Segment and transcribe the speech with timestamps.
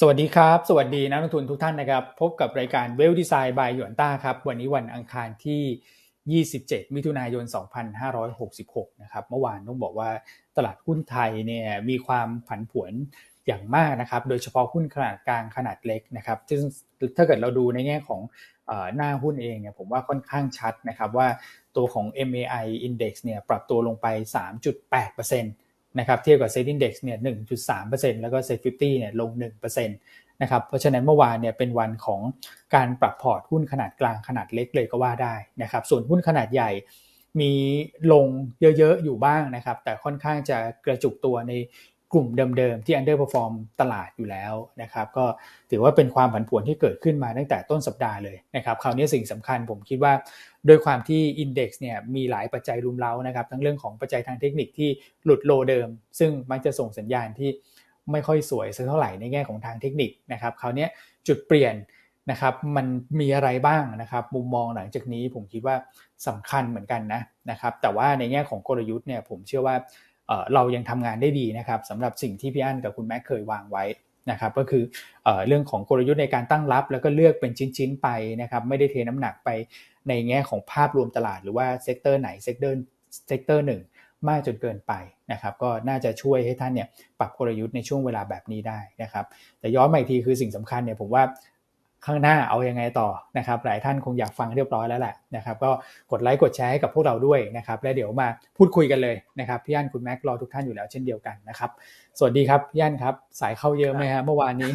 [0.00, 7.44] สวัสดีครับ สวัสดีนักลงทุนทุกท่านนะครับ พบกับรายการเวลดีไซน์บายหยวนต้าครับ วันนี้วันอังคารที่ 27 มิถุนายน
[8.22, 10.10] 2566 นะครับ เมื่อวานต้องบอกว่า
[10.56, 12.92] ตลาดหุ้นไทยเนี่ยมีความผันผวน
[13.46, 16.62] อย่างมากนะครับ โดยเฉพาะหุ้นขนาดกลางขนาดเล็กนะครับ ซึ่ง
[17.16, 18.20] ถ้าเกิดเราดูในแง่ของ
[18.96, 21.28] หน้าหุ้นเองเนี่ยผมว่าค่อนข้างชัดนะครับว่า
[21.76, 24.06] ตัวของ MAI Index เนี่ยปรับตัวลงไป
[24.74, 27.18] 3.8%นะครับเทียบกับ Set Index เนี่ย
[27.70, 29.30] 1.3%แล้วก็เซ็ต50เนี่ยลง
[29.66, 32.20] 1%นะครับเพราะฉะนั้นเมื่อวานเนี่ยเป็นวันของ
[32.74, 36.70] การปรับพอร์ตหุ้นขนาดกลางขนาดเล็กเลยก็ว่าได้นะครับส่วนหุ้นขนาดใหญ่
[37.40, 37.52] มี
[38.12, 38.26] ลง
[38.78, 41.52] เยอะๆอยู่บ้างนะครับแต่ค่อนข้างจะกระจุกตัวใน
[42.14, 45.24] กลุ่มเดิมๆที่ underperform ตลาดอยู่แล้วนะครับ ก็
[45.70, 50.12] ถือว่าเป็นความผันผวนที่เกิดขึ้นมาตั้งแต่ต้นสัปดาห์เลยนะครับ คราวนี้สิ่งสำคัญผมคิดว่า
[50.68, 54.90] ด้วยความที่ Index เนี่ยมีหลายปัจจัยรุมเร้านะครับ ทั้งเรื่องของปัจจัยทางเทคนิคที่
[55.24, 57.50] หลุด low เดิม ซึ่งมักจะส่งสัญญาณที่
[58.12, 60.86] ไม่ค่อยสวยสักเท่าไหร่ในแง่ของทางเทคนิคนะครับคราวนี้
[61.26, 61.74] จุดเปลี่ยน
[62.30, 62.86] นะครับมัน
[63.20, 65.76] มีอะไรบ้างนะครับมุมมองหลังจากนี้ผมคิดว่า
[66.26, 67.20] สำคัญเหมือนกันนะ
[67.50, 69.76] นะครับแต่ว่าในแง่ของกลยุทธ์เนี่ยผมเชื่อว่า
[70.54, 73.84] เรายังทำงานได้ดีนะครับสำหรับสิ่งที่พี่อันกับคุณแม็กเคยวางไว้
[74.30, 74.82] นะครับก็คือ
[75.24, 78.08] เอเรื่องของกลยุทธ์ในการตั้งรับ แล้วก็เลือกเป็นชิ้นๆไป
[78.42, 79.48] นะครับไม่ได้เทน้ำหนักไป
[80.08, 82.76] ในแง่ของภาพรวมตลาดหรือว่า sector ไหน sector
[83.28, 83.80] sector หนึ่ง
[84.28, 84.92] มากจนเกินไป
[85.32, 89.24] นะครับก็น่าจะช่วยให้ท่านเนี่ยปรับกลยุทธ์ในช่วงเวลาแบบนี้ได้นะครับ
[89.60, 91.22] แต่ย้อนมาอีกทีคือสิ่งสำคัญเนี่ยผมว่า
[92.06, 93.08] ข้างหน้าเอาอยัางไงต่อ
[93.38, 95.70] นะครับ หลายท่านคงอยากฟังเรียบร้อยแล้วแหละนะครับ ก็
[96.10, 101.70] กดไลค์กดแชร์ให้กับพวกเราด้วยนะครับ และเดี๋ยวมาพูดคุยกันเลยนะครับพี่อันคุณแม็กรอทุกท่านอยู่แล้วเช่นเดียวกันนะครับ
[102.18, 104.72] สวัสดีครับพี่อันครับ สายเข้าเยอะไหมฮะเมื่อวานนี้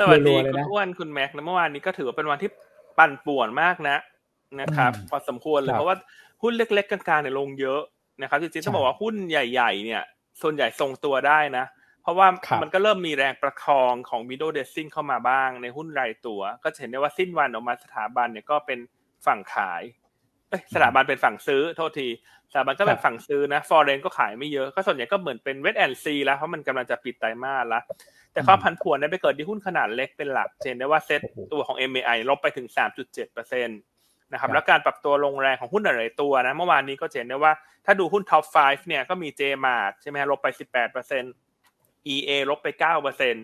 [0.00, 2.50] สวัสดีคุณอ้วนคุณแม็กนะเมื่อวานนี้ก็ถือว่าเป็นวันที่
[2.98, 3.96] ปั่นป่วนมากนะ
[4.60, 5.96] นะครับพอสมควรเลยเพราะว่า
[6.42, 7.80] หุ้นเล็ก ๆกลางๆเนี่ยลงเยอะ
[8.22, 10.02] นะครับจริงๆต้องบอกว่าหุ้นใหญ่ ๆ เนี่ย
[10.42, 11.64] ส่วนใหญ่ทรงตัวได้นะ
[12.08, 12.28] ราะว่า
[12.62, 18.78] มันก็เริ่มมีแรงประคองของ middle dressing เข้ามาบ้างในหุ้นรายตัว ก็จะเห็นได้ว่าสิ้นวันออกมาสถาบันเนี่ยก็เป็น
[19.26, 19.82] ฝั่งขาย
[20.74, 22.08] สถาบันเป็นฝั่งซื้อโทษที
[22.52, 27.82] สถาบันก็เป็นฝั่งซื้อนะฟอร์เรนก็ขายไม่เยอะก็ส่วนใหญ่ก็เหมือนเป็นเวทแอนซีแล้วเพราะมันกำลังจะปิดไตรมาสแล้ว
[28.32, 31.20] แต่ความผันผวนเนี่ยไปเกิดที่หุ้นขนาดเล็กเป็นหลักเห็นได้ว่าเซ็ต
[31.52, 32.66] ตัวของ MAI ลบไปถึง
[33.16, 37.52] 3.7%นะครับแล้วการปรับตัวลงแรงของหุ้นหลายตัวนะเมื่อวานนี้ก็เห็นได้ว่า
[37.86, 41.47] ถ้าดูหุ้น top 5 เนี่ยก็มี JMart ใช่ไหมลบไป 18%
[42.14, 43.40] EA ลบไปเก้าเปอร์เซ็นต์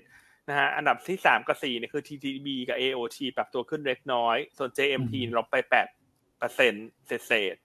[0.48, 5.86] นะฮะอันดับที่สามกับสี่เนี่ยคือ TTB กับ AOT ปรับตัวขึ้นเล็กน้อย ส่วน JMT ลบไปแปด
[6.38, 7.56] เปอร์เซ็นต์เศษ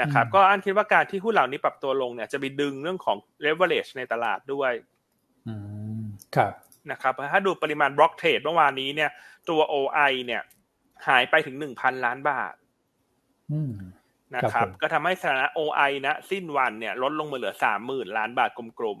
[0.00, 4.72] นะครับก็อันคิดว่าการที่หุ้นเหล่านี้ปรับตัวลงเนี่ยจะไปดึงเรื่องของ leverage ในตลาดด้วย
[6.36, 6.52] ครับ
[6.90, 9.10] นะครับถ้าดูปริมาณบล็อกเทรดเมื่อวานนี้เนี่ย
[9.48, 10.42] ตัว OI เนี่ย
[11.08, 12.54] หายไปถึงหนึ่งพันล้านบาท
[14.36, 19.00] นะครับ ก็ทำให้สถานะ OI นะ สิ้นวันเนี่ย ลดลงมาเหลือสามหมื่นล้านบาทกลม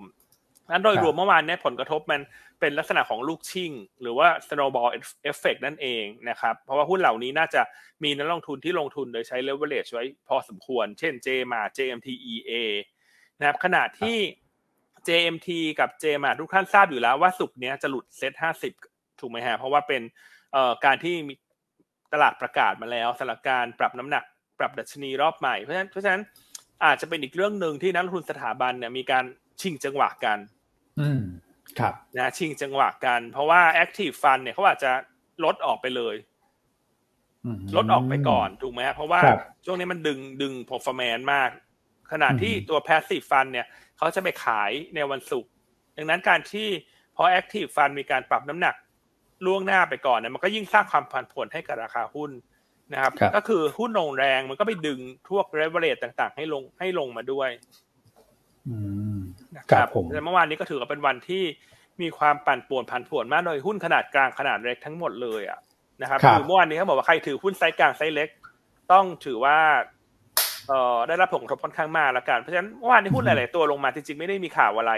[0.70, 2.20] นั้นโดยรวมเมื่อวานเนี้ผลกระทบมัน
[2.60, 4.90] เป็นลักษณะของลูกชิ่ง หรือว่า snowball
[5.30, 7.62] effect นั่นเองนะครับ เพราะว่าหุ้นเหล่านี้น่าจะ
[8.04, 12.52] มีนักลงทุนที่ลงทุนโดยใช้ leverage ไว้พอสมควร เช่น J มา JMTEA
[13.38, 14.18] นะครับขณะที่
[15.08, 15.48] JMT
[15.80, 18.72] กับ J มาทุกท่านทราบอยู่แล้วว่าสุกเนี้ยจะหลุดเซ็ตห้าสิบ
[19.20, 20.02] ถูกไหมฮะเพราะว่าเป็น
[20.84, 21.34] การที่มี
[22.12, 24.24] ตลาดประกาศมาแล้วสถานการปรับน้ำหนัก
[24.58, 26.22] ปรับดัชนีรอบใหม่เพราะฉะนั้นเพราะฉะนั้น
[26.84, 29.24] อาจจะเป็นอีกเรื่องหนึ่งที่นักลงทุนสถาบันเนี่ยมีการ
[29.60, 30.38] ชิงจังหวะกัน
[31.00, 31.22] อืม
[31.78, 34.90] ครับนะชิงจังหวะกัน เพราะว่า Active Fund เนี่ยเขาอาจจะ
[35.44, 36.16] ลดออกไปเลย
[37.76, 39.20] ลดออกไปก่อนถูกไหมเพราะว่า
[39.64, 41.50] ช่วงนี้มันดึงดึง performance มาก
[42.12, 43.66] ขณะที่ตัว Passive Fund เนี่ย
[43.98, 45.50] เขาจะไปขายในวันศุกร์
[45.96, 46.68] ดังนั้นการที่
[47.16, 48.74] พอ Active Fund มีการปรับน้ำหนัก
[49.46, 52.30] ล่วงหน้าไปก่อนเนี่ยมันก็ยิ่งสร้างความผันผวนให้กับราคาหุ้น
[52.92, 57.50] นะครับ ก็คือหุ้นลงแรงมันก็ไปดึงพวก leverage ต่าง ๆ ให้ลงให้ลงมาด้วย
[59.56, 61.42] นะครับแต่เมื่อวานนี้ก็ถือว่าเป็นวันที่
[62.02, 65.58] มีความปั่นป่วนผันผวนมากโดยหุ้นขนาดกลางขนาดเล็กทั้งหมดเลยอะ
[66.02, 68.28] นะครับคือเมื่อวานนี้เขาบอกว่าใครถือหุ้นไซส์กลางไซส์เล็ก
[68.92, 69.58] ต้องถือว่า
[70.68, 74.92] เอ่อได้รับผลกระทบค่อนข้างมากละกันเพราะฉะนั้นเมื่อวานนี้หุ้นหลายๆตัวลงมาจริงๆไม่ได้มีข่าวอะไร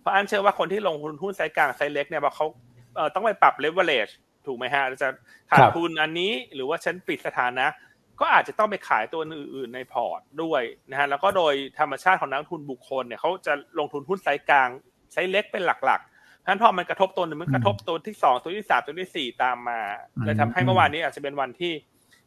[0.00, 2.46] เพราะอันเชื่อว่าคนที่ลงทุนหุ้นไซส์กลางไซส์เล็กเนี่ยบอกเขา
[2.96, 4.08] เอ่อต้องไปปรับเลเวลเลช
[4.46, 5.08] ถูกไหมฮะจะ
[5.50, 7.66] ขาดทุนอันนี้หรือว่าฉันปิดสถานะ
[8.20, 14.68] ก็อาจจะต้องไปขายตัวอื่นๆในพอร์ตด้วยนะฮะแล้วก็โดยธรรมชาติของนักลงทุนบุคคลเนี่ยเขาจะลงทุนหุ้นไซส์กลาง
[15.12, 19.80] ไซส์เล็กเป็นหลักๆฉะนั้นพอมันกระทบตัวหนึ่งมันกระทบตัวที่สองตัวที่สามตัวที่สี่ตามมา
[20.24, 21.72] เลยทำให้เมื่อวานนี้อาจจะเป็นวันที่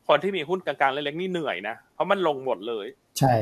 [0.07, 2.88] คนที่มีหุ้นกลางๆเล็กๆนี่เหนื่อยนะเพราะมันลงหมดเลย
[3.19, 3.34] ใช่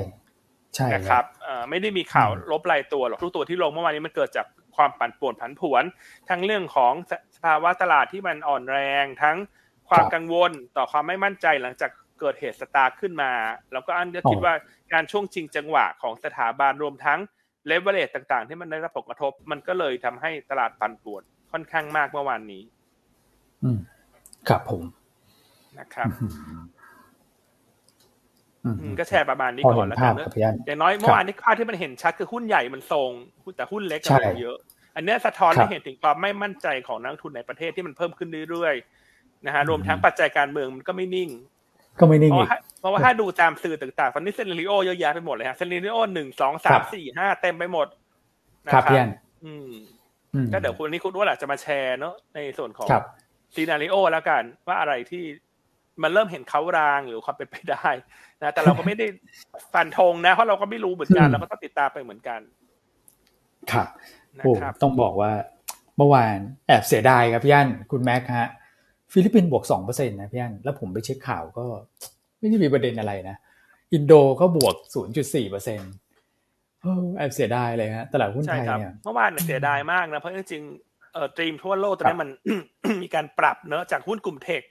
[0.75, 1.23] ใช่นะครับ
[1.69, 4.45] ไม่ได้มีข่าวลบรายตัวหรอกทุกตัวที่ลงเมื่อวานนี้มันเกิดจาก
[4.75, 5.83] ความปั่นป่วนผันผวน
[6.29, 6.93] ทั้งเรื่องของ
[7.35, 9.37] สภาวะตลาดที่มันอ่อนแรงทั้ง
[9.89, 13.31] ความกังวลต่อความไม่มั่นใจหลังจาก เกิดเหตุ STARK ขึ้นมา
[13.73, 14.53] แล้วก็อันก็คิดว่า
[14.93, 17.19] การช่วงชิงจังหวะของสถาบันรวมทั้ง
[17.67, 22.63] เลเวลเลตต่างๆ ที่มันได้รับผลกระทบ มันก็เลยทำให้ตลาดปั่นป่วนค่อนข้างมากเมื่อวานนี้
[23.63, 23.79] อืม
[24.49, 24.83] ครับผม
[25.79, 26.09] นะครับ
[28.99, 30.27] ก็แชร์ประมาณนี้ก่อนแล้วกันเนอะ
[30.65, 33.11] อย่างน้อยเมื่อวานนี้ภาพที่มันเห็นชัดคือหุ้นใหญ่มันทรง
[33.55, 34.57] แต่หุ้นเล็กก็เยอะ
[34.95, 41.29] อันนี้สะท้อนให้เห็นถึงความไม่มั่นใจของนักทุนในประเทศที่มันเพิ่มขึ้นเรื่อยๆนะฮะรวมทั้งปัจจัยการเมืองมันก็ไม่นิ่ง
[41.99, 42.33] ก็ไม่นิ่ง
[42.79, 47.87] เพราะว่าถ้าดูตามสื่อต่างๆตอนนี้เซนริโอเยอะแยะไปหมดเลยฮะเซนริโอหนึ่งสองสามสี่ห้าเต็มไปหมด
[48.65, 48.83] นะครับ
[49.45, 49.71] อืม
[50.53, 52.87] ก็เดี๋ยวคุณนี่คุณว่าหละจะมาแชร์เนาะในส่วนของ
[53.55, 55.23] scenario แล้วกัน ว่าอะไรที่
[56.03, 57.87] มันเริ่มเห็นเค้ารางหรือความเป็นไปได้
[58.41, 59.05] นะแต่เราก็ไม่ได้
[59.73, 62.39] ฟันธงนะเพราะเราก็ไม่รู้เหมือนกันเราก็ต้องติดตามไปเหมือนกัน
[63.71, 63.87] ครับ
[64.43, 64.51] โอ้
[64.81, 65.31] ต้องบอกว่า
[65.97, 66.37] เมื่อวาน
[66.67, 68.49] แอบเสียดายครับพี่อันคุณแม็กฮะ
[69.13, 71.65] ฟิลิปปินส์บวกสองเปอร์เซ็นต์นะพี่อันแล้วผมไปเช็คข่าวก็
[72.39, 73.37] ไม่ได้มีประเด็นอะไรนะ
[73.93, 75.91] อินโดก็บวกศูนย์จุดสี่เปอร์เซ็นต์
[77.17, 82.29] แอบเสียดายเลยฮะตลาดหุ้นไทยเนี่ยเมื่อวานเสียดายมากนะ เพราะจริงๆเอ่อตรีมทั่วโลกตอนนี้มัน
[83.01, 84.61] มีการปรับเนอะจากหุ้นกลุ่มเทค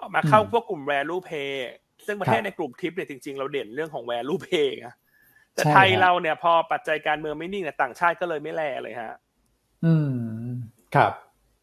[0.00, 1.52] ออกมาเข้าพวกกลุ่ม value pay
[2.06, 4.94] ซึ่งประเทศในกลุ่มทิปเนี่ยจริง ๆ เราเด่นเรื่องของ value pay นะ
[5.54, 9.14] แต่ไทยเราเนี่ยพอปัจจัยการเมืองไม่นิ่งเนี่ยต่างชาติก็เลยไม่แลเลยฮะ
[9.84, 10.12] อืม
[10.94, 11.12] ครับ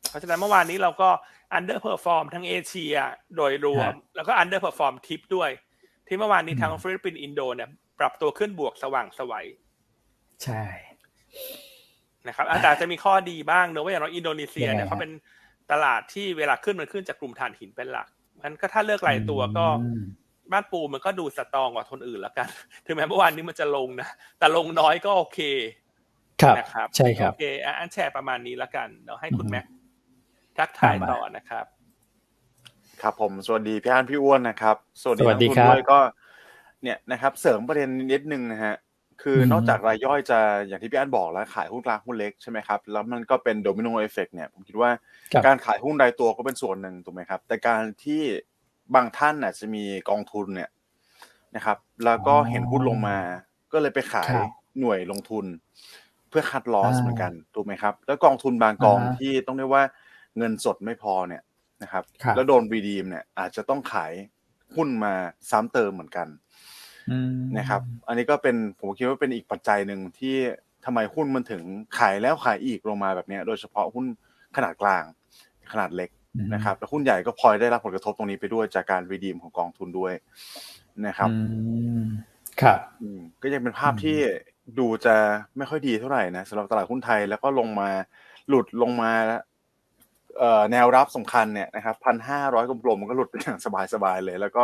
[0.09, 1.09] เพราะฉะนั้นเมื่อวานนี้เราก็
[1.57, 2.95] underperform ทั้งเอเชีย
[3.35, 5.49] โดยรวม แล้วก็ underperform TIP ด้วย
[6.07, 7.69] ที่เมื่อวานนี้ทั้งฟิลิปปินส์อินโดเนี่ย
[7.99, 9.45] ปรับตัวขึ้นบวกสว่างไสว
[10.43, 10.63] ใช่
[12.27, 15.11] นะครับแต่จะมีข้อดีบ้างเนอะว่าอย่างน้อยอินโดนีเซียเนี่ยเขาเป็น
[15.71, 18.07] ตลาดที่เวลาขึ้นมันขึ้นจากกลุ่มถ่านหินเป็นหลัก
[18.41, 19.65] มันก็ถ้าเลือกรายตัวก็
[20.51, 22.47] บ้านปูมันก็ดู strong กว่าคนอื่นแล้วกัน
[22.85, 24.09] ถึงแม้เมื่อวานนี้มันจะลงนะ
[24.39, 25.39] แต่ลงน้อยก็โอเค
[26.41, 29.65] ครับนะครับ ใช่ครับ โอเคอันแชร์ประมาณนี้แล้วกัน เดี๋ยวให้คุณแม็ก
[30.59, 31.65] ทักทายต่อนะครับ
[33.01, 35.99] ครับผมสวัสดีพี่อันพี่อ้วนนะครับสวัสดีนักลงทุนด้วยก็
[36.83, 38.75] เนี่ยนะครับ เสริมประเด็นนิดนึงนะฮะ
[39.23, 44.91] คือนอกจากรายย่อยจะอย่างที่พี่อันบอกแล้วขายหุ้นกลางหุ้นเล็กใช่ไหมครับแล้วมันก็เป็น domino effect เนี่ยผมคิดว่า
[45.45, 48.21] การขายหุ้นรายตัวก็เป็นส่วนหนึ่งถูกไหมครับ แต่การที่
[48.95, 50.69] บางท่านอาจจะมีกองทุนเนี่ย
[51.55, 53.17] นะครับ แล้วก็เห็นหุ้นลงมา
[53.73, 54.29] ก็เลยไปขาย
[54.79, 55.45] หน่วยลงทุน
[56.29, 59.83] เพื่อคัดลอสเหมือนกันถูกไหมครับ แล้วกองทุนบางกองที่ต้องเรียกว่า
[60.37, 61.43] เงินสดไม่พอเนี่ย
[61.83, 62.03] นะครับ
[62.35, 64.13] แล้วโดนรีดีมเนี่ยอาจจะต้องขาย
[64.75, 65.13] หุ้นมา
[65.49, 66.27] ซ้ำเติมเหมือนกัน
[67.57, 70.35] นะครับ อันนี้ก็เป็นผมคิดว่าเป็นอีกปัจจัยหนึ่งที่
[70.85, 71.63] ทำไมหุ้นมันถึง
[71.97, 74.05] ขายแล้วขายอีกลงมาแบบนี้ โดยเฉพาะหุ้น
[74.55, 75.03] ขนาดกลาง
[75.71, 76.09] ขนาดเล็ก
[76.53, 80.13] นะครับแล้วหุ้นใหญ่ก็พลอยได้รับผลกระทบตรงนี้ไปด้วยจากการรีดีมของกองทุนด้วย
[81.07, 81.29] นะครับ
[82.61, 82.79] ครับ
[83.41, 84.17] ก็ยังเป็นภาพที่
[84.79, 85.15] ดูจะ
[85.57, 87.89] ไม่ค่อยดีเท่าไหร่นะสำหรับตลาดหุ้นไทยแล้วก็ลงมา
[88.49, 89.11] หลุดลงมา
[90.71, 93.57] แนวรับสำคัญเนี่ยนะครับพันห้าร้อยกลมๆมันก็หลุดไปอย่าง
[93.93, 94.63] สบายๆเลย แล้วก็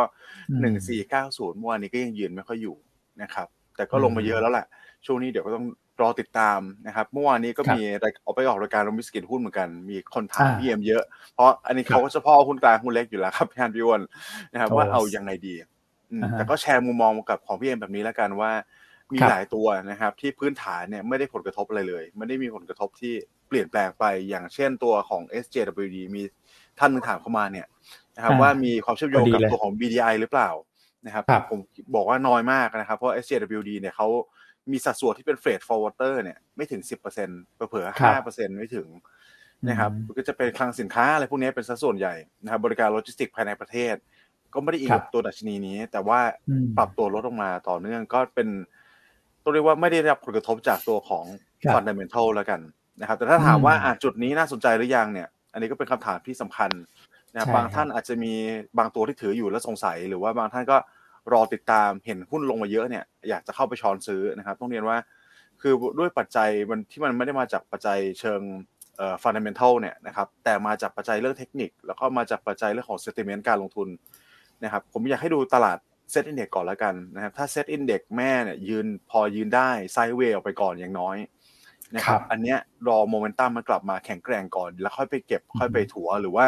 [0.60, 2.76] หนึ่งสี่เก้าศูนย์เมื่อวานนี้ก็ยังยืนไม่ค่อยอยู่
[3.22, 4.66] นะครับ แต่ก็ลงมาเยอะแล้วแหละ
[5.06, 5.66] ช่วงนี้เดี๋ยวก็ต้อง
[6.00, 7.80] รอติดตามนะครับเมื่อวานนี้ก็มี
[8.24, 11.02] ออกไปออกรายการลงมิสกินหุ้นเหมือนกัน มีคนถามพี่เอ็มเยอะ
[11.34, 14.02] เพราะอันนี้เขาก็เฉพาะหุ้นกลางหุ้นเล็กอยู่แล้วครับพี่ฮันพี่วอน
[14.52, 15.54] นะครับว่าเอายังไงดี
[16.32, 18.50] แต่ก็แชร์มุมมองกับของพี่เอ็มแบบนี้แล้วกันว่า
[19.12, 23.14] มีหลายตัวนะครับ ที่พื้นฐานเนี่ยไม่ได้ผลกระทบอะไรเลย ไม่ได้มีผลกระทบที่
[23.48, 26.22] เปลี่ยนแปลงไปอย่างเช่นตัวของ SJWD มี
[26.78, 27.66] ท่านนึงถามเข้ามาเนี่ย
[28.16, 30.50] นะครับว่ามีความเชื่อมโยงกับตัวของ BDI หรือเปล่า
[31.06, 31.60] นะครับผม
[31.94, 34.08] บอกว่าน้อยมากนะครับ เพราะ SJWD เนี่ยเขา
[34.72, 38.88] มีสัดส่วนที่เป็น freight forwarder เนี่ยไม่ถึงสิบเปอร์เซ็นต์เผื่อห้าเปอร์เซ็นต์ไม่ถึง
[39.68, 43.94] นะครับก็จะเป็นคลังสินค้าอะไรพวกนี้เป็นสัดส่วนใหญ่นะครับบริการโลจิสติกภายในประเทศ
[44.54, 46.20] ก็ไม่ได้อิงกับตัวดัชนีนี้ แต่ว่า
[46.76, 48.48] ปรับตัวลดลงมาต่อเนื่องก็เป็น
[49.44, 51.24] ต้องเรียกว่าไม่ได้รับผลกระทบจากตัวของ
[51.74, 52.60] fundamental แล้วกัน
[53.00, 56.70] นะครับ แต่ถ้าถามว่าอาจุดนี้น่าสนใจหรือยังเนี่ย อันนี้ก็เป็นคำถามที่สำคัญ
[57.32, 58.32] นะบางท่านอาจจะมี
[58.78, 60.76] บางตัวที่ถืออยู่แล้วสงสัย หรือว่าบางท่านก็
[61.32, 64.96] รอติดตามเห็นหุ้นลงมาเยอะเนี่ยอยากจะเข้าไปช้อนซื้อนะครับ ต้องเรียนว่า
[65.62, 68.40] คือด้วยปัจจัยมันที่มันไม่ได้มาจากปัจจัยเชิง
[68.96, 73.88] เอ่อ fundamental เนี่ยนะครับแต่มาจากปัจจัยเรื่องเทคนิค แล้วก็มาจากปัจจัยเรื่องของ sentiment การลงทุน
[74.62, 75.78] นะครับผมอยากให้ดูตลาด
[76.10, 81.16] SET Index ก่อนแล้วกันนะครับถ้า SET Index แม่เนี่ยยืนพอยืนได้ sideway ออกไปก่อนอย่างน้อย
[81.94, 82.58] นะครับอันเนี้ย
[82.88, 86.46] รอโมเมนตัมมันกลับมาแข็งแกร่งก่อน แล้วค่อยไปเก็บค่อยไปถัวหรือว่า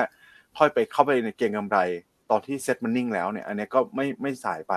[0.59, 1.79] ค่อยไปเข้าไปในเก็งกำไร
[2.31, 4.75] ตอนที่เซ็ตมันนิ่งแล้วเนี่ย อันนี้ก็ไม่ไม่สายไป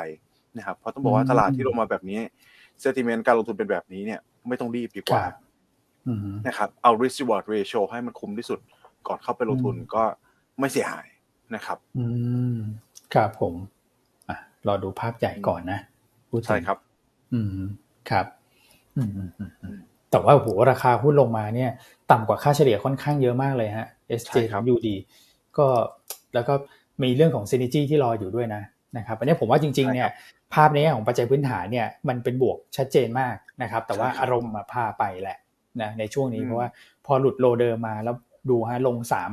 [0.58, 2.20] นะครับเพราะต้องบอกว่าตลาดที่ลงมาแบบนี้
[2.80, 5.24] เซติเมนต์การลงทุนเป็นแบบนี้เนี่ย ไม่ต้องรีบดีกว่า
[6.48, 8.60] นะครับเอา risk reward ratio ให้มันคุ้มที่สุด
[9.08, 10.04] ก่อนเข้าไปลงทุนก็
[10.60, 11.08] ไม่เสียหาย
[11.56, 12.06] นะครับ อื
[12.54, 12.56] ม
[13.14, 13.79] ครับผมอะ
[14.70, 15.80] รอดูภาพใหญ่ก่อนนะ
[16.46, 16.78] ใช่ครับ
[17.34, 17.48] อืม
[18.10, 18.26] ครับ
[18.98, 19.10] อืม
[20.12, 21.72] แต่ว่าโหราคาหุ้นลงมาเนี่ย
[22.12, 23.88] ต่ำกว่าค่าเฉลี่ยค่อนข้างเยอะมากเลยฮะ
[24.22, 24.88] SJ ครับ UD
[25.58, 25.68] ก็
[26.34, 26.54] แล้วก็
[27.04, 28.62] มีเรื่องของ synergy ที่รออยู่ด้วยนะ
[28.98, 30.10] นะครับอันนี้ผมว่าจริง ๆ เนี่ย
[30.54, 35.38] ภาพนี้ของปัจจัยพื้นฐานเนี่ยมันเป็นบวกชัดเจนมากนะครับ แต่ว่าอารมณ์มาพาไปแหละ
[35.82, 36.70] นะในช่วงนี้เพราะว่า
[37.06, 38.16] พอหลุดโลเดิมมาแล้ว
[38.50, 39.32] ดูฮะลงสาม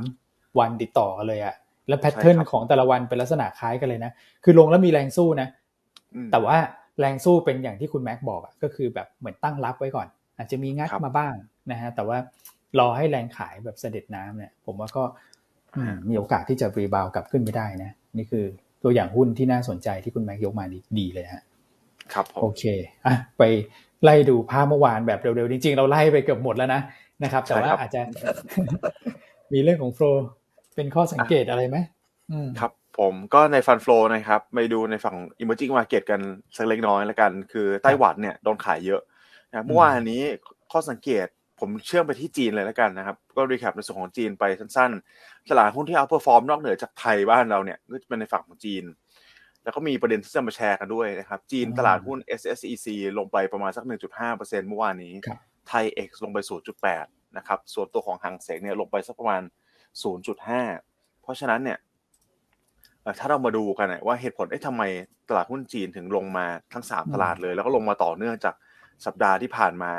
[0.59, 1.55] วันติดต่อกันเลยอะ
[1.87, 4.11] แล้วแพทเทิร์นของแต่ละวันเป็นลักษณะคล้ายกันเลยนะ
[4.43, 5.47] คือลงแล้วมีแรงสู้นะ
[6.31, 6.57] แต่ว่า
[6.99, 11.33] แรงสู้เป็นอย่างที่คุณแม็กบอกอะก็คือแบบเหมือนตั้งรับไว้ก่อน อาจจะมีงัดมาบ้าง
[11.71, 12.17] นะฮะ แต่ว่า
[12.79, 15.03] รอให้แรงขายแบบเสด็จน้ำเนี่ย ผมว่าก็
[16.09, 18.45] มีโอกาสที่จะรีบาวกลับขึ้นไปได้นะ นี่คือ
[18.83, 20.65] ตัวอย่างหุ้นที่น่าสนใจที่คุณแม็กยกมา
[20.99, 21.43] ดีเลยฮะ
[22.13, 22.63] ครับโอเค
[23.05, 23.43] อะไป
[24.03, 26.81] ไล่ดูภาพเมื่อวานแบบเร็วๆ จริงๆ เราไล่ไปเกือบหมดแล้วนะ
[27.23, 28.01] นะครับ แต่ว่าอาจจะ
[29.53, 30.05] มีเรื่องของโฟล
[30.77, 31.77] เป็นข้อสังเกตอะไรไหม
[32.59, 36.21] ครับผมก็ในฟันฟลอนะครับไปดูในฝั่ง emerging market กัน
[36.55, 39.01] สักเล็กน้อยแล้วกัน คือไต้หวันเนี่ยโดนขายเยอะ
[39.49, 40.21] นะเมื่อวานนี้
[40.71, 41.27] ข้อสังเกต
[41.59, 48.83] ผมเชื่อมไปที่จีนเลยแล้วกันนะครับ ก็ recap ในส่วนของจีนไปสั้นๆ ตลาดหุ้นที่ outperform นอกเหนือจากไทยบ้านเราเนี่ยก็จะเป็นในฝั่งของจีน
[49.63, 53.83] แล้วก็มีประเด็นที่จะมาแชร์กันด้วยนะครับ จีนตลาดหุ้น SSEC ลงไปประมาณสัก
[54.25, 55.13] 1.5%เมื่อวานนี้
[55.67, 56.37] TAIEX ลงไป
[56.87, 59.41] 0.8 นะครับ ส่วนตัวของฮั่งเส็งเนี่ยลงไปสักประมาณ
[60.03, 61.79] 0.5 เพราะฉะนั้นเนี่ย
[63.19, 64.83] ถ้าเรามาดูกันว่าเหตุผลเอ๊ะทำไม
[65.29, 68.55] ตลาดหุ้นจีนถึงลงมาทั้ง 3 ตลาดเลย แล้วก็ลงมาต่อเนื่องจาก
[69.05, 69.91] สัปดาห์ที่ผ่านมา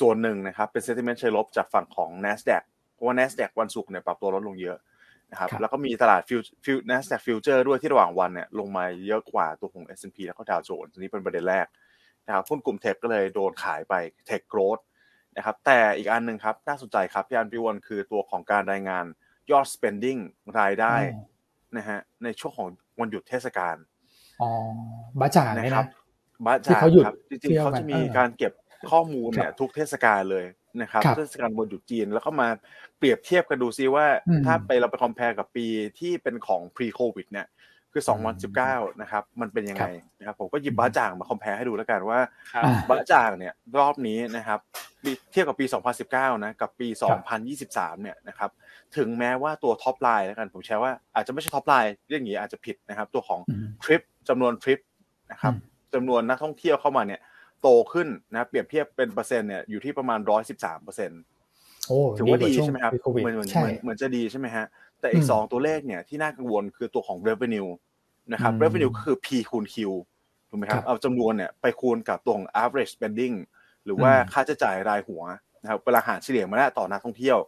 [0.00, 4.78] ส่วนหนึ่งนะครับเป็น sentiment เชิงลบจากฝั่งของ NASDAQ เพราะว่า NASDAQ วันศุกร์เนี่ยปรับตัวลดลงเยอะ
[5.30, 11.66] นะครับแล้วก็มีตลาด Fu Fu NASDAQ Future ด้วยที่ระหว่างวันเนี่ยลงมาเยอะกว่าตัวของ S&P แล้วก็ดาวโจนส์นี้เป็นประเด็นแรก
[12.26, 13.94] นะครับหุ้นกลุ่ม tech ก็เลยโดนขายไป
[14.26, 14.78] tech growth
[15.36, 19.04] นะครับแต่อีกอันหนึ่งครับน่าสนใจครับพี่อันพี่วันคือตัวของการรายงาน
[19.52, 20.20] ยอด spending
[20.60, 20.94] รายได้
[21.76, 22.68] นะฮะในช่วงของ
[23.00, 23.76] วันหยุดเทศกาล
[24.40, 24.50] อ๋อ
[25.20, 25.86] บ้าจ่านะครับ
[26.46, 28.52] บ้าจ่าครับจริงๆเขาจะมีการเก็บ
[28.90, 30.46] ข้อมูลเนี่ยทุกเทศกาลเลย
[30.82, 32.48] นะครับเทศกาลบนหยุดจีนแล้วก็มา
[32.98, 34.06] เปรียบเทียบกันดูซิว่า
[34.46, 35.66] ถ้าไปเราไปคอมเพลกับปี
[35.98, 37.46] ที่เป็นของ pre covid เนี่ย
[37.92, 38.02] คือ
[38.52, 39.86] 2019 นะครับ มันเป็นยังไง
[40.18, 42.20] นะครับ ผมก็หยิบบ้าจ่างมาคอมเพลให้ดูแล้วกันว่า
[42.88, 44.60] บ้าจ่างเนี่ยรอบนี้นะครับ
[45.32, 45.66] เทียบกับปี
[46.04, 46.88] 2019 นะ กับปี
[47.44, 48.50] 2023 เนี่ยนะครับ
[48.96, 53.40] ถึงแม้ว่าตัว top line แล้วกันผมแชร์ว่าอาจจะไม่ใช่ top line เรื่องนี้อาจจะผิดนะครับ ตัวของ
[53.82, 54.80] ทริปจำนวนทริป
[55.32, 55.54] นะครับ
[55.94, 57.20] จำนวนนักท่องเที่ยวเข้ามาเนี่ย
[57.62, 61.20] โตขึ้นนะเปรียบเทียบเป็นเปอร์เซ็นต์เนี่ยอยู่ที่ประมาณร้อยสิบสามเปอร์เซ็นต์
[62.18, 62.92] ถือว่าดีใช่ไหมครับ
[63.22, 63.48] เหมือนเหมือน
[63.82, 64.66] เหมือนจะดีใช่ไหมฮะ
[65.00, 67.70] แต่อีกสองตัวเลขเนี่ยที่น่ากังวลคือตัวของ revenue
[68.32, 69.76] นะครับ revenue ก็คือ P คูณ Q
[70.48, 73.36] ถูกไหมครับเอาจำนวนเนี่ยไปคูณกับตัวของ average spending
[73.84, 75.22] หรือว่าค่าใช้จ่ายรายหัว
[75.62, 77.38] นะครับเวลาหารเฉลี่ยมาแล้วต่อนักท่องเที่ยว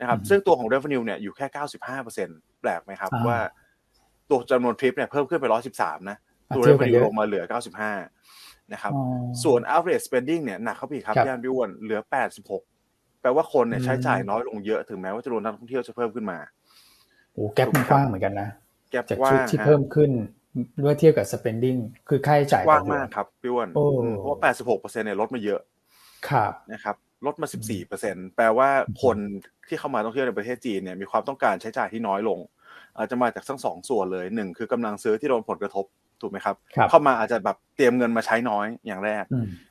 [0.00, 3.38] นะครับซึ่งตัวของ revenue เนี่ยอยู่แค่เก้าสิบห้าเปอร์เซ็นต์แปลกไหมครับว่า
[4.30, 6.16] ตัวจำนวนทริปเนี่ยเพิ่มขึ้นไปร้อยสิบสามนะ
[6.54, 7.92] ตัว revenue ลงมาเหลือเก้าสิบห้า
[8.72, 8.92] นะครับ
[9.42, 12.00] ส่วน average spending เนี่ยหนักเข้าไปครับย่านพิวนเหลือ
[12.60, 16.38] 86 แปลว่าคนเนี่ยใช้จ่ายน้อยลงเยอะถึงแม้ว่าจำนวนนักท่องเที่ยวจะเพิ่มขึ้นมา
[17.34, 18.48] โอ้แกลบกว้างเหมือนกันนะ
[18.90, 20.10] แกลบกว้างที่เพิ่มขึ้น
[20.80, 23.68] เมื่อเทียบกับ spending คือค่าใช้จ่ายกว้างมากครับพี่วน
[24.18, 25.60] เพราะว่า86เปอร์เซ็นต์เนี่ยลดมาเยอะ
[26.28, 26.96] ครับนะครับ
[27.26, 28.68] ลดมา 14เปอร์เซ็นต์แปลว่า
[29.02, 29.16] คน
[29.68, 32.38] ที่เข้ามาท่องเที่ยวในประเทศจีนเนี่ยมีความต้องการใช้จ่ายที่น้อยลง
[32.98, 35.84] อาจจะมาจากทั้งสองส่วนเลยหนึ่งคือกำลังซื้อที่โดนผลกระทบ
[36.20, 36.56] ถูกไหมครับ
[36.90, 39.24] เข้ามาอาจจะแบบเตรียมเงินมาใช้น้อยอย่างแรก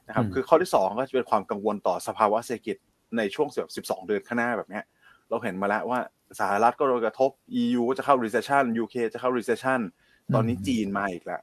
[0.08, 2.78] นะครับคือข้อที่สองก็จะเป็นความกังวลต่อสภาวะเศรษฐกิจ
[3.18, 4.82] ในช่วงสิบสองเดือนข้างหน้าแบบนี้
[5.30, 6.00] เราเห็นมาแล้วว่า
[6.40, 7.30] สหรัฐก็โดนกระทบ
[7.62, 9.80] EU ก็จะเข้า recession UK จะเข้า recession
[10.34, 11.42] ตอนนี้จีนมาอีกแล้ว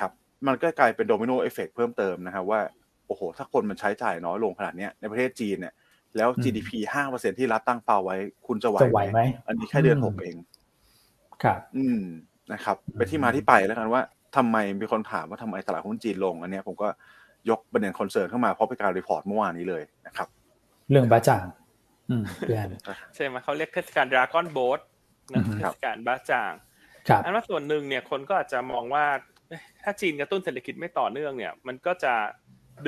[0.00, 0.12] ครับ
[0.46, 5.74] มันก็กลายเป็น domino effect เพิ่มเติมนะครับว่าโอ้โห ถ้าคนมันใช้จ่ายน้อยลงขนาดนี้ในประเทศจีนเนี่ย
[6.16, 8.16] แล้ว GDP ห้าเปอร์เซ็นที่รัฐตั้งเป้าไว้
[8.46, 8.78] คุณจะไหว
[9.12, 10.36] ไหม อันนี้แค่เดือนหกเอง
[11.42, 12.00] ครับ อืม
[12.52, 14.02] นะครับ ไปที่มาที่ไปแล้วกันว่า
[14.36, 16.88] ทำไมมีคนถามว่าทำไมตลาดหุ้นจีนลง อันนี้ผมก็
[17.50, 20.28] ยกประเด็น concern เข้ามาเพราะเป็นการ report เมื่อวานนี้เลยนะครับ
[20.90, 21.46] เรื่องบ้าจ่าง
[23.14, 24.80] ใช่ไหมเขาเรียกเทศกาลดราก้อนโบ๊ท
[25.32, 26.52] นะเทศกาลบ้าจ่าง
[27.24, 29.04] อันว่าส่วนหนึ่งเนี่ยคนก็อาจจะมองว่า
[29.82, 32.14] ถ้าจีนกระตุ้นเศรษฐกิจไม่ต่อเนื่องเนี่ย มันก็จะ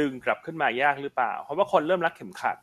[0.00, 2.56] ดึงกลับขึ้นมายากหรือเปล่า เพราะว่าคนเริ่มรักเข็มขัด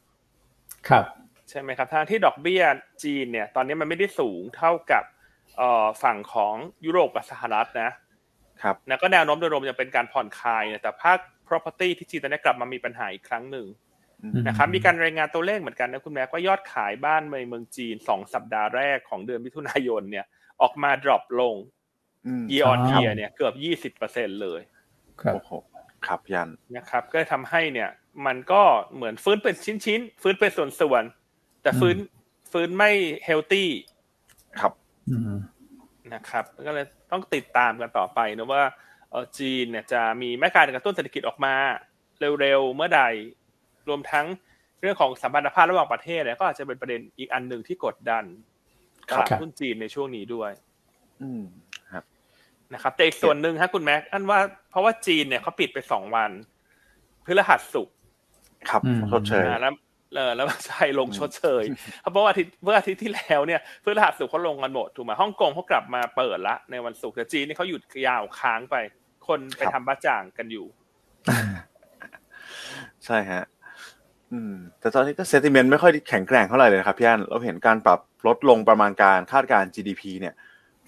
[0.89, 1.05] ครับ
[1.49, 2.63] ใช่ไหมครับทางที่ดอกเบี้ย
[3.03, 5.03] จีนเนี่ย ตอนนี้มันไม่ได้สูงเท่ากับ
[6.03, 7.91] ฝั่งของยุโรปกับสหรัฐนะ
[8.63, 13.67] ครับแล้วก็แนวโน้มโดยรวมจะเป็นการผ่อนคลายแต่ภาค property ที่จีนตอนนี้กลับมามีปัญหาอีกครั้งหนึ่ง
[14.47, 20.25] นะครับมีการรายงานตัวเลขเหมือนกันนะคุณแม่ว่ายอดขายบ้านในเมืองจีนสองสัปดาห์แรกของเดือนมิถุนายนเนี่ย
[20.61, 21.55] ออกมา drop ลง
[22.51, 24.61] year on year เนี่ยเกือบยี่สิบเปอร์เซ็นเลย
[25.21, 25.33] ครับ
[26.07, 27.89] ครับยันนะครับก็ทำให้เนี่ย
[28.25, 28.61] มันก็
[28.95, 29.55] เหมือนฟื้นเป็น
[29.85, 31.97] ชิ้นๆฟื้นเป็นส่วนๆแต่ฟื้น
[32.51, 32.91] ฟื้นไม่
[33.25, 33.69] เฮลตี้
[34.59, 34.73] ครับ
[36.13, 38.63] นะครับ ก็เลยต้องติดตามกันต่อไปนะว่า
[39.39, 41.55] จีนเนี่ยจะมีมาตรการกระตุ้นเศรษฐกิจออกมา
[42.39, 43.01] เร็วๆเมื่อใด
[43.89, 44.25] รวมทั้ง
[44.81, 48.23] เรื่องของสัมพันธภาพระหว่างประเทศเนี่ยก็อาจจะเป็นประเด็นอีกอันหนึ่งที่กดดัน
[49.09, 50.51] ตลาดหุ้นจีนในช่วงนี้ด้วย
[51.21, 51.70] อืมครับ
[52.73, 54.39] นะครับแต่อีกส่วนหนึ่งฮะคุณแม็กอันว่า
[54.71, 56.31] เพราะว่าจีนเนี่ยเขาปิดไปสองวัน
[57.25, 57.95] พฤหัสศุกร์
[58.69, 59.73] ครับชดเชยแล้ว
[60.15, 61.63] เออแล้วไทยลงชดเชย
[62.11, 68.75] เพราะว่าอาทิตย์เมื่ออาทิตย์ที่แล้วเนี่ยเพื่อรหัสสุเขาลงกันหมดถูกไหมฮ่องกงเขากลับมาเปิดละในวันศุกร์แต่จีนนี่เขาหยุดยาวค้างไป
[69.27, 70.65] คนไปทำบ้าจ่างกันอยู่
[73.05, 73.43] ใช่ฮะ
[74.31, 80.33] อืมแต่ตอนนี้ก็เซติเมนต์ไม่ค่อยแข็งแกร่งเท่าไหร่เลยครับพี่อันเราเห็นการปรับลดลงประมาณการคาดการ GDP เนี่ย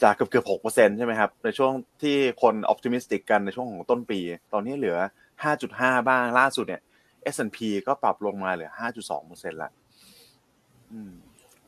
[0.03, 1.71] จากเกือบเกือบหกเปอร์เซ็นใช่ไหมครับ ในช่วง
[2.01, 4.19] ที่คนออ t ติมิสติกกันในช่วงของต้นปี
[4.53, 4.97] ตอนนี้เหลือ
[5.43, 6.81] ห้าจุดห้าบ้างล่าสุดเนี่ย
[7.35, 7.57] S&P
[7.88, 9.71] ก็ปรับลงมาเหลือห้าจุดสองเปอร์เซ็นต์ละ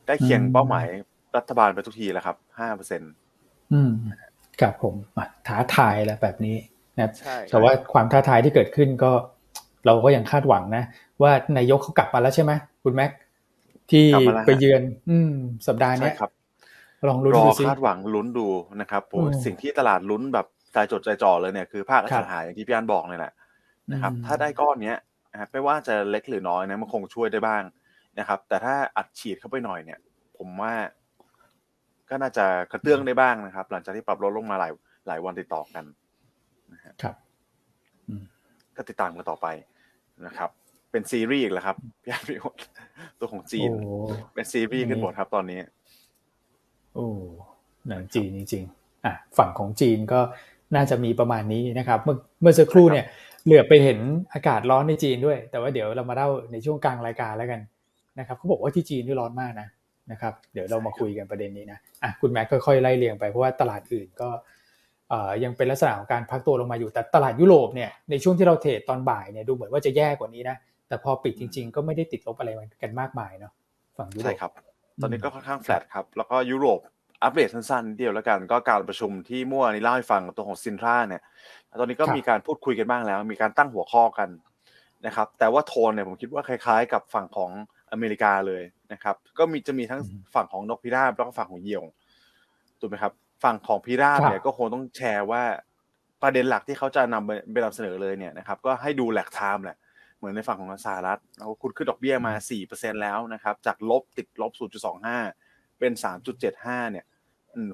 [0.08, 0.88] ได้เคียงเป้าหมาย
[1.38, 3.12] รัฐบาลไปทุกทีแล้วครับห้าเปอร์เซ็นต์
[3.74, 3.92] อืม
[4.62, 4.96] ครับผม
[5.48, 6.58] ท้าทายแล้วแบบนี้
[6.98, 7.10] นะ
[7.52, 9.12] แต่ว่าความท้าทายที่เกิดขึ้นก็
[9.86, 10.84] เราก็ยังคาดหวังนะ
[11.22, 12.52] ว่านายกเขากลับมาแล้วใช่ไหม
[12.84, 13.12] คุณแม็ก
[13.92, 14.06] ที่
[14.46, 15.32] ไปเยือน อืม
[15.68, 16.32] สัปดาห์นี้ครับ
[17.10, 18.48] ลองลุ้นดูสิคาดหวังลุ้นดู
[18.82, 23.34] นะครับโอ้สิ่งที่ตลาดลุ้นแบบใจจดใจจ่อเลยเนี่ยคือภาคอสังหาอย่างที่พี่อันบอกเลยแหละ
[23.92, 24.98] นะครับ ถ้าได้ก้อนเนี้ย
[25.32, 27.64] นะครับไม่ว่าจะเล็กหรือน้อยนะมันคงช่วยได้บ้าง
[28.20, 30.00] นะครับ แต่ถ้าอัดฉีดเข้าไปหน่อยเนี่ย
[30.38, 30.74] ผมว่า
[32.10, 34.72] ก็น่าจะกระเตื้องได้บ้างนะครับ หลังจากที่ปรับลดลงมาหลาย
[35.08, 35.86] หลายวันติดต่อกัน
[37.04, 37.16] ครับ
[38.76, 39.48] ก็ติดตามกันต่อไป
[40.26, 40.50] นะครับ
[40.92, 42.38] เป็นซีรีส์อีกแล้วครับพี่อาพี่
[43.20, 43.70] ตัวของจีน
[44.34, 45.60] เป็นซีรีส์ขึ้นหมดครับตอนนี้
[46.96, 47.08] โอ้
[47.90, 50.20] หนังจีนจริงๆอะฝั่งของจีนก็
[50.76, 53.06] น่าจะมีประมาณนี้นะครับ เมื่อเมื่อสักครู่เนี่ย
[53.46, 54.00] เหลือไปเห็น
[54.34, 57.62] อากาศร้อนในจีนด้วย แต่ว่าเดี๋ยวเรามาเล่าในช่วงกลางรายการแล้วกัน
[58.20, 59.68] นะครับเขาบอกว่าที่จีนนี่ร้อนมากนะ
[60.12, 64.30] นะครับ เดี๋ยวเรามาคุยกันประเด็นนี้นะอะคุณแม็กค่อยๆไล่เรียงไปเพราะว่าตลาดอื่นก็
[65.44, 70.56] ยังเป็นลักษณะของการพักตัวลงมาอยู่แต่ตลาดยุโรปเนี่ยในช่วงที่เราเทรดตอนบ่ายเนี่ยดูเหมือนว่าจะแย่กว่านี้นะ
[70.88, 72.50] แต่พอปิดจริง ๆ ก็ไม่ได้ติดลบอะไร
[72.84, 73.54] กันมากมายเนาะ
[73.98, 74.52] ฝั่งยุโรปใช่ครับ
[75.02, 76.80] ตอนนี้ก็ค่อนข้างแฟลตครับ แล้วก็ยุโรป
[77.24, 81.22] อัปเดตสั้นๆ เดียวแล้วกัน ก็การประชุมที่เมื่อวานนี้เล่าให้ฟังตัวของซินทราเนี่ย
[81.80, 84.30] ตอนนี้ก็มีการพูดคุยกันบ้างแล้ว มีการตั้งหัวข้อกัน
[85.06, 87.52] นะครับ แต่ว่าโทนเนี่ยผมคิดว่าคล้ายๆ กับฝั่งของ
[87.92, 90.02] อเมริกาเลยนะครับ ก็มีจะมีทั้ง
[90.36, 91.84] ฝั่งของนกพิราบแล้วก็ฝั่งของเหยี่ยว
[92.80, 95.44] ถูกไหมครับ ฝั่งของพิราบเนี่ยก็คงต้องแชร์ว่า
[96.22, 99.85] ประเด็นหลักที่เขาจะนำไปนำเสนอเลยเนี่ยนะครับ ก็ให้ดูแหลกไทม์แหละเห
[100.26, 102.34] มือนในฝั่งของสหรัฐเราคุณขึ้นดอกเบี้ยมา
[102.68, 104.52] 4%แล้วนะครับ จากลบติดลบ
[105.16, 105.92] 0.25 เป็น
[106.42, 107.06] 3.75 เนี่ย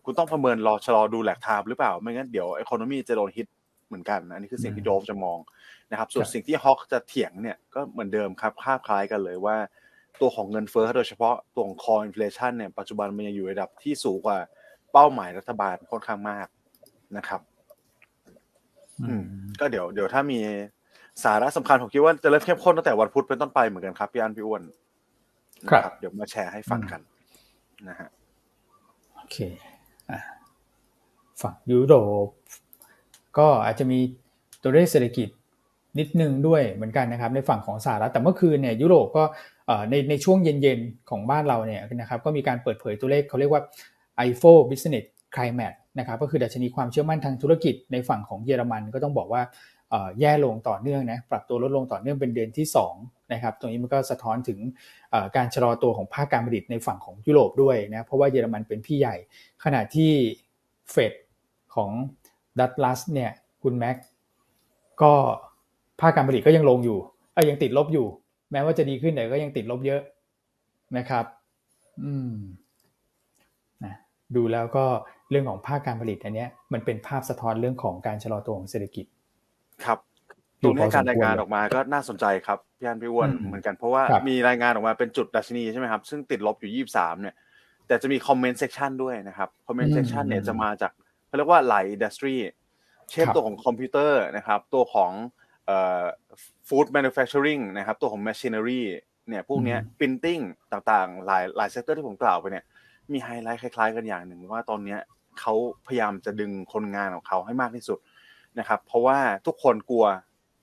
[0.05, 3.47] คุณต้องประเมินรอชะลอดู lag time หรือเปล่า ไม่งั้นเดี๋ยว economy จะโดนฮิต
[3.87, 5.39] เหมือนกัน อันนี้คือสิ่งที่ dove จะมอง
[5.91, 9.57] นะครับ ส่วนสิ่งที่ hawk จะเถียงเนี่ยก็เหมือนเดิมครับคาบคล้ายกันเลยว่า
[10.21, 14.37] ตัวของเงินเฟ้อโดยเฉพาะตัวของ core inflation เนี่ยปัจจุบันมันยังอยู่ระดับที่สูงกว่า
[14.93, 16.47] เป้าหมายรัฐบาลค่อนข้างมาก
[17.17, 17.41] นะครับ
[19.07, 19.23] อืม
[19.59, 20.39] ก็เดี๋ยวเดี๋ยวถ้ามี
[21.25, 24.61] สาระสำคัญผมคิดว่าจะเริ่มเข้มข้นตั้งแต่วันพุธเป็นต้นไปเหมือนกันครับพี่อันพี่อ้วน
[25.69, 27.01] ครับ เดี๋ยวมาแชร์ให้ฟังกัน
[27.89, 28.09] นะฮะ
[29.15, 29.37] โอเค
[30.11, 30.19] อะ
[31.41, 32.27] ฝั่งยุโรป
[33.37, 33.99] ก็อาจจะมี
[34.61, 35.29] ตัวเลขเศรษฐกิจ
[35.99, 39.23] นิดนึงด้วยเหมือนกันนะครับในฝั่งของสหรัฐแต่เมื่อคืนเนี่ยยุโรปก็
[39.89, 43.61] ในในช่วงเย็นๆ ของบ้านเราเนี่ยนะครับก็มีการเปิดเผยตัวเลขเขาเรียกว่า
[44.27, 45.05] ifo business
[45.35, 49.41] climate นะครับก็คือดัชนีความเชื่อมั่นทางธุรกิจในฝั่งของเยอรมันก็ต้องบอกว่า
[50.19, 52.65] แย่ลงต่อเนื่องนะปรับตัวลดลงต่อเนื่องเป็นเดือนที่
[52.97, 54.59] 2นะครับตรงนี้มันก็สะท้อนถึง
[55.35, 59.15] การชะลอตัวของภาคการผลิตในฝั่งของยุโรปด้วยนะเพราะว่าเยอรมันเป็นพี่ใหญ่
[59.63, 60.11] ขณะที่
[60.91, 61.13] เฟด
[61.75, 61.89] ของ
[62.59, 63.31] ดัตลัสเนี่ย
[63.63, 63.97] คุณแม็ก
[65.01, 65.13] ก็
[66.01, 66.99] ภาคการผลิตก็ยังลงอยู่
[67.33, 68.07] เอ้ยังติดลบอยู่
[68.51, 70.01] แม้ว่าจะดีขึ้นแต่ก็ยังติดลบเยอะ
[70.97, 71.25] นะครับ
[72.03, 72.35] อืม
[73.83, 73.93] นะ
[74.35, 74.85] ดูแล้วก็
[75.29, 79.05] เรื่องของภาคการผลิตอันนี้มันเป็นภาพสะท้อนเรื่องของการชะลอตัวของเศรษฐกิจ
[79.85, 79.99] ครับ
[80.63, 87.35] ตรงนี้การรายงานออกมาก็น่าสนใจครับพี่อันพี่อ้วนเหมือนกันเพราะว่ามีรายงานออกมาเป็นจุดดัชนีใช่ไหมครับซึ่งติดลบอยู่ยี่สามเนี่ย
[87.87, 90.91] แต่จะมี comment section ด้วยนะครับ comment section เนี่ยจะมาจาก
[91.27, 92.35] เขาเรียกว่าหลาย industry
[93.11, 95.11] เช่นตัวของคอมพิวเตอร์นะครับ ตัวของ
[96.67, 98.85] food manufacturing นะครับ ตัวของ machinery
[99.29, 100.39] เนี่ยพวกนี้ printing
[100.71, 102.63] ต่างๆ หลายหลาย sector ที่ผมกล่าวไปเนี่ย
[103.11, 104.97] มีไฮไลท์คล้าย ๆ กันอย่างหนึ่งว่าตอนนี้
[105.39, 105.53] เขา
[105.87, 107.97] พยายามจะดึงคนงานของเขาให้มากที่สุด
[108.59, 110.05] นะครับ เพราะว่าทุกคนกลัว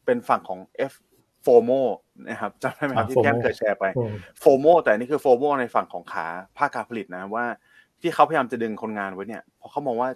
[0.04, 0.92] เป็นฝั่งของ F
[1.42, 1.70] โฟโม
[2.28, 3.84] นะครับจำได้ไหมครับที่แก้มเคยแชร์ไป
[4.40, 6.26] โฟโมแต่นี่คือโฟโมในฝั่งของขา
[6.58, 7.44] ภาคการผลิตนะว่า
[8.00, 10.08] ที่เขาพยายามจะดึงคนงานไว้เนี่ยเพราะเขามองว่า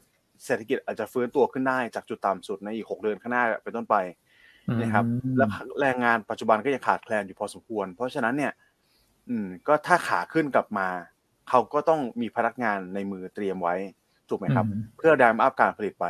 [0.45, 3.97] เศรษฐกิจอาจจะฟื้นตัวขึ้นได้จากจุดต่ำสุดในอีกหกเดือนข้างหน้าเป็นต้นไป
[4.81, 5.05] นะครับ
[5.37, 5.49] แล้ว
[5.81, 8.53] แรงงานปัจจุบันก็ยังขาดแคลนอยู่พอสมควร เพราะฉะนั้นเนี่ย
[9.29, 10.89] อืม ก็ถ้าขาขึ้นกลับมา
[11.49, 13.77] เขาก็ต้องมีพนักงานในมือเตรียมไว้
[14.29, 16.07] ถูกไหมครับ เพื่อ ramp up การผลิตไป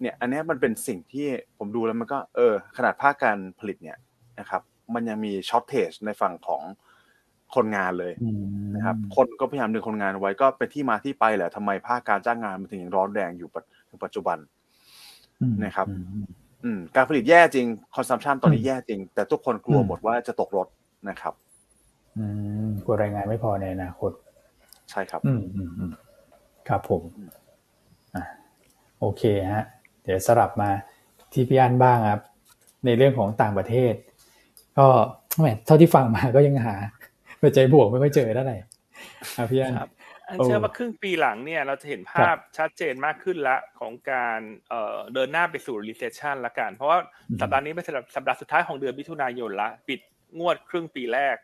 [0.00, 1.26] เนี่ยอันนี้มันเป็นสิ่งที่
[1.58, 3.98] ผมดูแล้วมันก็เออขนาดภาคการผลิตเนี่ย
[4.40, 4.62] นะครับ
[4.94, 6.62] มันยังมี shortage ในฝั่งของ
[7.54, 8.12] คนงานเลย
[8.74, 13.48] นะครับคนก็พยายามดึงคนงานไว้ก็เป็นที่มาที่ไปแหละทำไมภาคการจ้างงานมันถึงยังร้อนแรงอยู่
[14.04, 14.38] ปัจจุบัน
[15.64, 15.86] นะครับ
[16.64, 20.68] อืมการผลิตแย่จริง consumption ตอนนี้แย่จริง แต่ทุกคนกลัวหมดว่าจะตกรถ
[21.08, 21.34] นะครับ
[22.18, 22.24] อื
[22.68, 24.10] มกลัวรายงานไม่พอในอนาคต
[24.90, 25.92] ใช่ครับ อืมอืมอืม
[26.68, 27.02] ครับผม
[28.16, 28.24] อะ
[29.00, 29.64] โอเคฮะ
[30.06, 30.70] เดี๋ยวสลับมา
[31.32, 32.22] ที่พี่อันบ้างครับ
[32.84, 33.94] ในเรื่องของต่างประเทศ
[34.78, 34.86] ก็
[35.38, 36.76] แหมเท่าที่ฟังมาก็ยังหา
[37.42, 38.56] ปัจจัยบวกไม่ค่อยเจอเท่าไหร่
[39.36, 39.74] ครับพี่อัน
[40.28, 46.98] อันเชื่อว่าครึ่งปีหลังเนี่ยเราจะเห็นภาพชัดเจนมากขึ้นละของการเอ่อเดินหน้าไปสู่ recession ละกัน เพราะว่า
[47.40, 47.84] สัปดาห์นี้เป็น
[48.16, 50.00] สัปดาห์สุดท้ายของเดือนมิถุนายนละ ปิด
[50.38, 51.36] งวดครึ่งปีแรก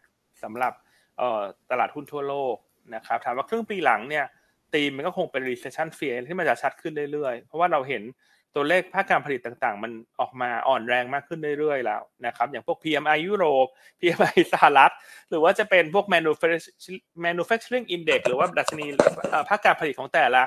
[0.42, 0.72] สำหรับ
[1.18, 2.56] เอ่อตลาดหุ้นทั่วโลก
[2.94, 4.24] นะครับถามว่าครึ่งปีหลังเนี่ย
[4.74, 8.02] ตีมมันก็คงเป็น recession fear ที่มันจะชัดขึ้นเรื่อยๆ เพราะว่าเราเห็น
[8.54, 13.66] ตัวเลขภาคการผลิตต่างๆ มันออกมาอ่อนแรงมากขึ้นเรื่อยๆแล้วนะครับ อย่างพวก PMI ยุโรป
[14.00, 14.92] PMI สหรัฐ
[15.30, 16.06] หรือว่าจะเป็นพวก
[17.26, 18.86] manufacturing index หรือว่าดัชนี
[19.48, 20.42] ภาคการผลิตของแต่ละ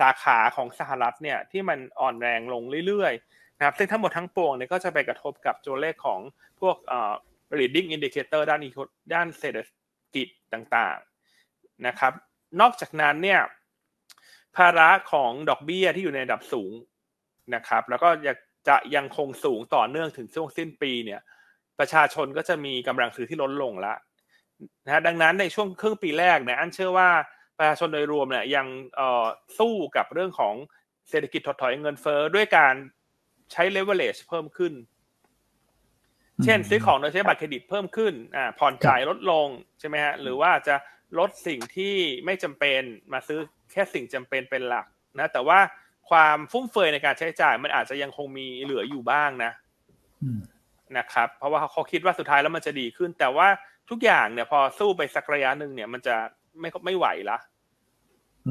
[0.00, 6.20] สาขาของสหรัฐเนี่ยที่มันอ่อนแรงลงเรื่อยๆนะครับซึ่งทั้งหมดทั้งปวงเนี่ยก็จะไปกระทบกับตัวเลขของ
[6.60, 6.76] พวก
[7.58, 8.60] leading indicator ด้าน
[9.14, 9.58] ด้านเศรษฐ
[10.14, 12.12] กิจต่างๆนะครับ
[12.60, 13.40] นอกจากนั้นเนี่ย
[14.56, 16.72] ภาระของดอกเบี้ยที่อยู่ในระดับสูง
[17.54, 18.08] นะครับ แล้วก็
[18.68, 21.20] จะยังคงสูงต่อเนื่องถึงช่วงสิ้นปีเนี่ย
[21.78, 23.94] ประชาชนก็จะมีกำลังซื้อที่ลดลงละ
[24.84, 27.10] นะฮะดังนั้นในช่วงครึ่งปีแรกเนี่ยอันเชื่อว่า
[27.58, 29.26] ประชาชนโดยรวมเนี่ยยังเอ่อ
[29.58, 30.54] สู้กับเรื่องของ
[31.08, 32.74] เศรษฐกิจถดถอยเงินเฟ้อด้วยการ
[33.52, 34.72] ใช้ leverage เพิ่มขึ้น
[36.44, 40.76] เช่นซื้อของโดยใช้บัตรเครดิตเพิ่มขึ้นอ่าผ่อนจ่ายลดลงใช่ไหมฮะหรือว่าจะ
[41.18, 42.82] ลดสิ่งที่ไม่จำเป็น
[43.12, 43.40] มาซื้อ
[43.72, 44.86] แค่สิ่งจำเป็นเป็นหลัก
[45.18, 45.58] นะแต่ว่า
[46.10, 49.52] ความฟุ่มเฟือยในการใช้จ่าย มันอาจจะยังคงมีเหลืออยู่บ้างนะ
[50.98, 53.48] นะครับ เพราะว่าเขาคิดว่าสุดท้ายแล้วมันจะดีขึ้น แต่ว่า
[53.90, 56.16] ทุกอย่างเนี่ย พอสู้ไปสักระยะหนึ่งเนี่ย มันจะ
[56.60, 57.38] ไม่ไม่ไหวละ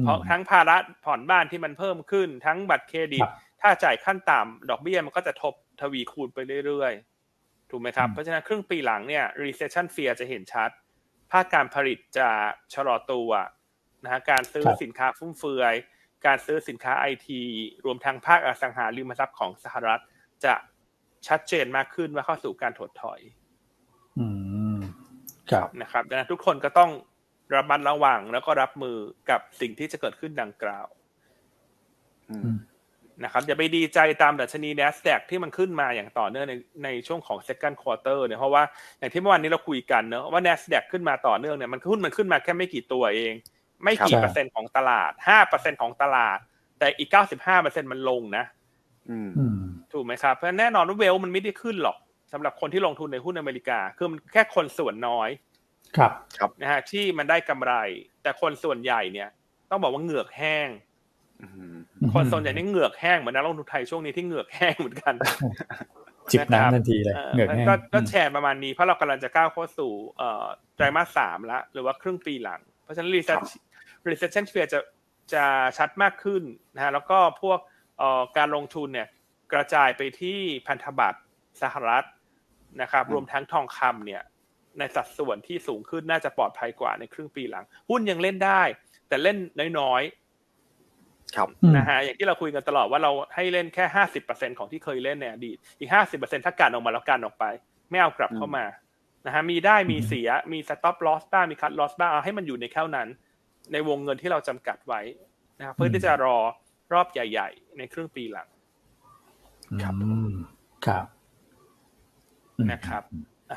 [0.02, 3.28] เพราะทั้งภาระผ่อนบ้านที่มันเพิ่มขึ้น ทั้งบัตรเครดิต
[3.62, 10.70] ถ้าจ่ายขั้นต่ำดอกเบี้ยมันก็จะทบทวีคูณไปเรื่อยๆ ถูกไหมครับ เพราะฉะนั้นครึ่งปีหลังเนี่ย recession fear จะเห็นชัด
[11.32, 12.28] ภาคการผลิตจะ
[12.74, 13.30] ชะลอตัว
[14.04, 15.74] นะฮะการซื้อสินค้าฟุ่มเฟือย
[16.26, 17.40] การซื้อสินค้าไอที
[17.84, 20.02] รวมทั้งภาคอสังหาริมทรัพย์ของสหรัฐ
[20.44, 20.54] จะ
[21.28, 23.20] ชัดเจนมากขึ้นว่าเข้าสู่การถดถอย
[24.18, 24.26] อื
[24.76, 24.78] ม
[25.50, 26.90] ครับนะครับดังนั้นทุกคนก็ต้อง
[27.54, 28.96] ระมัดระวังแล้วก็รับมือ
[29.30, 30.88] กับสิ่งที่จะเกิดขึ้นดังกล่าว
[33.24, 36.54] นะครับอย่าไปดีใจตามดัชนี NASDAQ ที่มันขึ้นมาอย่างต่อเนื่องใน
[36.84, 38.62] ในช่วงของ second quarter เนี่ยเพราะว่า
[38.98, 43.32] อย่างที่เมื่อวานนี้เราคุยกันเนอะว่า NASDAQ ขึ้นมาต่อเนื่องเนี่ยมันหุ้นมันขึ้นมาแค่ไม่กี่ตัวเอง
[43.82, 46.38] ไม่กี่เปอร์เซ็นต์ของตลาดห้าเปอร์เซ็นต์ของตลาด
[46.78, 48.44] แต่อีกเก้าสิบห้าเปอร์เซ็นต์มันลงนะ
[49.92, 51.96] ถูกไหมครับเพราะแน่นอนว่าเวลมันไม่ได้ขึ้นหรอก
[52.32, 55.28] สำหรับคนที่ลงทุนในหุ้นอเมริกา คือมันแค่คนส่วนน้อย
[55.96, 57.72] ครับครับนะฮะที่มันได้กำไร
[58.22, 59.28] แต่คนส่วนใหญ่เนี่ย
[59.70, 60.68] ต้องบอกว่าเหงือกแห้ง
[62.14, 65.14] คนส่วนใหญ่นี่เหงือกแห้งเหมือนนักลงทุนไทยช่วงนี้ที่เหงือกแห้งเหมือนกัน
[66.32, 69.92] จิบน้ำทันทีเลยเหงือกแห้งก็แชร์ประมาณนี้เพราะเรากำลังจะก้าวเข้าสู่
[70.76, 73.34] ไตรมาสสามแล้วหรือว่าครึ่งปีหลัง เพราะฉะนั้นรีเซ็
[74.08, 74.80] recession fear จะ
[75.34, 75.44] จะ
[75.78, 76.42] ชัดมากขึ้น
[76.74, 77.58] นะฮะแล้วก็พวก
[78.36, 79.08] การลงทุนเนี่ย
[79.52, 81.20] กระจายไปที่พันธบัตร
[81.62, 82.04] สหรัฐ
[82.82, 84.22] นะครับ รวมทั้งทองคำเนี่ย
[84.78, 88.62] ในสัดส่วนที่สูงขึ้นน่าจะปลอดภัยกว่าในครึ่งปีหลัง หุ้นยังเล่นได้
[89.08, 89.36] แต่เล่น
[89.78, 97.44] น้อยๆครับนะฮะอย่างที่เราคุยกันตลอดว่าเราให้เล่นแค่ห้าสิบเปอร์เซ็นของที่เคยเล่นในอดีตอีกห้าสิบเปอร์เซ็นถ้าการออกมาแล้วการออกไป
[97.90, 98.64] ไม่เอากลับเข้ามา
[99.26, 103.08] นะฮะมีได้มีเสียมีสต็อปลอสบ้างมีคัตลอสบ้างเอาให้มันอยู่ในแค่นั้น
[103.72, 105.00] ในวงเงินที่เราจำกัดไว้
[105.58, 106.36] นะครับเพื่อที่จะรอ
[106.92, 108.48] รอบใหญ่ ๆ ในครึ่งปีหลัง
[109.82, 109.94] ครับ
[110.86, 111.04] ครับ
[112.72, 113.02] นะครับ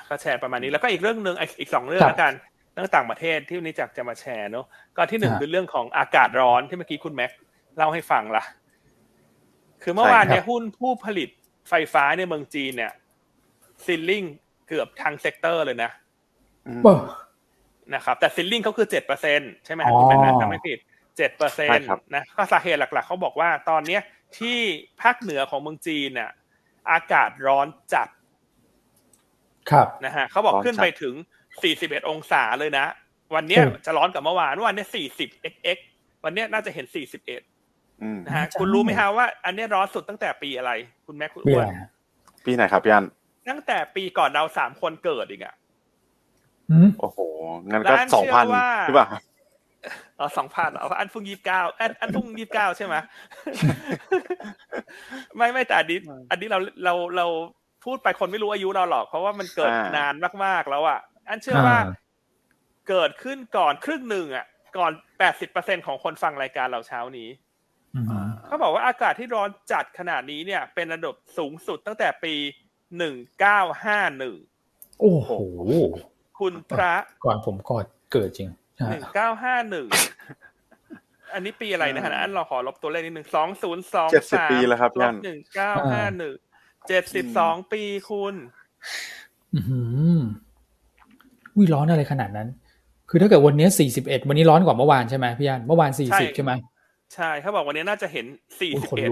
[0.10, 2.34] ก็แชร์ประมาณนี้แล้วก็อีกเรื่องหนึ่งอีกสองเรื่องแล้วกัน
[2.74, 7.32] เรื่องต่างประเทศที่วันนี้จากจะมาแชร์เนาะก็ที่หนึ่งคือเรื่องของอากาศร้อนที่เมื่อกี้คุณแม็ก
[7.78, 8.44] เล่าให้ฟังละ
[9.84, 11.30] คือเมื่อวานเนี่ยหุ้นผู้ผลิต
[11.70, 12.92] ไฟฟ้าในเมืองจีนเนี่ย
[13.86, 14.24] ceiling
[14.68, 15.92] เกือบทั้ง sector เลยนะ
[17.96, 20.80] นะครับ แต่ ceiling เขาคือเจ็ดเปอร์เซ็นใช่ไหมครับคุณแม็กจำไม่ผิด
[21.18, 24.02] เจ็ดเปอร์เซ็นต์นะก็สาเหตุหลักๆเขาบอกว่าตอนเนี้ย
[24.38, 24.58] ที่
[25.02, 26.32] ภาคเหนือของเมืองจีนเนี่ย
[26.92, 28.08] อากาศร้อนจัด
[29.72, 31.14] ครับนะฮะเขาบอกขึ้นไปถึง
[31.64, 32.86] สี่สิบเอ็ดองศาเลยนะ
[33.36, 35.78] วันเนี้ยจะร้อนกับเมื่อวานวันนี้สี่สิบ xx
[36.24, 37.42] วันเนี้ยน่าจะเห็นสี่สิบเอ็ด
[38.26, 40.72] นะฮะคุณรู้ไหมฮะว่า อันนี้ร้อนสุดตั้งแต่ปีอะไร
[41.08, 41.66] คุณแม่คุณอ้วน
[42.46, 43.06] ปีไหนครับพี่อัน
[43.50, 45.56] ตั้งแต่ปีก่อนเราสามคนเกิดอีกอะ
[47.00, 47.20] โอ้โห
[47.70, 48.46] งั้นก็สองพัน
[48.84, 49.08] ใช่ป่ะ
[50.20, 52.96] อ๋อสองพันอ๋ออันพุ่งยี่สิบเก้าอันอันพุ่งยี่สิบเก้าใช่ไหม
[55.36, 56.00] ไม่ไม่แต่อันนี้
[56.32, 57.26] อันนี้เราเราเรา
[57.86, 60.14] พูดไปคนไม่รู้อายุเราหรอก เพราะว่ามันเกิดนาน
[60.46, 61.78] มากๆแล้วอะ อันเชื่อว่า
[62.90, 64.46] เกิดขึ้นก่อนครึ่งหนึ่งอะ
[64.78, 67.30] ก่อนแปดสิบเปอร์เซ็นของคนฟังรายการเราเช้านี้
[68.46, 72.34] เขาบอกว่าอากาศที่ร้อนจัดขนาดนี้เนี่ย เป็นระดับสูงสุดตั้งแต่ปี
[72.98, 74.36] หนึ่งเก้าห้าหนึ่ง
[75.02, 75.30] โอ้โห
[76.42, 76.94] คคุณพระ
[77.26, 78.50] ก่อนผมกอดเกิดจริง
[78.90, 79.88] หนึ่งเก้าห้าหนึ่ง
[81.34, 84.52] อันนี้ปีอะไรนะฮะอันเราขอลบตัวเลขนิดหนึ่งสองศูนย์สองสาม
[85.02, 86.36] ลบหนึ่งเก้าห้าหนึ่ง
[86.88, 88.34] เจ็ดสิบสองปีคุณ
[89.56, 89.60] อื
[90.18, 90.20] ม
[91.58, 92.48] วิร้อนอะไรขนาดนั้น
[93.10, 96.52] คือถ้าเกิดวันนี้สี่สิบเอ็ดวันนี้ร้อนกว่าเมื่อวานใช่ไหมพี่อันเมื่อวานสี่สิบใช่ไหม
[97.14, 98.26] ใช่เขาบอกวันนี้น่าจะเห็น
[98.62, 99.10] สี่สิบเอ็ด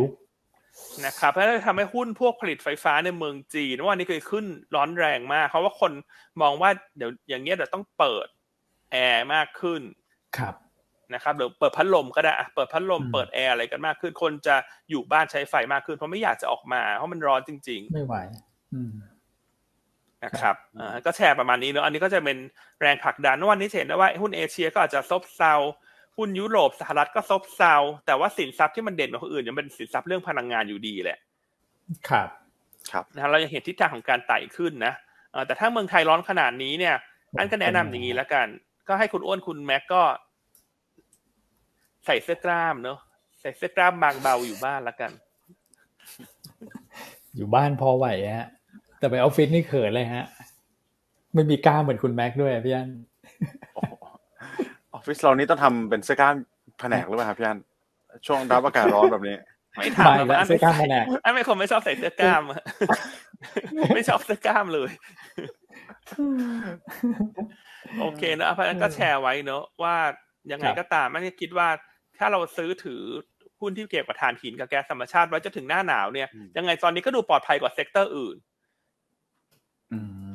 [1.06, 5.92] นะครับแล้วทำให้หุ้นพวกผลิตไฟฟ้าในเมืองจีนว่านี้เคยขึ้นร้อนแรงมาก เพราะว่าคน
[6.42, 8.28] มองว่าเดี๋ยวอย่างเงี้ยเดี๋ยวต้องเปิด
[8.92, 9.82] แอร์มากขึ้น
[10.38, 10.56] ครับ
[11.14, 14.56] นะครับหรือเปิดพัดลมก็ได้เปิดพัดลมเปิดแอร์อะไรกันมากขึ้น คนจะ
[14.90, 18.16] อยู่บ้านใช้ไฟมากขึ้น เพราะไม่อยากจะออกมา เพราะมันร้อนจริง ๆ ไม่ไหว
[20.26, 20.56] นะครับ
[21.06, 22.38] ก็แชร์ประมาณนี้เนอะอันนี้ก็จะเป็น
[22.82, 25.54] แรงผลักดันวันนี้เห็นได้ว่าหุ้นเอเชียก็อาจจะซบเซา
[26.20, 31.18] หุ้นยุโรปสหรัฐก็ซบเซาแต่ว่าสินทรัพย์ที่มันเด่นกว่าคนอื่นยังเป็นสินทรัพย์เรื่องพลังงานอยู่ดีแหละ
[32.10, 32.30] ครับ
[32.92, 34.94] ครับนะเรายังเห็นทิศทางของการไต่ขึ้นนะ
[35.46, 36.96] แต่ถ้าเมืองไทยร้อนขนาดนี้เนี่ย
[37.38, 38.48] อันก็แนะนำอย่างนี้แล้วกัน
[38.88, 40.04] ก็ให้คุณอ้วนคุณแม็กก็
[42.06, 43.00] ใส่เสื้อกล้ามเนอะ
[43.42, 45.12] ใส่เสื้อกล้ามบางเบาอยู่บ้านแล้วกัน
[47.36, 48.06] อยู่บ้านพอไหว
[48.38, 48.48] ฮะ
[49.00, 50.26] แต่ไปออฟฟิศนี่เขินเลยฮะ
[51.34, 52.90] ไม่มีกล้ามเหมือนคุณแม็กด้วยพี่อัน
[55.00, 56.36] ออฟฟิศเรานี่ต้องทำเป็นเสื้อกล้าม
[56.80, 57.60] แผนกหรือเปล่าครับพี่อัน
[58.26, 59.36] ช่วงรับอากาศร้อนแบบนี้
[59.78, 62.42] ไม่ทำแล้วเสื้อกล้ามแผนกอันไม่คนไม่ชอบใส่เสื้อกล้าม
[63.96, 64.90] ไม่ชอบเสื้อกล้ามเลย
[68.00, 69.96] โอเคนะเพราะนั้นก็แชร์ไว้เนอะว่า
[70.52, 71.68] ยังไงก็ตามไม่ได้คิดว่า
[72.18, 73.02] ถ้าเราซื้อถือ
[73.60, 78.36] หุ้นที่เกี่ยวกับถ่านหินกับแก๊สธรรมชาติไว้จะถึงหน้าหนาวเนี่ยยังไงตอนนี้ก็ดูปลอดภัยกว่า sector อื่น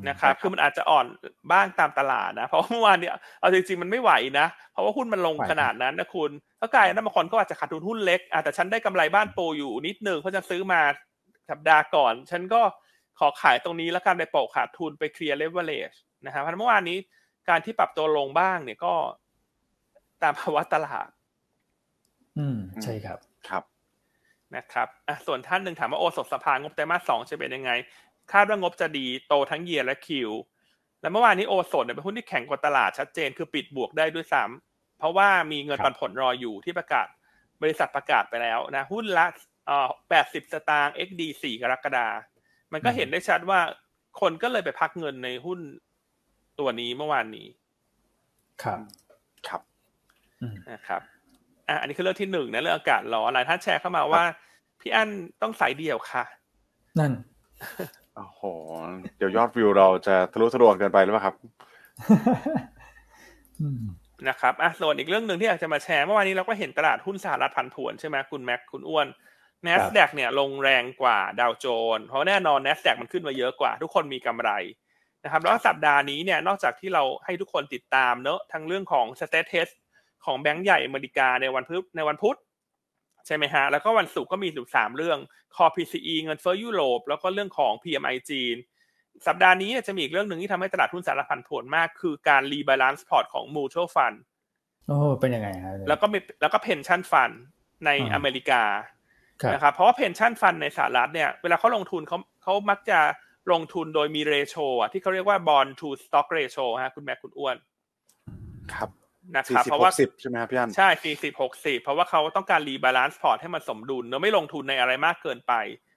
[0.09, 1.07] นะครับคือมันอาจจะอ่อน
[1.53, 10.81] บ้างตามตลาดนะเพราะเมื่อวานเนี่ยเอาจริงๆมันไม่ไหวนะเพราะว่าหุ้นมันลงขนาดนั้นนะคุณถ้ากลายนั้นบางคนก็อาจจะขาดทุนหุ้นเล็กอาแต่ฉันได้กำไรบ้านปูอยู่นิดนึงเพราะฉันซื้อมา
[11.51, 12.63] สัปดาห์ก่อน ฉันก็
[13.19, 16.99] ขอขายตรงนี้แล้วกันไปโปะขาดทุนไปเคลียร์เลเวลเลชนะครับเพราะเมื่อวานนี้
[17.49, 18.95] การที่ปรับตัวลงบ้างเนี่ยก็
[20.23, 21.09] ตามภาวะตลาด
[22.39, 23.63] อืมใช่ครับครับ
[24.57, 27.71] นะครับอะส่วนท่านหนึ่งถามว่าโอสถสภางบไตรมาสสองจะเป็นยังไง
[28.33, 30.31] คาดว่างบจะดีโตทั้งเยียร์และคิว
[31.01, 37.07] แล้วเมื่อวานนี้โอสถเนี่ยเป็นหุ้นที่แข็งกว่าตลาดชัดเจนคือปิดบวกได้ด้วยซ้ำเพราะว่ามีเงินปันผลรออยู่ที่ประกาศ
[37.63, 39.27] บริษัทประกาศไปแล้วนะหุ้นละ
[39.67, 42.07] เอ่อแปดสิบสตางค์ XD สี่กรกฎา
[42.73, 43.61] มันก็เห็นได้ชัดว่า
[44.21, 45.61] คนก็เลยไปพักเงินในหุ้น
[46.59, 47.47] ตัวนี้เมื่อวานนี้
[48.63, 48.79] ครับ
[49.49, 49.63] ครับ
[50.71, 51.01] นะครับ
[51.69, 54.25] อะอันนี้คือเรื่องที่หนึ่งนะเรื่องอากาศร้อนหลายท่านแชร์เข้ามาว่า
[54.81, 55.09] พี่อั้น
[55.43, 56.25] ต้องสายเดี่ยวค่ะ
[56.99, 57.13] นั่น
[58.17, 58.41] โอ้โห
[59.17, 61.35] เดี๋ยวยอดวิวเราจะทะลุทะลวงเกินไปหรือเปล่าครับ
[64.29, 69.07] นะครับอะส่วนอีกเรื่องหนึ่งที่อยากจะมาแชร์เมื่อวานนี้เราก็เห็นตลาดหุ้นสหรัฐพันผวนใช่ไหมคุณแม็กคุณอ้วน
[69.67, 74.51] n a s d a q เนี่ยลงแรงกว่าดาวโจนส์เพราะแน่นอน n a s d a q มันขึ้นมาเยอะกว่า ทุกคนมีกำไร
[75.25, 79.73] นะครับแล้วสัปดาห์นี้เนี่ยนอกจากที่เราให้ทุกคนติดตามเนอะทั้งเรื่องของ s t a t test
[80.25, 82.37] ของแบงก์ใหญ่อเมริกาในวันพุธในวันพุธ
[83.27, 85.19] ใช่ไหมฮะ แล้วก็วันศุกร์ก็มีอยู่สามเรื่อง
[85.57, 88.57] Core PCE เงินเฟ้อยุโรป แล้วก็เรื่องของ PMI จีน
[89.27, 94.17] สัปดาห์นี้จะมีอีกเรื่องหนึ่งที่ทำให้ตลาดหุ้นสารพันผลมาก คือการ rebalance พอร์ตของ mutual fund
[94.89, 97.35] โอ้เป็นยังไงฮะแล้วก็มีแล้วก็ pension fund
[97.87, 98.63] ในอเมริกา
[99.53, 103.01] นะครับเพราะว่า pension fund ในสหรัฐเนี่ยเวลาเขาลงทุนเขาเขามักจะ
[103.53, 107.57] ลงทุนโดยมี ratio อะที่เขาเรียกว่า bond to stock ratio ฮะคุณแม็กคุณอ้วน
[108.73, 108.89] ครับ
[109.37, 115.53] นะครับ เพราะว่าสิบใช่ไหไหมครับพี่อันใช่สี่สิบหกสิบเพราะว่าเขาต้องการ rebalance พอร์ตให้มันสมดุลเนอะไม่ลงทุนในอะไรมากเกินไป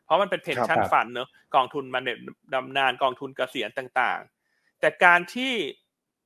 [0.06, 2.17] เพราะมันเป็น pension fund เนอะกองทุนบำเหน็จ
[2.54, 5.54] บำนาญกองทุนเกษียณต่างๆ แต่การที่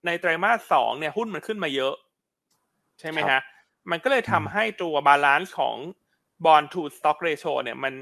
[0.06, 1.94] ในไตรมาสสองเนี่ยหุ้นมันขึ้นมาเยอะ
[3.00, 3.42] ใช่ไหมฮะ
[3.92, 5.78] มันก็เลยทำให้ตัว balance ของ
[6.46, 7.94] bond to stock ratio เนี่ยมัน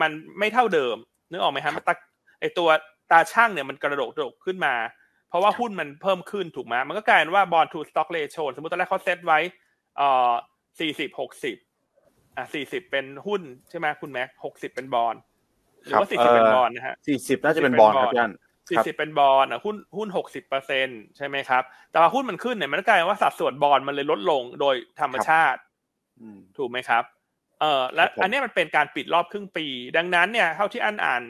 [0.00, 0.96] มันไม่เท่าเดิม
[1.30, 1.90] นึกออกไหมฮะมันต
[2.40, 2.68] ไอตัว
[3.10, 4.74] ตาชั่งเนี่ยมันกระโดดโดดขึ้นมา
[5.28, 9.38] เพราะว่าหุ้นมันเพิ่มขึ้นถูกไหมมันก็กลายเป็นว่า bond to stock ratio สมมติตอนแรกเขาเซตไว้
[9.96, 10.32] เอ่อ
[10.80, 11.56] สี่สิบหกสิบ
[12.36, 15.14] อะสี่สิบเป็นหุ้นใช่ไหมคุณแม็กหกสิบเป็นบอล
[15.84, 18.32] หรือว่าสี่สิบเป็นบอลนะฮะสี่สิบน่าจะเป็นบอลครับย่าน
[18.70, 25.60] สี่สิบเป็น bond อะหุ้นหุ้นหกสิบเปอร์เซ็นต์ใช่ไหมครับ แต่ว่าหุ้นมันขึ้นเนี่ยมันกลายเป็นว่าสัดส่วนบอลมันเลยลดลงโดยธรรมชาติ
[26.58, 27.04] ถูกไหมครับ
[27.60, 31.22] เออและอันนี้มันเป็นการปิดรอบครึ่งปี ดังนั้นเนี่ยเท่าที่อันอ่าน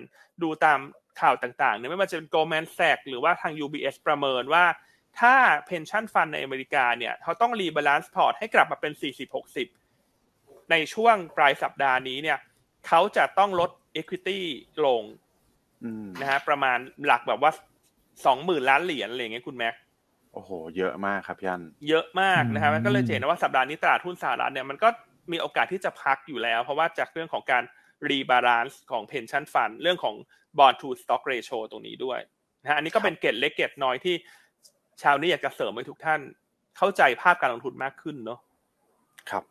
[0.42, 0.78] ดูตาม
[1.20, 4.64] ข่าวต่างๆเนี่ยไม่ว่าจะเป็น Goldman Sachs หรือว่าทาง UBS ประเมินว่า
[5.20, 5.34] ถ้า
[5.68, 8.92] pension fund ในอเมริกาเนี่ยเขาต้อง rebalance พอร์ตให้กลับมาเป็น
[9.82, 12.38] 40-60 ในช่วงปลายสัปดาห์นี้เนี่ย
[12.86, 14.40] เขาจะต้องลด equity
[14.86, 15.02] ลง
[16.20, 17.52] นะฮะประมาณหลักแบบว่า
[18.26, 19.74] สองหมื่นล้านเหรียญอะไรอย่างเงี้ยคุณแม็ก
[20.32, 24.88] โอ้โห เยอะมากครับอัน เยอะมากนะครับก็เลยเห็นว่าสัปดาห์นี้ตลาดหุ้นสหรัฐเนี่ยมันก็
[25.32, 27.62] มีโอกาสที่จะพักอยู่แล้ว เพราะว่าจากเรื่องของการ
[28.08, 30.14] rebalance ของ pension fund เรื่องของ
[30.58, 32.20] bond to stock ratio ตรงนี้ด้วย
[32.62, 34.14] นะอันนี้ก็เป็นเกร็ดเล็กเกร็ดน้อยที่
[35.02, 36.20] เช้านี้อยากจะเสริมให้ทุกท่าน
[36.76, 38.38] เข้าใจภาพการลงทุนมากขึ้นเนาะ
[39.30, 39.44] ครับ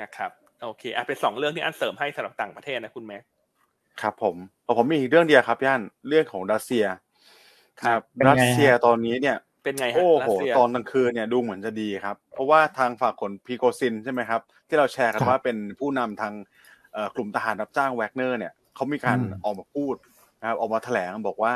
[0.00, 0.30] นะครับ
[0.62, 3.22] โอเคอะเป็นสองเรื่องที่อันเสริมให้สำหรับต่างประเทศนะคุณแม็ก
[4.00, 4.36] ครับผม
[4.76, 6.84] ผมมีอีกเรื่องเดียวครับย่านเรื่องของรัสเซีย
[7.82, 16.32] ครับ รัสเซียตอนนี้เนี่ย เป็นไงฮะโอ้โหตอนกลางคืนเนี่ยดูเหมือนจะดีครับ เพราะว่าทางฝั่งคนพีโกซินใช่ไหมครับ ที่เราแชร์กันว่าเป็นผู้นำทาง
[17.16, 19.94] กลุ่มทหารรับจ้างแวกเนอร์เนี่ยเขามีการออกมาพูด
[20.40, 21.54] นะครับออกมาแถลงบอกว่า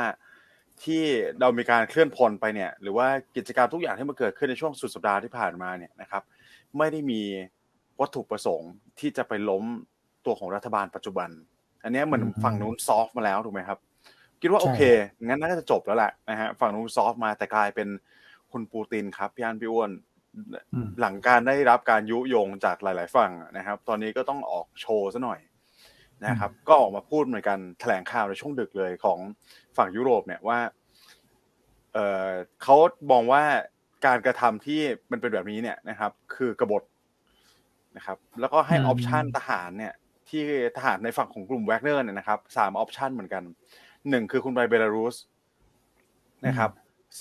[0.83, 1.03] ที่
[1.39, 6.23] เรามีการเคลื่อนพลไปเนี่ยหรือว่ากิจกรรมทุกอย่างที่มันเกิดขึ้นในช่วงสุดสัปดาห์ที่ผ่านมาเนี่ยนะครับ
[6.77, 7.21] ไม่ได้มี
[7.99, 9.63] วัตถุประสงค์ที่จะไปล้ม
[10.25, 11.29] ตัวของรัฐบาลปัจจุบัน
[11.83, 13.79] อันนี้เหมือนฝั่งนู้นซอฟมาแล้วถูกไหมครับ
[14.41, 14.81] คิดว่าโอเค
[15.25, 17.87] งั้นน่าจะจบแล้วแหละนะฮะฝั่งนู้นซอฟมาแต่กลายเป็น
[18.51, 19.91] คุณปูตินครับพี่อันพี่อ้วน
[20.99, 25.39] หลังการได้รับการยุยงจากหลาย ๆ ฝั่งนะครับ ตอนนี้ก็ต้องออกโชว์ซะหน่อย
[26.25, 29.19] นะครับ ก็ออกมาพูดเหมือนกันแถลงข่าวในช่วงดึกเลยของ
[29.77, 30.59] ฝั่งยุโรปเนี่ยว่า
[31.93, 32.29] เออ
[32.63, 32.75] เขา
[33.11, 33.43] มองว่า
[34.05, 36.83] การกระทำที่มันเป็นแบบนี้เนี่ยนะครับ คือกบฏ
[37.97, 39.93] นะครับ แล้วก็ให้ option ทหารเนี่ย
[40.29, 40.41] ที่
[40.77, 43.43] ทหารในฝั่งของกลุ่มแวกเนอร์เนี่ยนะครับสาม option เหมือนกัน
[44.09, 45.15] หนึ่งคือคุณไปเบลารุส
[46.47, 46.71] นะครับ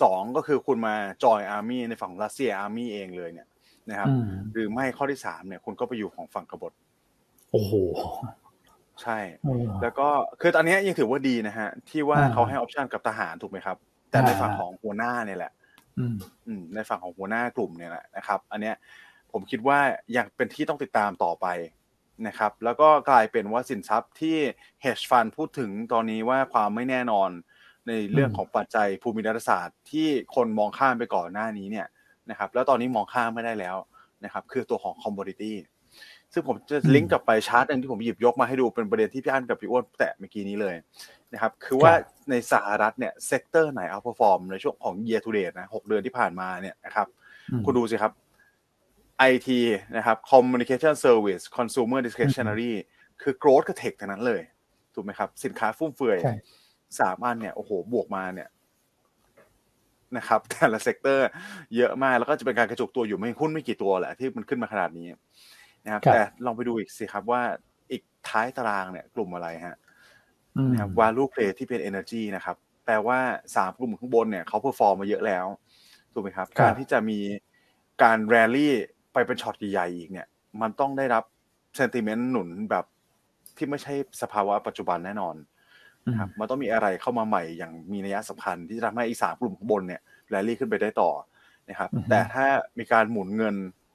[0.03, 3.49] สองก็คือคุณมา join army ในฝั่งรัสเซีย army เองเลยเนี่ย
[3.91, 4.09] นะครับ
[4.53, 6.73] หรือไม่ข้อที่สามเนี่ยคุณก็ไปอยู่ของฝั่งกบฏ
[7.51, 7.73] โอ้โห
[9.03, 9.19] ใช่
[9.83, 10.09] แล้วก็
[10.41, 13.77] คือตอนนี้ยังถือว่าดีนะฮะ ที่ว่าเขาให้ option กับทหารถูกไหมครับ
[14.11, 15.53] แต่ในฝั่งของหัวหน้าเนี่ยแหละ
[15.99, 18.77] อืมในฝั่งของหัวหน้ากลุ่มเนี่ยแหละนะครับ อันเนี้ย
[19.33, 19.79] ผมคิดว่า
[20.17, 21.47] ยังเป็นที่ต้องติดตามต่อไป
[22.27, 24.37] นะครับแล้วก็กลายเป็นว่าสินทรัพย์ที่
[24.85, 27.31] hedge fund พูดถึงตอนนี้ว่าความไม่แน่นอน
[27.89, 31.87] ในเรื่องของปัจจัยภูมิรัฐศาสตร์ ที่คนมองข้ามไปก่อนหน้านี้เนี่ย
[32.31, 33.77] นะครับแล้วตอนนี้มองข้ามไม่ได้แล้ว
[34.25, 35.53] นะครับคือตัวของ commodity
[36.33, 40.75] ซึ่งผมจะลิงก์กลับไปชาร์ตนึงที่ผมหยิบยกมาให้ดูเป็นประเด็นที่พี่อั้นกับพี่อ้วนแตะเมื่อกี้นี้เลย
[41.33, 41.93] นะครับคือว่า
[42.31, 47.07] ในสหรัฐเนี่ย sector ไหน outperform ในช่วงของ year to date นะหกเดือนที่ผ่านมาเนี่ยนะครับ
[47.65, 48.13] คุณดูสิครับ
[49.33, 49.49] IT
[49.97, 52.73] นะครับ communication service consumer discretionary
[53.23, 54.43] คือ growth กับ tech ทั้งนั้นเลย
[54.95, 56.19] ถูกไหมครับ สินค้าฟุ่มเฟือย
[57.01, 58.49] สามอันเนี่ย โอ้โห บวกมาเนี่ย
[60.17, 61.29] นะครับ แต่ละ sector
[61.77, 65.07] เยอะมาก แล้วก็จะเป็นการกระจุกตัวอยู่ไม่หุ้นไม่กี่ตัวแหละที่มันขึ้นมาขนาดนี้
[65.85, 67.43] นะครับ แต่ลองไปดูอีกสิครับว่า
[67.91, 69.77] อีกท้ายตารางเนี่ย กลุ่มอะไรฮะ
[70.71, 73.19] นะครับ value play ที่เป็น energy นะครับ แปลว่า
[73.57, 75.47] สามกลุ่มข้างบนเนี่ยเขา perform มาเยอะแล้ว
[76.13, 77.19] ถูกไหมครับ การที่จะมี
[78.03, 78.75] การแรลลี่
[79.13, 80.27] ไปเป็นช็อตใหญ่ๆอีกเนี่ย
[80.61, 81.25] มันต้องได้รับ
[81.77, 82.85] sentiment หนุนแบบ
[83.57, 85.37] ที่ไม่ใช่สภาวะปัจจุบันแน่นอน
[86.07, 91.11] นะครับมันต้องมีอะไรเข้ามาใหม่อย่างมีนัยสำคัญที่จะทำให้อีสามกลุ่มข้างบนเนี่ยแรลลี่ขึ้นไปได้ต่อ
[91.69, 92.47] นะครับ แต่ถ้า
[92.79, 93.55] มีการหมุนเงิน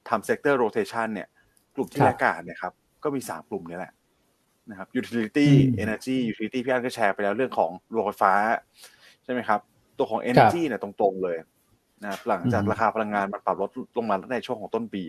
[0.09, 1.27] ทำ sector rotation เนี่ย
[1.75, 2.73] กลุ่มที่ laggard เนี่ยครับ
[3.03, 3.93] ก็มีสามกลุ่มนี้แหละ
[4.69, 5.47] นะครับ utility
[5.83, 8.33] energy utility พี่อันก็แชร์ไปแล้วเรื่องของโรงไฟฟ้า
[9.23, 9.59] ใช่ไหมครับ
[9.97, 11.35] ตัวของ energy เนี่ยตรงๆเลย
[12.05, 15.03] นะครับหลังจากราคาพลังงานมันปรับลดลงมาในช่วงของต้นปี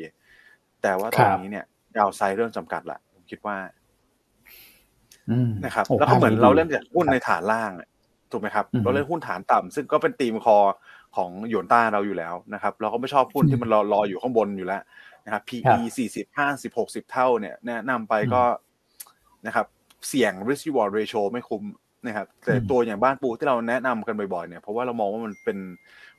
[0.83, 1.65] แต่ว่าตอนนี้เนี่ย
[1.97, 3.57] downside เริ่มจำกัดละผมคิดว่า
[5.65, 7.73] นะครับแล้วก็เหมือนเราเล่นจากหุ้นในฐานล่าง
[8.31, 10.59] ถูกไหมครับ เราเล่นหุ้นฐานต่ำซึ่งก็เป็น theme core
[11.17, 14.83] ของหยวนต้าเราอยู่แล้วนะครับ เราก็ไม่ชอบหุ้นที่มันลอยลอยอยู่ข้างบนอยู่แล้ว
[15.25, 18.43] นะครับ PE สี่สิบห้าสิบหกสิบเท่าเนี่ยแนะนำไปก็
[19.47, 19.67] นะครับ
[20.09, 21.63] เสี่ยง risk reward ratio ไม่คุ้ม
[22.07, 25.59] นะครับแต่ตัวอย่างบ้านปูที่เราแนะนำกันบ่อยๆเนี่ยเพราะว่าเรามองว่ามันเป็น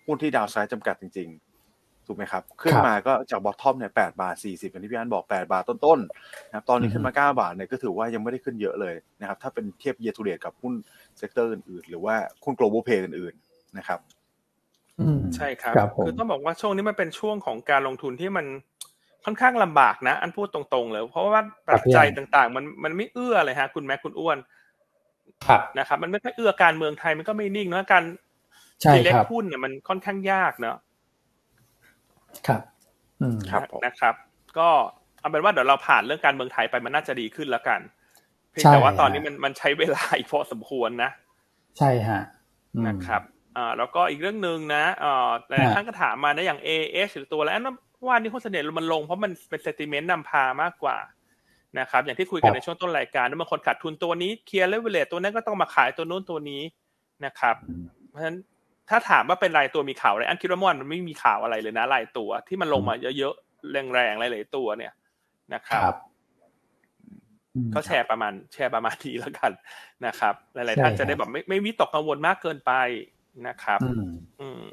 [0.08, 1.30] หุ้นที่ downside จำกัดจริง
[1.68, 10.74] ๆ ถูกไหมครับ ขึ้นมาก็จาก bottom เนี่ยแปดบาทสี่สิบอย่างที่พี่อันบอกแปดบาทต้นๆนะครับตอนนี้ขึ้นมาเก้าบาทเนี่ยก็ถือว่ายังไม่ได้ขึ้นเยอะเลยนะครับถ้าเป็นเทียบ year to date กับหุ้น
[11.18, 14.00] sector อื่นๆหรือว่าหุ้น global play อื่นๆนะครับ
[15.36, 18.46] ใช่ครับ คือต้องบอกว่าช่วงนี้มันเป็นช่วงของการลงทุนที่มัน
[19.26, 24.38] ค่อนข้างลำบากนะ อันพูดตรงๆเลยเพราะว่าปัจจัยต่างๆ มันมันไม่เอื้อเลยฮะ คุณแม็กคุณอ้วน
[25.48, 28.04] ครับนะครับ มันไม่ค่อยเอื้อการเมืองไทยมันก็ไม่นิ่งนะการ
[29.04, 30.78] เลือกหุ้นเนี่ยมันค่อนข้างยากเนาะ
[32.48, 32.62] ครับ
[33.22, 34.16] อืมครับนะครับ
[34.58, 34.70] ก็
[35.20, 37.80] เอาเป็นว่าเดี๋ยวเราผ่านเรื่องการเมืองไทยไปมันน่าจะดีขึ้นแล้วกัน
[38.52, 41.10] เพียงแต่ว่าตอนนี้มันมันใช้เวลาอีกพอสมควรนะ
[41.78, 42.22] ใช่ฮะ
[42.88, 43.22] นะครับ
[43.58, 47.56] อ่าแล้วก็อีกเรื่องหนึ่งนะอ่าหลายท่านก็ถามมานะอย่างเอเอหรือตัวแล้ว
[48.08, 50.98] ว่านี้หุ้นเสน่ห์มันลงเพราะมันเป็น sentiment นำพามากกว่า
[51.80, 56.62] นะครับ อย่างที่คุยกันในช่วงต้นรายการบางคนขาดทุนตัวนี้เคลียร์เลเวลเลตตัวนั้นก็ต้องมาขายตัวนู้นตัวนี้
[57.26, 57.56] นะครับ
[58.10, 58.38] เพราะฉะนั้น
[58.90, 64.94] ถ้าถามว่าเป็นรายตัวมีข่าวอะไรอันคิดว่ามันไม่มีข่าวอะไรเลยนะรายตัวที่มันลงมาเยอะๆแรงๆหลายๆตัวเนี่ย
[65.54, 65.94] นะครับ
[67.74, 69.52] ก็แชร์ประมาณ แชร์ประมาณนี้แล้วกัน
[70.06, 72.72] นะครับ หลาย ๆ ท่านจะได้แบบไม่ไม่วิตกกังวลมากเกินไป
[73.48, 73.80] นะครับ
[74.42, 74.64] อืม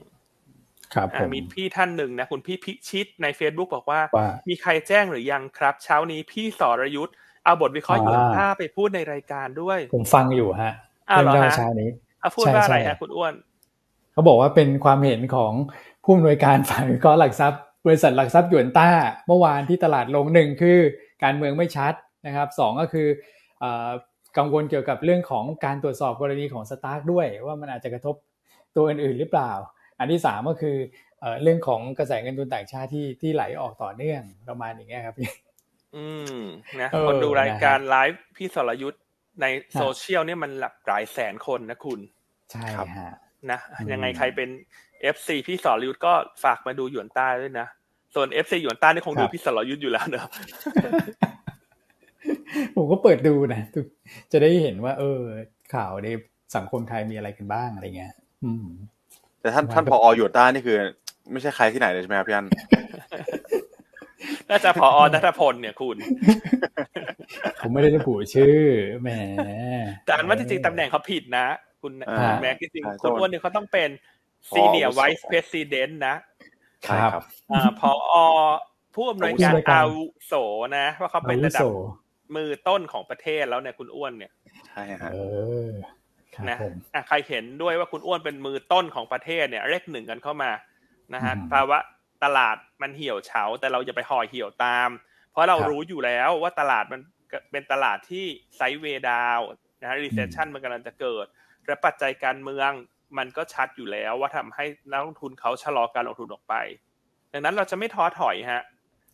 [0.95, 4.01] ครับมีพี่ท่านหนึ่งนะคุณพี่พิชิตใน Facebook บอกว่า
[4.49, 10.73] มีใครแจ้งหรือยังครับ เช้านี้พี่สรยุทธ์เอาบทวิเคราะห์ยูนต้าไปพูดในรายการด้วย ผมฟังอยู่ฮะ
[11.07, 11.91] เรื่องเล่าเช้านี้
[12.37, 13.35] พูดว่าอะไรฮะคุณอ้วน
[14.15, 15.53] เขาบอกว่าเป็นความเห็นของ
[16.05, 18.89] ผู้อำนวยการฝ่ายวิเคราะห์หลักทรัพย์บริษัทหลักทรัพย์หยวนต้า
[19.27, 20.79] เมื่อวานที่ตลาดลงหนึ่งคือ
[21.23, 21.95] การเมืองไม่ชัด
[22.27, 23.09] นะครับสองก็คือ
[24.39, 28.15] กังวลเกี่ยวกับเรื่องของการตรวจสอบกรณีของ STARK ด้วย ว่ามันอาจจะกระทบ
[28.77, 29.53] ตัวอื่นๆหรือเปล่า
[29.99, 30.77] อันที่สามก็คือ
[31.43, 35.31] เรื่องของกระแสเงินทุนต่างชาติที่ที่ไหลออกต่อเนื่องประมาณอย่างเงี้ยครับพี่
[35.97, 36.07] อื
[36.37, 36.39] ม
[36.81, 39.03] นะคนดูรายการไลฟ์พี่สรยุทธ์
[39.43, 39.47] ใน
[39.79, 42.01] โซเชียลเนี่ยมันหลักหลายแสนคนนะคุณ
[42.53, 42.67] ใช่
[42.99, 43.13] ฮะ
[43.53, 43.61] นะ
[43.93, 44.49] ยังไงใครเป็น
[45.03, 46.13] FC พี่สรยุทธ์ก็
[46.45, 47.67] ฝากมาดูหยวนต้าด้วยนะ
[48.15, 50.27] ส่วน FC หยวนต้านี่คงดูพี่สรยุทธ์อยู่แล้วเนอะ
[52.77, 53.63] ผมก็เปิดดูนะ
[54.33, 55.21] จะได้เห็นว่า เออ
[55.75, 56.09] ข่าวใน
[56.57, 58.13] สังคมไทยมีอะไรกันบ้างอะไรเงี้ย
[58.45, 58.67] อืม
[59.41, 60.77] แต่ท่านท่านพอหยวนต้านี่คือ
[61.33, 62.47] ไม่ใช่ใครที่ไหนเลยใช่ไหมครับพี่อัน
[64.51, 65.97] น่าจะพอนัทพลเนี่ยคุณ
[67.61, 68.59] ผมไม่ได้ระบุชื่อ
[69.03, 69.11] แหม
[70.07, 71.47] แต่อันว่าจริงๆตำแหน่งเขาผิดนะ
[71.85, 71.93] คุณ
[72.41, 73.91] แม็กจริงๆคุณอ้วนเนี่ยเขาต้องเป็น
[74.51, 76.17] ซีเนียร์ไวส์เพรสิดเนนต์นะ
[76.89, 77.23] ครับ
[77.53, 77.93] อ่าพอ
[78.95, 80.35] ผู้อำนวยการอาวุโส
[80.79, 81.67] นะว่าเขาเป็นระดับ
[82.37, 84.33] มือต้นของประเทศแล้วเนี่ยคุณอ้วนเนี่ย
[84.69, 85.13] ใช่ฮะ
[86.49, 86.59] นะ
[86.95, 90.51] อะใครเห็นด้วยว่าคุณอ้วนเป็นมือต้นของประเทศเนี่ยเลขหนึ่งกันเข้ามา
[91.15, 91.79] นะฮะภาวะ
[92.25, 94.89] ตลาดมันเหี่ยวเฉาแต่เราอย่าไปห่อเหี่ยวตาม
[95.33, 97.01] เพราะเรารู้อยู่แล้วว่าตลาดมัน
[97.51, 98.27] เป็นตลาดที่
[98.57, 99.41] sideway down
[99.81, 101.27] นะฮะ recession มันกำลังจะเกิด
[101.67, 102.71] และปัจจัยการเมือง
[103.19, 106.55] มันก็ชัดอยู่แล้วว่าทำให้นักลงทุนเขาชะลอการลงทุนออกไป
[107.33, 108.63] ดังนั้นเราจะไม่ท้อถอยฮะ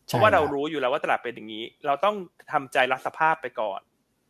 [0.06, 2.16] เพราะว่าเรารู้อยู่แล้วว่าตลาดเป็นอย่างนี้ เราต้อง
[2.52, 3.80] ทำใจรับสภาพไปก่อน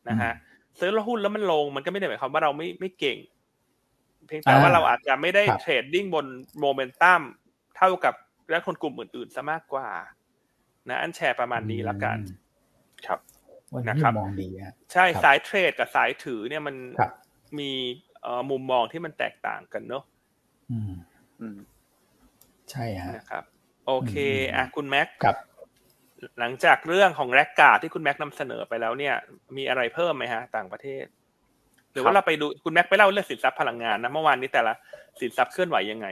[0.08, 0.32] นะฮะ
[0.78, 3.18] ซื้อแล้วหุ้นแล้วมันลงมันก็ไม่ได้หมายความว่าเราไม่ไม่เก่ง
[4.26, 6.26] เพียงแต่ว่าเราอาจจะไม่ได้ trading บน
[6.60, 7.20] โมเมนตัม
[7.76, 8.14] เท่ากับ
[8.52, 9.88] นักลงทุนกลุ่มอื่นๆซะมากกว่า
[10.88, 12.18] นะ อันแชร์ประมาณนี้แล้วกัน
[13.06, 13.20] ครับ
[13.88, 14.48] นะครับมองดี
[14.92, 16.76] ใช่สายเทรดกับสายถือเนี่ยมัน
[17.58, 17.70] มี
[18.50, 20.04] มุมมองที่มันแตกต่างกันเนอะ
[22.70, 23.44] ใช่ฮะนะครับ
[23.86, 24.14] โอเค
[24.54, 25.36] อะคุณแม็กครับ
[26.38, 29.14] หลังจากเรื่องของแรกกาดที่คุณแม็กนำเสนอไปแล้วเนี่ย
[29.56, 31.04] มีอะไรเพิ่มไหมฮะ ต่างประเทศ
[31.92, 34.72] หรือว่าเราไปดูคุณแม็กไปเล่าเรื่องสินทรัพย์พลังงานนะเมื่อวานนี้แต่ละ
[35.20, 36.06] สินทรัพย์เคลื่อนไหวยังไง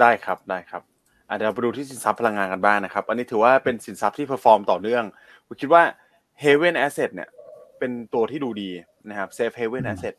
[0.00, 0.82] ได้ครับได้ครับ
[1.28, 5.04] อาเดี๋ยวไปดูที่สินทรัพย์พลังงานกันบ้างนะครับ อันนี้ถือว่าเป็นสินทรัพย์ที่ perform ต่อเนื่อง
[5.46, 5.82] ผมคิดว่า
[6.42, 7.28] Haven Asset เนี่ย
[7.78, 8.70] เป็นตัวที่ดูดี
[9.08, 10.14] นะครับ Safe Haven Asset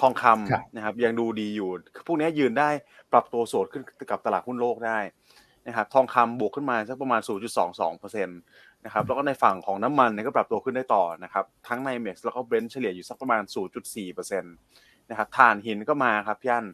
[0.00, 1.68] ทองคำนะครับยังดูดีอยู่
[2.06, 2.68] พวกนี้ยืนได้
[3.12, 4.98] ปรับตัวสวนขึ้นกับตลาดหุ้นโลกได้
[5.66, 7.20] นะครับทองคำบวกขึ้นมาสักประมาณ
[7.78, 13.42] 0.22%นะครับแล้วก็ในฝั่งของน้ำมันเนี่ยก็ปรับตัวขึ้นได้ต่อนะครับทั้ง NYMEX แล้วก็ Brent เฉลี่ยอยู่สักประมาณ
[13.92, 16.66] 0.4%นะครับถ่านหินก็มาครับพี่อัน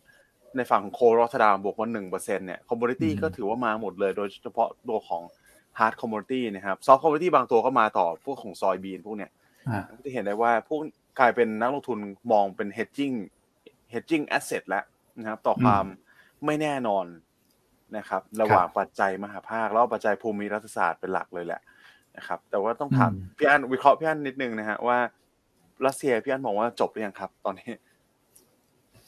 [0.57, 5.23] ในฝั่งของ coal Rotterdam บวกมาหนึ่งเปอร์เซ็นเนี่ย commodity ก็ถือว่ามาหมดเลยโดยเฉพาะตัวของ
[5.79, 9.31] hard commodity นะครับ soft commodity บางตัวก็มาต่อพวกของ soybean พวกเนี้ย
[10.05, 10.81] จะเห็นได้ว่าพวก
[11.19, 11.99] กลายเป็นนักลงทุน
[12.33, 13.17] มองเป็น hedging
[13.93, 14.85] hedging asset แล้ว
[15.19, 15.85] นะครับ ต่อความ
[16.45, 17.07] ไม่แน่นอน
[17.97, 21.61] นะครับ ระหว่างปัจจัยมหาภาค แล้วปัจจัยภูมิรัฐศาสตร์เป็นหลักเลยแหละ
[22.17, 24.99] นะครับ แต่ว่าต้องถามพี่อันวิเคราะห์พี่อันนิดนึงนะฮะว่า
[25.87, 27.71] รัสเซียพี่อันมองว่าจบหรือยังครับ ตอนนี้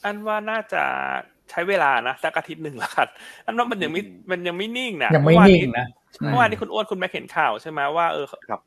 [0.03, 0.83] อันว่าน่าจะ
[1.49, 3.07] ใช้เวลานะสักอาทิตย์หนึ่งละกัน
[3.45, 4.01] อันว่ามันยังไม่
[4.31, 5.85] มันยังไม่นิ่งนะยังไม่นิ่งนะ
[6.25, 8.61] เมื่อวานนี้คุณอ้วนคุณแม่เห็นข่าวใช่ไหมว่าเออครับ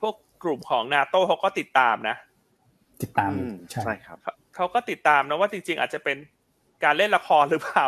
[0.00, 2.16] พวกกลุ่มของนาโต้เขาก็ติดตามนะ
[3.02, 3.30] ติดตาม
[3.70, 4.18] ใช่ครับ
[4.56, 6.16] เขาก็ติดตามนะว่าจริง ๆ อาจจะเป็น
[6.84, 7.86] การเล่นละครหรือเปล่า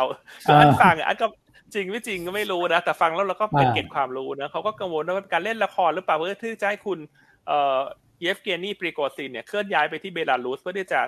[0.59, 1.27] อันฟังอันก็
[1.73, 6.99] จริงไม่จริงก็ไม่รู้นะแต่ฟังแล้วเราก็เป็นเก็บความรู้นะเขาก็กังวลว่าการเล่นละครหรือเปล่าเพื่อที่จะให้คุณ
[7.47, 7.79] เอ่อ
[8.21, 10.99] เยฟเกนีปริโกซินเนี่ยเคลื่อนย้ายไปที่เบลารุสเพื่อที่จะ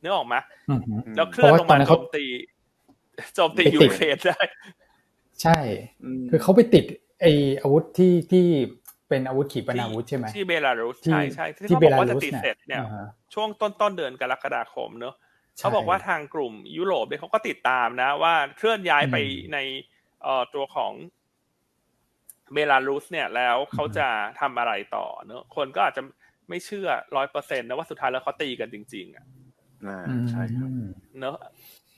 [0.00, 0.40] เนื้อออกมา
[1.16, 2.24] แล้วเคลื่อนลงมาโจมตี
[3.34, 4.38] โจมตียูเครนได้
[5.42, 5.58] ใช่
[6.30, 6.84] คือเขาไปติด
[7.20, 7.26] ไอ
[7.60, 8.46] อาวุธที่ที่
[9.12, 12.82] เป็นอาวุธขีปนาวุธใช่ไหมที่เบลารุสใช่ใช่ที่เขาบอกว่าจะติดเสร็จเนี่ย
[13.34, 15.14] ช่วงต้นต้นเดือนกรกฎาคมเนอะ
[15.58, 19.16] เขาบอกว่าทางกลุ่มยุโรปเนี่ยเขาก็ติดตามนะ ว่าเคลื่อนย้ายไป
[19.52, 19.58] ใน
[20.22, 20.92] เอ่อตัวของ
[22.52, 24.08] เบลารุสเนี่ยแล้วเขาจะ
[24.40, 26.02] ทำอะไรต่อเนอะคนก็อาจจะ
[26.48, 29.24] ไม่เชื่อร้อยเปอร์เซ็นต์นะว่าสุดท้ายแล้วเขาตีกันจริง ๆ อะ
[30.30, 30.68] ใช่ครับ
[31.20, 31.36] เนอะ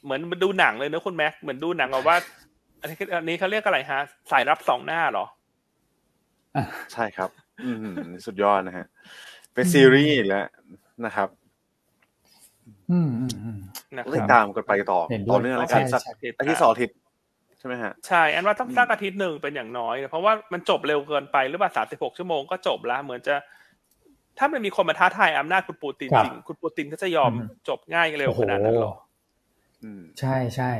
[0.05, 2.17] เหมือนดูหนังเลยนะคุณแม็กเหมือนดูหนังว่า
[2.81, 4.01] อันนี้อันนี้เขาเรียกอะไรฮะ
[4.31, 5.27] สายรับสองหน้าหรอ
[6.93, 7.31] ใช่ครับ
[7.65, 7.97] อืม
[8.27, 8.87] สุดยอดนะฮะ
[9.55, 10.47] เป็นซีรีส์แล้ว
[11.05, 11.29] นะครับ
[12.91, 13.59] อืมอืมอืม
[14.17, 15.01] ติดตามกันไปต่อ
[15.31, 16.97] ต่อเนื่องแล้วกันสักอาทิตย์สองอาทิตย์
[17.59, 23.35] ใช่ไหมฮะใช่ อันว่าต้องสักอาทิตย์หนึ่งเป็นอย่างน้อย เพราะว่ามันจบเร็วเกินไปหรือเปล่าสามสิบหกชั่วโมงก็จบแล้ว เหมือนจะ
[24.39, 27.33] ถ้ามันมีคนมาท้าทายอำนาจคุณปูตินจริง คุณปูตินก็จะยอม
[27.69, 28.95] จบง่ายเร็วขนาดนั้นหรอ
[30.21, 30.73] ใช่ใช่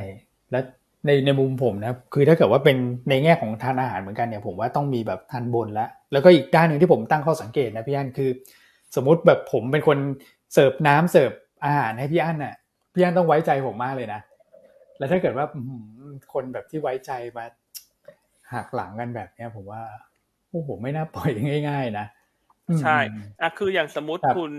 [0.51, 0.63] แล้ว
[1.05, 2.77] ในในมุมผมนะคือถ้าเกิดว่าเป็น
[3.09, 8.29] ในแง่ของทานอาหารเหมือนกันเนี่ยผมว่าต้องมีแบบทานบนแล้วแล้วก็อีกด้านหนึ่งที่ผมตั้งข้อสังเกตนะพี่อันคือ
[8.95, 9.97] สมมุติแบบผมเป็นคน
[10.53, 11.31] เสิร์ฟน้ำเสิร์ฟ
[11.65, 12.55] อาหารให้พี่อั้นน่ะ
[12.93, 14.21] พี่อั้นต้องไว้ใจผมมากเลยนะ
[14.97, 15.45] แล้วถ้าเกิดว่า
[16.33, 17.45] คนแบบที่ไว้ใจมา
[18.53, 19.81] หักหลังกันแบบเนี้ย ผมว่า
[20.49, 21.29] โอ้โหไม่น่าปล่อย
[21.69, 22.05] ง่าย ๆ นะ
[22.81, 22.97] ใช่
[23.41, 24.51] อะคืออย่างสมมติคุณ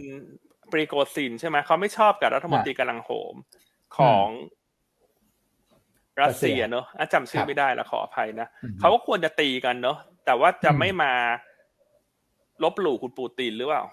[0.73, 3.35] ปรีโกซินใช่ไหมเขาไม่ชอบกับรัฐมนตรีกำลังโหม
[3.97, 4.27] ของ
[6.23, 8.49] รัสเซียเนอะจำชื่อไม่ได้แล้วขออภัยนะ
[8.81, 9.97] เขาก็ควรจะตีกันเนอะ
[10.27, 11.13] แต่ว่าจะไม่มา
[12.63, 13.85] ลบหลู่คุณปูตินหรือเปล่า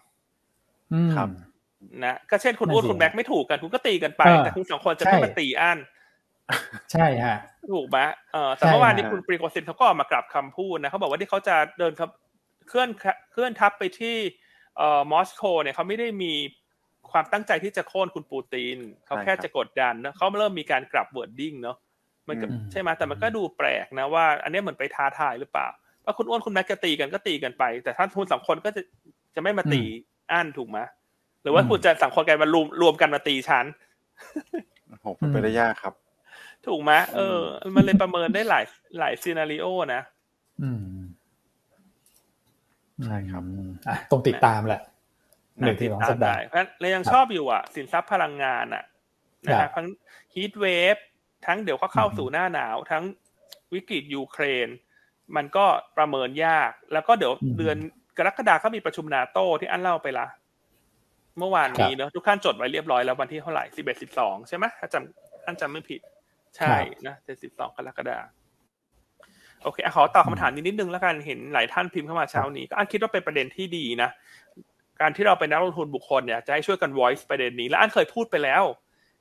[1.15, 1.29] ครับ
[2.03, 5.77] นะก็เช่นคุณอ้วนคุณแบ็กไม่ถูกกัน คุณก็ตีกันไป แต่คุณสองคนจะไม่มาตีอัน
[6.91, 7.37] ใช่ฮะ
[7.71, 7.97] ถูกไหม
[8.33, 11.93] เออแต่เมื่อวานนี้คุณปรีโกซินเขาก็ออกมากลับคำพูดนะเขาบอกว่าที่เขาจะเดิน
[12.69, 12.89] เคลื่อน
[13.31, 14.15] เคลื่อนทัพไปที่
[14.77, 16.33] เอ่อมอสโกเนี่ยเขาไม่ได้มี
[17.11, 21.77] ความตั้งใจที่จะโค่นคุณปูตินเขาแค่จะกดดันนะเขาเริ่มมีการกลับ wording เนาะ
[22.27, 25.67] มันก็ใช่ไหมแต่มันก็ดูแปลกนะว่า อันนี้เหมือนไปท้าทายหรือเปล่า
[26.05, 28.81] ว่าคุณอ้วนคุณแม็กจะตีกันก็ตีกันไป แต่ถ้าคุณสองคนก็จะ
[29.35, 29.81] จะไม่มาตี
[30.31, 30.79] อันถูกไหม
[31.41, 33.65] หรือว่าคุณจะสองคนกันมารวมรวมกันมาตีฉัน
[35.01, 35.93] โหเป็นไปได้ยากครับ
[36.67, 37.39] ถูกไหมเออ
[37.75, 38.65] มันเลยประเมินได้หลาย
[38.99, 40.01] หลาย scenario นะ
[40.63, 40.83] อืม
[43.05, 43.43] ใช่ครับ
[43.87, 44.81] อะต้องติดตามแหละ
[45.59, 46.39] หนึ่งที่สองสัปดาห์
[46.79, 48.83] เรายังชอบอยู่อะ สินทรัพย์พลังงานอะ
[49.45, 49.87] นะครับทั้ง
[50.33, 50.65] ฮีทเว
[50.95, 50.97] ฟ
[51.47, 53.03] ทั้งเดี๋ยวก็เข้าสู่หน้าหนาว ทั้ง
[53.73, 54.67] วิกฤตยูเครน
[55.35, 55.65] มันก็
[55.97, 57.77] ประเมินยาก แล้วก็เดี๋ยวเดือน
[58.17, 60.27] กรกฎาคมมีประชุมนาโต้ที่อันเล่าไปละ
[61.37, 66.01] เมื่อวานนี้เนอะทุกท่านจดไว้เรียบร้อยแล้ววันที่เท่าไหร่สิบเอ็ดสิบสองใช่ไหมถ้าจำอันจำไม่ผิด
[66.57, 66.73] ใช่
[67.07, 68.17] นะเจ็ดสิบสองกรกฎา
[69.63, 74.09] โอเคขอตอบคำถามนี้นิดนึงแล้วกันเห็นหลายท่านพิมพ์เข้ามาเช้านี้ก็อันคิดว่าเป็นประเด็นที่ดีนะ
[75.01, 78.63] การที่เราเป็นนักลงทุนบุคคลเนี่ยจะให้ช่วยกัน voice ประเด็นนี้ และอันเคยพูดไปแล้ว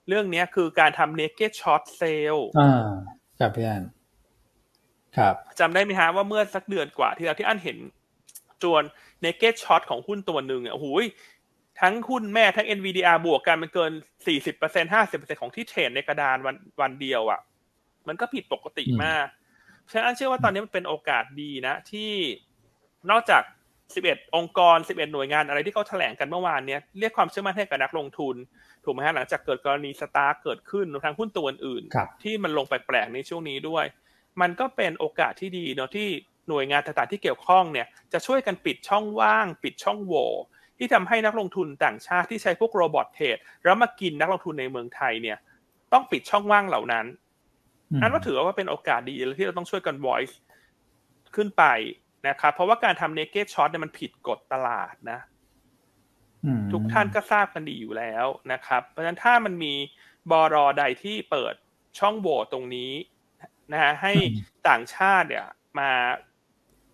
[0.08, 2.88] เรื่องนี้คือการทำ naked short sale อ่า
[3.38, 3.84] ครับพี่อัน
[5.16, 7.78] ครับจำได้ไหมฮะว่าเมื่อสักเดือนกว่าที่เราที่อันเห็น
[8.62, 8.82] จวน
[9.24, 10.86] naked short ของหุ้นตัวหนึ่งเนี่ยโอ้โห
[11.80, 13.92] ทั้งหุ้นแม่ทั้ง NVDR บวกกันมันเกิน
[14.46, 17.40] 40% 50%ของที่เทรดในกระดานวันวันเดียวอะ่ะ
[18.08, 19.26] มันก็ผิดปกติมาก
[19.92, 22.12] ฉะนั้นเชื่อว่าตอนนี้มันเป็นโอกาสดีนะ ที่
[23.10, 23.42] นอกจาก
[23.88, 28.36] 11 องค์กร 11 หน่วยงานอะไรที่เขาแถลงกันเมื่อวานเนี้ยเรียกความเชื่อมั่นให้กับนักลงทุน
[28.84, 31.82] ถูกไหมฮะหลังจากเกิดกรณีสตาร์เกิดขึ้นทางหุ้นตัวอื่น
[32.22, 33.84] ที่มันลงแปลกๆในช่วงนี้ด้วย
[34.40, 36.08] มันก็เป็นโอกาสที่ดีเนาะที่
[36.48, 40.28] หน่วยงานต่างๆที่เกี่ยวข้องเนี่ยจะช่วยกันปิดช่องว่าง ปิดช่องโหว่
[40.78, 45.38] ที่ทำให้นักลงทุนต่างชาติที่ใช้พวกโรบอทเทรดแล้วมากินนักลงทุนในเมืองไทยเนี่ย
[45.92, 47.06] ต้องปิดช่องว่างเหล่านั้น
[48.02, 50.34] อันว่าถือว่าเป็นโอกาสดีที่เราต้องช่วยกัน voice
[51.36, 51.64] ขึ้นไป
[52.28, 55.18] นะครับเพราะว่าการทำ naked short เนี่ยมันผิดกฎตลาดนะ
[56.72, 59.74] ทุกท่านก็ทราบกันดีอยู่แล้วนะครับ เพราะฉะนั้นถ้ามันมี
[60.30, 61.54] บอรอใดที่เปิด
[61.98, 62.92] ช่องโหว่ตรงนี้
[63.72, 64.12] นะฮะให้
[64.68, 65.46] ต่างชาติเนี่ย
[65.78, 65.90] มา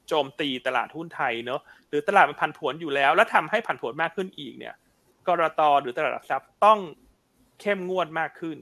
[0.09, 4.75] โจมตีตลาดหุ้นไทยเนอะหรือตลาดมันผันผวนอยู่แล้ว แล้วทำให้ผันผวนมากขึ้นอีกเนี่ย
[5.27, 6.79] กรตหรือตลาดหลักทรัพย์ต้อง
[7.61, 8.59] เข้มงวดมากขึ้น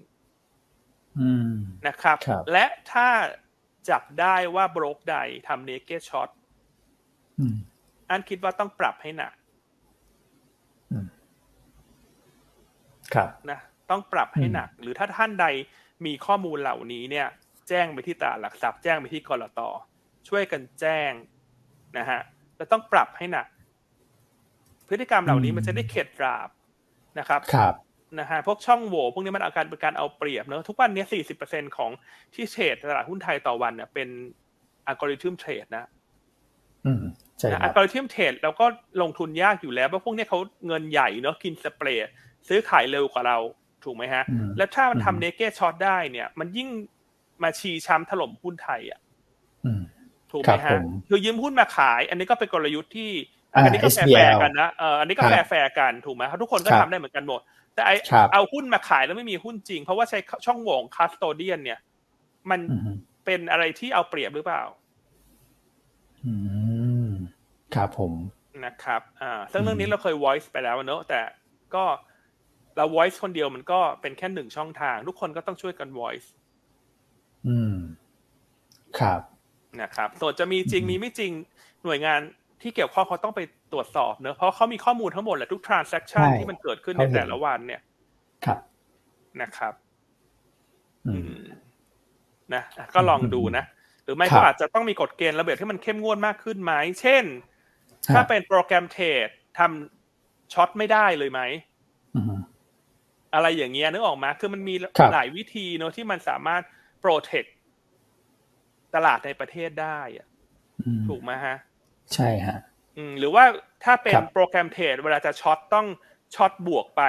[1.87, 3.09] นะครับรบและถ้า
[3.89, 5.17] จับได้ว่าบรกใด
[5.49, 6.31] ทำเนเกตช็อต
[8.11, 9.35] อันคิดว่าต้องปรับให้หนัก
[10.95, 11.07] ครับ
[13.51, 13.59] นะ
[13.91, 15.47] ต้องปรับให้หนัก หรือถ้าท่านใด
[16.07, 17.27] มีข้อมูลเหล่านี้เนี่ย
[17.69, 19.61] แจ้งไปที่ตลาดหลักทรัพย์แจ้งไปที่กรต
[20.29, 21.13] ช่วยกันแจ้ง
[21.99, 22.21] นะฮะ
[22.57, 23.47] แล้วต้องปรับให้หนัก
[24.89, 26.49] พฤติกรรมเหล่านี้มันจะได้เข็ดกราบ
[27.19, 27.75] นะครับครับ
[28.21, 31.91] นะฮะพวกช่องโหว่พวกนี้มันอาการเป็นการเอาเปรียบเนอะทุกวันนี้สี่สิบเปอร์เซ็นของ
[32.35, 34.09] ที่เทรดตลาดหุ้นไทยต่อวันเนี่ยเป็น
[34.87, 35.89] อัลกอริทึมเทรดนะ
[36.87, 37.03] อืม
[37.39, 38.67] ใช่อัลกอริทึมเทรดแล้วก็
[39.03, 42.09] ลงทุนยากอยู่แล้วเพราะพวกนี้เขาเงินใหญ่เนอะกินสเปรย์
[42.49, 43.39] ซื้อขายเร็วกว่าเรา
[43.85, 44.25] ถูกไหมฮะ
[44.57, 46.69] แล้วถ้ามันทำเนเกช็อตได้เนี่ย มันยิ่ง
[47.43, 49.01] มาชีช้ำถล่มหุ้นไทยอะ
[50.33, 50.79] ถูกไหมฮะ
[51.09, 53.11] คือยืมหุ้นมาขาย อันนี้ก็เป็นกลยุทธ์ที่
[53.53, 57.41] อันนี้ก็แฟร์กันนะเอออันนี้ก็ fair fair กันถูกไหมทุกคนก็ทำได้เหมือนกันหมด
[57.75, 57.91] แต่ไอ้
[58.33, 61.79] เอาหุ้นมาขายแล้วไม่มีหุ้นจริง เพราะว่าใช้ช่องโหว่ custodian เนี่ย
[62.51, 62.61] มัน
[63.25, 64.63] เป็นอะไรที่เอาเปรียบหรือเปล่า
[66.27, 66.35] อื
[67.09, 67.11] ม
[67.75, 68.13] ครับผม
[68.65, 71.21] นะครับ อ่าซึ่งเรื่องนี้เราเคย voice ไปแล้วเนอะแต่
[71.75, 71.85] ก็
[72.77, 76.29] เรา voice คนเดียวมันก็เป็นแค่หนึ่งช่องทาง ทุกคนก็ต้องช่วยกัน voice
[77.49, 77.77] อืม
[78.99, 79.21] ครับ
[79.83, 81.33] นะครับส่วนจะมีจริงมีไม่จริง
[81.85, 82.21] หน่วยงาน
[82.63, 83.41] ที่เกี่ยวข้องเขาต้องไป
[83.73, 87.81] ตรวจสอบเนอะเพราะเขามีข้อมูลทั้งหมดแหละทุก transaction ที่มันเกิดขึ้นในแต่ละวันเนี่ย
[88.45, 88.59] ครับ
[89.43, 89.75] นะครับ
[91.07, 91.43] อืม
[92.55, 92.63] นะ
[92.95, 93.65] ก็ลองดูนะ
[94.05, 97.25] หรือไม่ก็อาจจะต้องมีกฎเกณฑ์ระเบียบที่มันเข้มงวดมากขึ้นไหมเช่น
[98.15, 101.41] ถ้าเป็น program trade ทำ short ไม่ได้เลยไหม
[103.37, 104.75] อะไรอย่างเงี้ยนึกออกมาคือมันมี
[105.13, 106.63] หลายวิธีเนอะที่มันสามารถ
[107.01, 107.45] protect
[108.95, 110.27] ตลาดในประเทศได้อะ
[111.09, 111.57] ถูกไหมฮะ
[112.15, 112.59] ใช่ฮะ
[112.97, 113.45] อืมหรือว่า
[113.85, 115.87] ถ้าเป็น program trade เวลาจะ short ต้อง
[116.35, 117.03] short บวกไป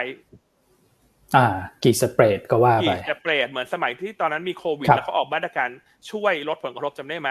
[1.35, 1.45] อ่า
[1.83, 5.69] กี่ spread ก็ว่าไปกี่ spread เหมือนสมัยที่ตอนนั้นมีโควิดแล้วเขาออกมาตรการ
[6.11, 7.29] ช่วยลดผลกระทบจำได้ไหม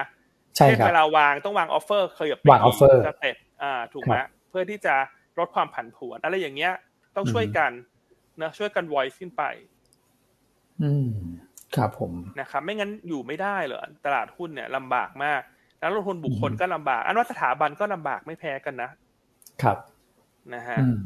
[0.56, 4.14] ใช่ครับเวลาวางต้องวาง offer เคยวาง offer step อ่า ถูกไหม
[4.50, 4.94] เพื่อที่จะ
[5.38, 6.72] ลดความผันผวนอะไรอย่างเงี้ย
[7.16, 7.70] ต้องช่วยกัน
[8.42, 9.42] นะช่วยกัน voice ขึ้นไป
[10.82, 11.08] อืม
[11.76, 15.40] ครับผมนะครับไม่งั้นอยู่ไม่ได้เหรอตลาดหุ้นเนี่ยลำบากมาก
[15.80, 18.90] นักลงทุนบุคคลก็ลำบาก อันว่าสถาบันก็ลำบากไม่แพ้กันนะ
[19.62, 19.78] ครับ
[20.54, 20.98] นะฮะอืม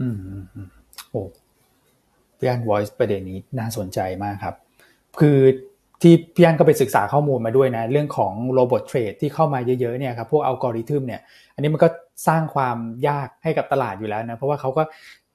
[0.00, 0.08] อื
[0.66, 0.68] ม
[1.10, 1.22] โอ้
[2.38, 4.54] พี่อัน voice ประเด็นนี้น่าสนใจมากครับ
[5.20, 5.38] คือ
[6.02, 11.20] ที่พี่อันก็ไปศึกษาข้อมูลมาด้วยนะ เรื่องของ robot trade ที่เข้ามาเยอะๆเนี่ยครับพวกอัลกอริทึมเนี่ย
[11.54, 11.88] อันนี้มันก็
[12.28, 12.76] สร้างความ
[13.08, 14.82] ยากให้กับตลาดอยู่แล้วนะ เพราะว่าเขาก็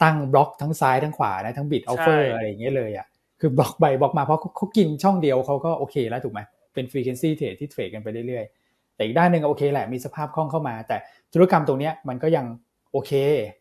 [0.04, 3.08] ตั้งบล็อกทั้งซ้ายทั้งขวานะทั้ง bid offer อะไรอย่างเงี้ยเลยอะ
[3.40, 6.42] คือบล็อกใบบล็อกมาเพราะเขากินช่องเดียวเขาก็โอเคแล้วถูกไหม
[6.74, 10.98] เป็น frequency trade ที่ trade กันไปเรื่อยๆ แต่อีกด้านหนึ่งโอเคแหละมีสภาพคล่องเข้ามา แต่
[11.34, 12.46] ธุรกรรมตรงเนี้ยมันก็ยัง
[12.92, 13.12] โอเค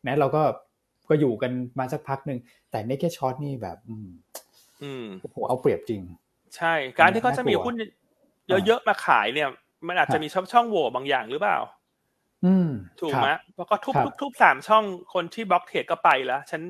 [0.06, 0.42] นะเราก็
[1.08, 2.38] ก็อยู่กันมาสักพักหนึ่ง
[2.70, 4.08] แต่ naked short นี่แบบอืม
[4.82, 6.00] อืมโอ้โหเอาเปรียบจริง
[6.56, 7.74] ใช่ การที่เขาจะมีหุ้น
[8.66, 9.48] เยอะๆมาขายเนี่ย
[9.88, 11.77] มันอาจจะมีช่องช่องโหว่บางอย่างหรือเปล่าอืม
[13.00, 14.84] ถูกไหมแล้วก็ทุบทุบทุบสามช่อง
[15.14, 16.62] คนที่ block trade ก็ไปแล้ว ฉัน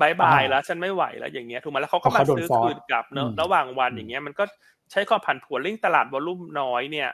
[0.00, 4.44] bye bye แล้ว ฉันไม่ไหวแล้วอย่างเงี้ยถูกไหมแล้วเขาก็มาซื้อคืนกลับเนอะระหว่างวันอย่างเงี้ยมันก็
[4.90, 7.10] ใช้ความผันผวนเร่งตลาด volume น้อยเนี่ย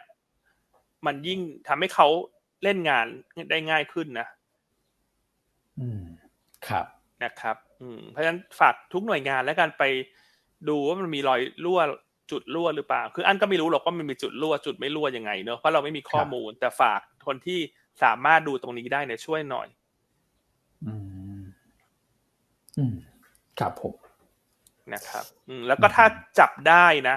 [1.07, 2.09] มันยิ่งทำให้เขา
[2.63, 3.07] เล่นงาน
[3.51, 4.27] ได้ง่ายขึ้นนะ
[5.81, 6.03] อืม
[6.69, 6.87] ครับ
[7.25, 9.85] นะครับ อืมเพราะฉะนั้นฝากทุกหน่วยงานแล้วกันไป
[10.69, 11.81] ดูว่ามันมีรอยรั่ว
[12.31, 17.61] จุดรั่วหรือเปล่า คืออันก็ไม่รู้หรอกว่ามันมีจุดรั่วจุดไม่รั่วยังไงเนอะเพราะเราไม่มีข้อมูล แต่ฝากคนที่
[18.03, 19.69] สามารถดูตรงนี้ได้เนี่ยช่วยหน่อย
[20.87, 20.95] อื
[21.39, 21.43] ม
[22.79, 22.95] อืม
[23.61, 23.95] ครับผม
[24.95, 26.05] นะครับ อืม แล้วก็ถ้า
[26.39, 27.17] จับได้นะ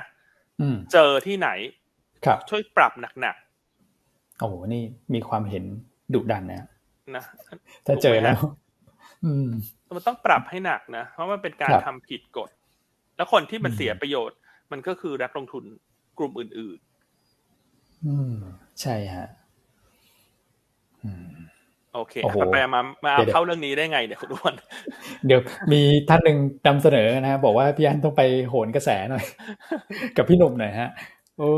[0.93, 1.49] เจอที่ไหน
[2.25, 5.63] ครับ ช่วยปรับหนักๆ โอ้โห นี่มีความเห็น
[6.13, 6.67] ดุดันนะ
[7.15, 7.23] นะ
[7.85, 8.39] ถ้าเจอแล้ว
[9.25, 9.47] อืม
[9.95, 12.49] มันต้องปรับให้หนักนะ เพราะมันเป็นการทำผิดกฎ
[13.15, 14.37] แล้วคนที่มันเสียประโยชน์
[14.71, 15.63] มันก็คือนักลงทุน
[16.17, 16.79] กลุ่มอื่น
[17.41, 18.35] ๆ อืม
[18.81, 19.27] ใช่ฮะ
[21.95, 22.13] โอเค
[22.51, 24.53] ไปมามาเข้าเรื่องนี้ได้ไงเดี๋ยวคุณอ้วน
[25.25, 25.41] เดี๋ยว
[25.71, 26.37] มีท่านหนึ่ง
[26.67, 29.25] นำเสนอนะบอกว่าพี่อันต้องไปโหนกระแสหน่อย
[30.17, 30.89] กับพี่หนุ่มหน่อยฮะ
[31.37, 31.51] โอ้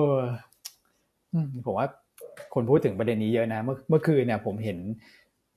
[1.65, 1.87] ผมว่า
[2.53, 4.77] คนพูดถึงประเด็นนี้เยอะนะ เมื่อเมื่อคืนเนี่ย ผมเห็น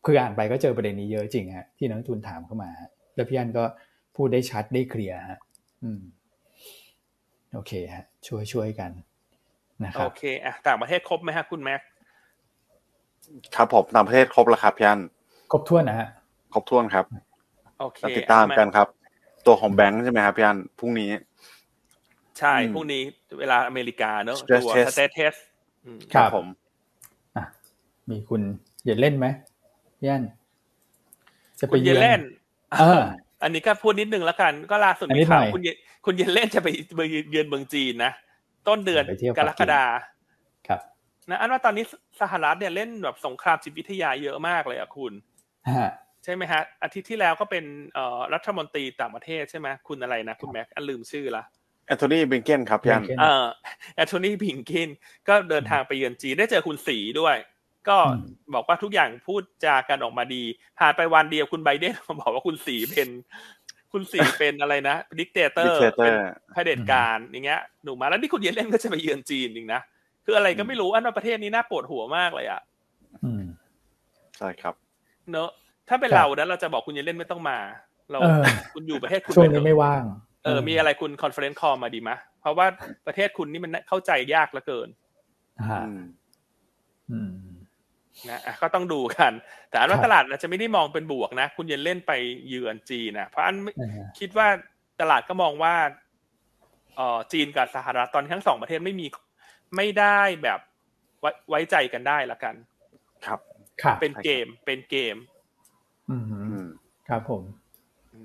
[0.04, 2.70] คืออ่านไปก็เจอประเด็นนี้เยอะจริงฮะที่นักทุนถามเข้ามา
[3.14, 3.64] แล้วพี่อันก็
[4.16, 5.38] พูดได้ชัดได้เคลียร์ฮะ
[5.82, 6.00] อืม
[7.54, 8.90] โอเคฮะ ช่วยช่วยกัน
[9.84, 11.80] นะครับโอเคอะต่างประเทศครบไหมฮะคุณแม็ก
[13.56, 15.00] ครับผมต่างประเทศครบแล้วครับพี่อัน
[15.52, 16.08] ครบถ้วนนะฮะ
[16.54, 17.04] ครบถ้วนครับ
[17.80, 18.88] โอเคติดตามกันครับ
[19.46, 21.10] ตัวของแบงค์ใช่ไหมครับพี่อันพรุ่งนี้
[22.38, 23.02] ใช่พรุ่งนี้
[23.38, 25.34] เวลาอเมริกาเนอะตัว stress test
[26.14, 26.46] ครับผม
[27.36, 27.44] อะ
[28.10, 28.42] มีคุณ
[28.84, 29.26] เย็นเล่นไหม
[29.98, 30.24] พี่อัน
[31.60, 32.20] จะไปเยือน
[33.42, 35.62] อันนี้ก็พูดนิดนึงแล้วกัน ก็ล่าสุดมีข่าวคุณ
[36.04, 36.68] คุณเย็นเล่นจะไป
[37.30, 38.12] เยือนเมืองจีนนะ
[38.68, 39.04] ต้นเดือน
[39.38, 40.17] กรกฎาครับ
[41.30, 41.84] นะอันว่าตอนนี้
[42.20, 45.12] สหรัฐเนี่ยเล่นแบบสงครามจิตวิทยาเยอะมากเลยอะคุณ
[46.24, 47.64] ใช่ไหมฮะ อาทิตย์ที่แล้วก็เป็น
[47.94, 51.42] เอ่อรัฐมนตรีต่างประเทศใช่ไหมคุณอะไรนะคุณแม็กอันลืมชื่อละ
[51.86, 53.46] แอนโทนีบลิงเคนครับยันเออ
[53.96, 54.90] แอนโทนีบลิงเคน
[55.28, 57.36] ก็เดินทางไปเยือนจีนได้เจอคุณสีด้วย
[57.88, 57.96] ก็
[58.54, 60.44] บอกว่าทุกอย่างพูดจากันออกมาดี
[60.78, 63.08] ผ่านไปวันเดียวคุณไบเดนมาบอกว่าคุณสีเป็น
[63.92, 66.16] คุณสีเป็นอะไรนะ dictator เป็น
[66.52, 69.80] เผด็จการอย่างเงี้ยหนูมาแล้วนี่คุณเยลเลนก็จะไปเยือนจีนจริงนะ
[70.30, 72.60] คืออะไรก็ไม่รู้อันว่าประเทศนี้น่าปวดหัวมากเลยอะ
[74.38, 74.74] ใช่ครับ
[75.30, 75.50] เนอะ
[75.88, 77.58] ถ้าเป็นเรานะเราจะบอกคุณเยลเลนไม่ต้องมา
[78.10, 78.18] เรา
[78.74, 80.02] คุณอยู่ประเทศคุณช่วงนี้ไม่ว่าง
[80.44, 82.66] เออ มีอะไรคุณ conference call มาดีมะ เพราะว่า
[83.06, 84.88] ประเทศคุณนี่มันเข้าใจยากเหลือเกิน
[88.28, 89.32] นะก็ต้องดูกัน
[89.70, 92.12] แต่อันว่าตลาดเราจะไม่ได้มองเป็นบวกนะ คุณยังเล่นไป
[92.48, 93.56] เยือนจีนนะเพราะอัน
[94.18, 94.48] คิดว่า
[95.00, 95.74] ตลาดก็มองว่า
[96.96, 99.06] เออจีนกับสหรัฐตอนทั้งสองประเทศไม่มี
[99.76, 100.60] ไม่ได้แบบ
[101.48, 102.54] ไว้ใจกันได้ละกัน
[103.26, 103.40] ครับ
[103.82, 105.16] ครับเป็นเกมเป็นเกม
[106.10, 106.16] อื
[106.64, 106.66] ม
[107.08, 107.42] ครับผม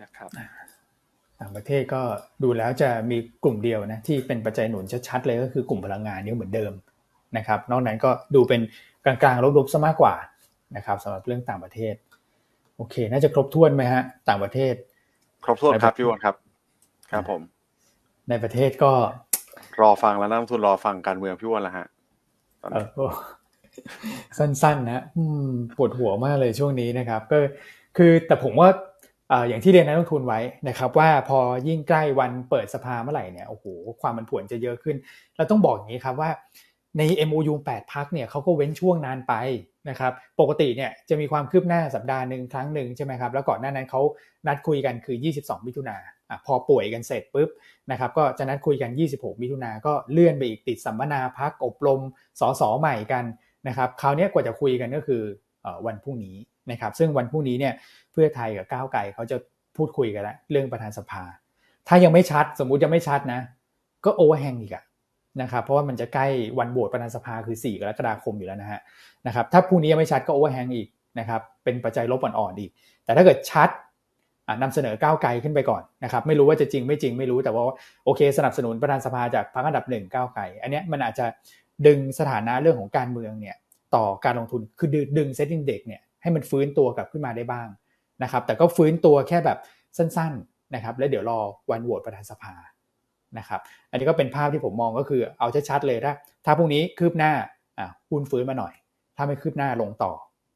[0.01, 0.29] นะครับ
[1.39, 2.01] ต่างประเทศก็
[2.43, 6.73] ดูแล้วจะมีกลุ่มเดียวนะที่เป็นปัจจัยหนุนชัดๆเลยก็คือกลุ่มพลังงานนี้เหมือนเดิม
[7.37, 8.61] นะครับ นอกนั้นก็ดูเป็น
[9.05, 10.15] กลางๆลบๆซะมากกว่า
[10.75, 11.95] นะครับสำหรับเรื่องต่างประเทศ
[12.77, 14.73] โอเค น่าจะครบถ้วนไหมฮะ ต่างประเทศ
[15.45, 16.35] ครบถ้วนครับพี่วอนครับ
[17.11, 17.41] ครับผม
[18.29, 18.93] ในประเทศก็
[19.81, 21.87] รอฟังแล้วนักทุนรอฟังการเมืองพี่วันละฮะ
[24.37, 25.03] สั้นๆ นะ
[25.77, 27.37] ปวดหัวมากเลยช่วงนี้นะครับ ก็
[27.97, 28.69] คือแต่ผมว่า
[29.47, 33.65] อย่างที่เรียนนักลงทุนไว้นะครับ ว่าพอยิ่งใกล้วันเปิดสภาเมื่อไหร่เนี่ยโอ้โห
[34.01, 34.95] ความมันผวนจะเยอะขึ้น
[35.35, 36.29] เราต้องบอกอย่างนี้ครับว่า
[36.97, 39.33] ใน MOU 8พักเนี่ยเขาก็เว้นช่วงนานไป
[39.89, 44.01] นะครับ ปกติเนี่ยจะมีความคืบหน้าสัปดาห์หนึ่งครั้งหนึ่งใช่ไหมครับ แล้วก่อนหน้านั้นเขา
[44.47, 45.95] นัดคุยกันคือ 22 มิถุนา
[46.33, 47.49] อพอป่วยกันเสร็จปุ๊บ
[47.91, 51.99] นะครับก็จะนัดคุยกัน 26 มิถุนาก็เลื่อนไปอีกติดสัมมนาพักอบรม
[52.39, 53.23] สสใหม่กัน
[53.67, 55.21] นะครับคราวนี้กว่าจะคุยกันก็คือ
[55.85, 56.35] วันพรุ่งนี้
[56.71, 57.73] นะครับซึ่งวันพรุ่งนี้เนี่ย
[58.11, 59.37] เพื่อไทยกับก้าวไกลเขาจะ
[59.77, 61.23] พูดคุยกันแล้วเรื่องประธานสภา
[61.87, 63.41] ถ้ายังไม่ชัดสมมุติยังไม่ชัดนะ
[64.05, 64.83] ก็ overhang อีกอะ
[65.41, 66.27] นะครับเพราะว่ามันจะใกล้
[66.59, 68.79] วันโหวตประธานสภาคือ 4 กรกฎาคมอยู่แล้วนะฮะ
[69.27, 70.87] นะครับถ้าพรุ่งนี้ยังไม่ชัดก็ overhang อีก
[71.19, 72.71] นะครับเป็นปัจจัยลบอ่อนๆอีก
[73.05, 73.69] แต่ถ้าเกิดชัด
[74.61, 77.63] นำเสนอก้าวไกลขึ้นไปก่อนนะครับไม่รู้ว่าจะจริงไม่จริงไม่รู้แต่ว่า
[78.05, 81.25] โอเค สนับสนุนประธานสภาจากพรรคอันดับหนึ่งก้าวไกลอันนี้มันอาจจะ
[81.87, 83.55] ดึงสถานะเรื่องของการเมืองเนี่ย
[83.95, 87.67] ต่อการลงทุนคือดึงเซ็ตอินเด็กเนี่ยให้มันฟื้นตัวกลับขึ้นมาได้บ้าง
[88.23, 89.57] นะครับแต่ก็ฟื้นตัวแค่แบบ
[89.97, 91.39] สั้นๆนะครับแล้วเดี๋ยวรอ
[91.71, 92.53] วันโหวตประธานสภา
[93.37, 93.59] นะครับ
[93.91, 96.13] อันนี้ก็เป็นภาพที่ผมมองก็คือเอาชัดๆเลยถ้า
[96.45, 97.31] ถ้าพรุ่งนี้คืบหน้า
[97.79, 98.73] อะหุ้นฟื้นมาหน่อย
[99.17, 100.13] ถ้าไม่คืบหน้าลงต่อ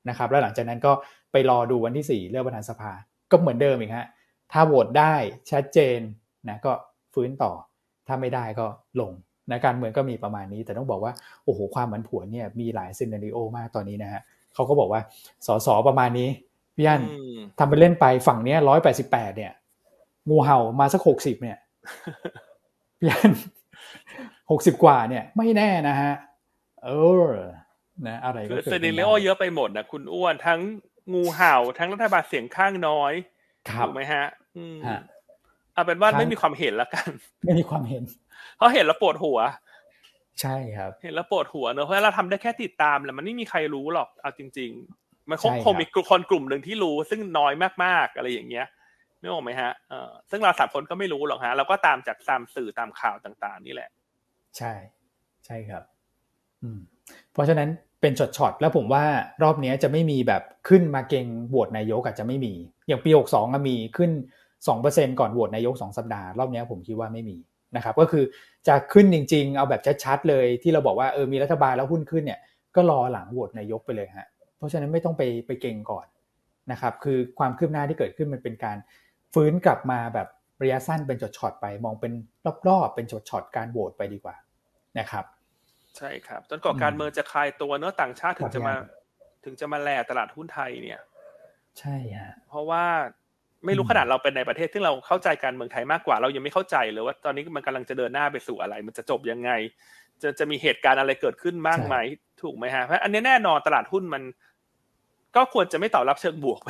[0.09, 0.91] นะครับแล้วหลังจากนั้นก็
[1.31, 2.91] ไปรอดูวันที่ 4 เลือกประธานสภา
[3.31, 4.07] ก็เหมือนเดิมอีกฮะ
[4.51, 5.15] ถ้าโหวตได้
[5.51, 5.99] ชัดเจน
[6.49, 6.71] นะก็
[7.13, 7.51] ฟื้นต่อ
[8.07, 8.67] ถ้าไม่ได้ก็
[9.01, 9.11] ลง
[9.51, 11.13] นะการเมืองก็มีประมาณนี้ แต่ต้องบอกว่า
[11.43, 14.21] โอ้โหความผันผวนเนี่ยมีหลายซีนารีโอมากตอนนี้นะฮะ
[14.53, 15.01] เขาก็บอกว่า
[15.47, 16.29] สสประมาณนี้
[16.75, 17.01] พี่ยัน
[17.59, 19.53] ทำไปเล่นไปฝั่งเนี้ยร้อยแปดสิบแปดเนี่ย
[20.29, 21.57] งูเห่ามาสักหกสิบเนี่ย
[22.99, 23.31] พี่อัน
[24.51, 26.13] หกสิบกว่าเนี่ย ไม่แน่นะฮะ
[26.85, 26.89] เอ
[27.27, 27.31] อ
[28.07, 30.59] นะอะไรก็เกิดเซนิเลโอเยอะไปหมดนะคุณอ้วนทั้ง
[31.13, 33.13] งูเห่าทั้งรัฐบาลเสียงข้างน้อย
[33.81, 34.25] ถูกไหมฮะ
[34.57, 34.79] อืม
[35.73, 37.09] เอาเป็นว่าไม่มีความเห็นแล้วกัน
[37.45, 38.03] ไม่มีความเห็น
[38.57, 39.39] เพราะเห็นแล้วปวดหัว
[40.41, 47.53] ใช่ครับ เห็นแล้วปวดหัวเนอะเพราะเราทำได้แค่ติดตามแหละมันไม่มีใครรู้หรอกเอาจริง ๆ มันคงคงมีคนกลุ่มหนึ่งที่รู้ ซึ่งน้อย
[47.83, 48.67] มากๆอะไรอย่างเงี้ย
[49.19, 53.89] ไม่ออกไหมฮะเออซึ่งเราสามคนก็ไม่รู้หรอกฮะเราก็ตามจากตามสื่อตามข่าวต่าง ๆ นี่แหละ
[54.57, 54.73] ใช่
[55.45, 55.83] ใช่ครับ
[56.63, 56.79] อืม
[57.31, 57.69] เพราะฉะนั้น
[58.01, 59.03] เป็นช็อตๆแล้วผมว่า
[59.43, 62.53] รอบนี้จะไม่มีแบบขึ้นมาเก่งโหวตนายกอาจจะไม่มี
[62.87, 64.11] อย่างปี 62มีขึ้น
[64.65, 67.37] 2%ก่อนโหวตนายก 2 สัปดาห์รอบนี้ผมคิดว่าไม่มี
[67.75, 68.23] นะครับก็คือ
[68.67, 72.39] จะขึ้นจริง ๆ เอาแบบชัดๆเลยที่เราบอกว่าเออมีรัฐบาลแล้วหุ้นขึ้นเนี่ย
[72.75, 74.27] ก็รอหลังโหวตนายกไปเลยฮะ
[74.57, 76.05] เพราะฉะนั้นไม่ต้องไปไปเก่งก่อน
[76.71, 78.77] นะครับคือความคืบหน้าที่เกิดขึ้นมันเป็นการ
[79.33, 80.27] ฟื้นกลับมาแบบ
[80.61, 82.13] ระยะสั้นเป็นช็อตๆไป มองเป็น
[82.67, 84.35] รอบๆเป็นช็อตๆการโหวตไปดีกว่า
[84.99, 85.25] นะครับ
[85.97, 88.73] ใช่ครับ จนก่อการเมืองจะคลายตัวเนื้อต่างชาติถึงจะมา
[89.45, 90.99] ถึงจะมาแลตลาดหุ้นไทยเนี่ย
[91.79, 92.85] ใช่ฮะเพราะว่า
[93.65, 99.51] ไม่รู้ขนาดเราเป็นในประเทศที่เราเข้าใจการเมืองไทยมากกว่า เรายังไม่เข้าใจเลยว่าตอนนี้มันกำลังจะเดินหน้าไปสู่อะไร มันจะจบยังไง
[100.21, 101.95] จะจะมีเหตุการณ์อะไรเกิดขึ้นมากไหม
[102.41, 104.23] ถูกไหมฮะเพราะอันนี้แน่นอนตลาดหุ้นมัน
[105.35, 106.69] ก็ควรจะไม่ตอบรับเชิงบวกไป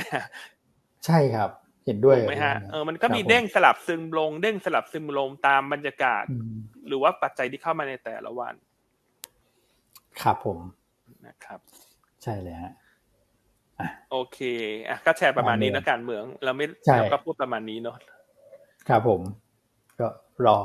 [1.06, 1.50] ใช่ครับ
[1.86, 6.24] เห็นด้วยไหมฮะเออมันก็มีเด้งสลับซึมลง เด้งสลับซึมลงตามบรรยากาศ
[6.88, 8.54] หรือว่าปัจจัยที่เข้ามาในแต่ละวัน
[10.22, 10.60] ครับผม
[11.28, 11.60] นะครับ
[12.24, 12.74] ใช่เลยฮะ
[14.12, 14.40] โอเค
[14.90, 16.66] อะก็แชร์ประมาณนี้นะการเมือง เราไม่
[16.98, 17.98] เราก็พูดประมาณนี้เนาะ
[18.90, 19.22] ครับผม
[20.00, 20.08] ก็
[20.46, 20.58] รอ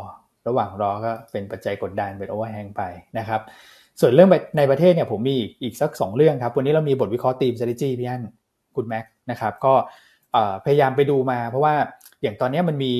[0.48, 2.82] ระหว่างรอก็เป็นปัจจัยกดดันเป็นโอเวอร์แฮงไป
[3.18, 3.40] นะครับ
[4.00, 8.22] ส่วนเรื่องในประเทศเนี่ยผมมีอีกสักสองเรื่องครับ วันนี้เรามีบทวิเคราะห์ทีม strategy พี่อัน
[8.76, 9.74] คุณแม็กนะครับ ก็
[10.64, 11.74] พยายามไปดูมาเพราะว่า
[12.22, 12.92] อย่างตอนนี้มันมี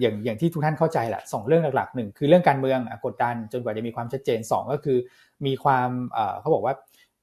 [0.00, 4.98] อย่างอย่างที่ทุกท่านเข้าใจแหละสองเรื่องหลักๆหนึ่งคือเรื่องการเมืองกดดันจนกว่าจะมีความชัดเจน 2 ก็คือ
[5.46, 5.88] มีความ
[6.40, 6.74] เขาบอกว่า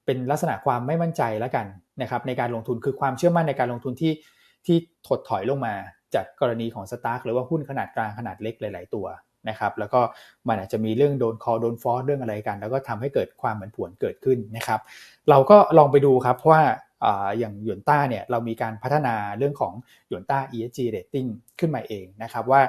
[0.06, 1.66] เป็นลักษณะความไม่มั่นใจแล้วกัน
[2.02, 4.12] นะครับในการลงทุนคือความเชื่อมั่นในการลงทุนที่
[4.66, 4.76] ที่
[5.08, 5.74] ถดถอยลงมา
[6.14, 9.06] จากกรณีของสตาร์หรือว่าหุ้นขนาดกลางขนาดเล็กหลาย ๆ ตัว
[9.48, 10.00] นะครับแล้วก็
[10.48, 14.80] มันอาจจะมีเรื่องโดนคอโดนฟอสเรื่องอะไรกัน แล้วก็ทำให้เกิดความเหมือนผวนเกิดขึ้นนะครับ
[15.30, 16.62] เราก็ลองไปดูครับเพราะว่า
[17.38, 19.72] อย่างหยวนต้าเนี่ยเรามีการพัฒนาเรื่องของ
[20.08, 21.28] หยวนต้า ESG rating
[21.60, 22.62] ขึ้นมาเองนะครับว่า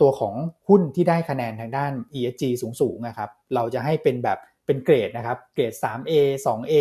[0.00, 0.34] ตัวของ
[0.68, 2.44] หุ้นที่ได้คะแนนทางด้าน ESG
[2.80, 6.12] สูงๆนะครับเราจะให้เป็นแบบเป็นเกรดนะครับเกรด 3A
[6.46, 6.74] 2A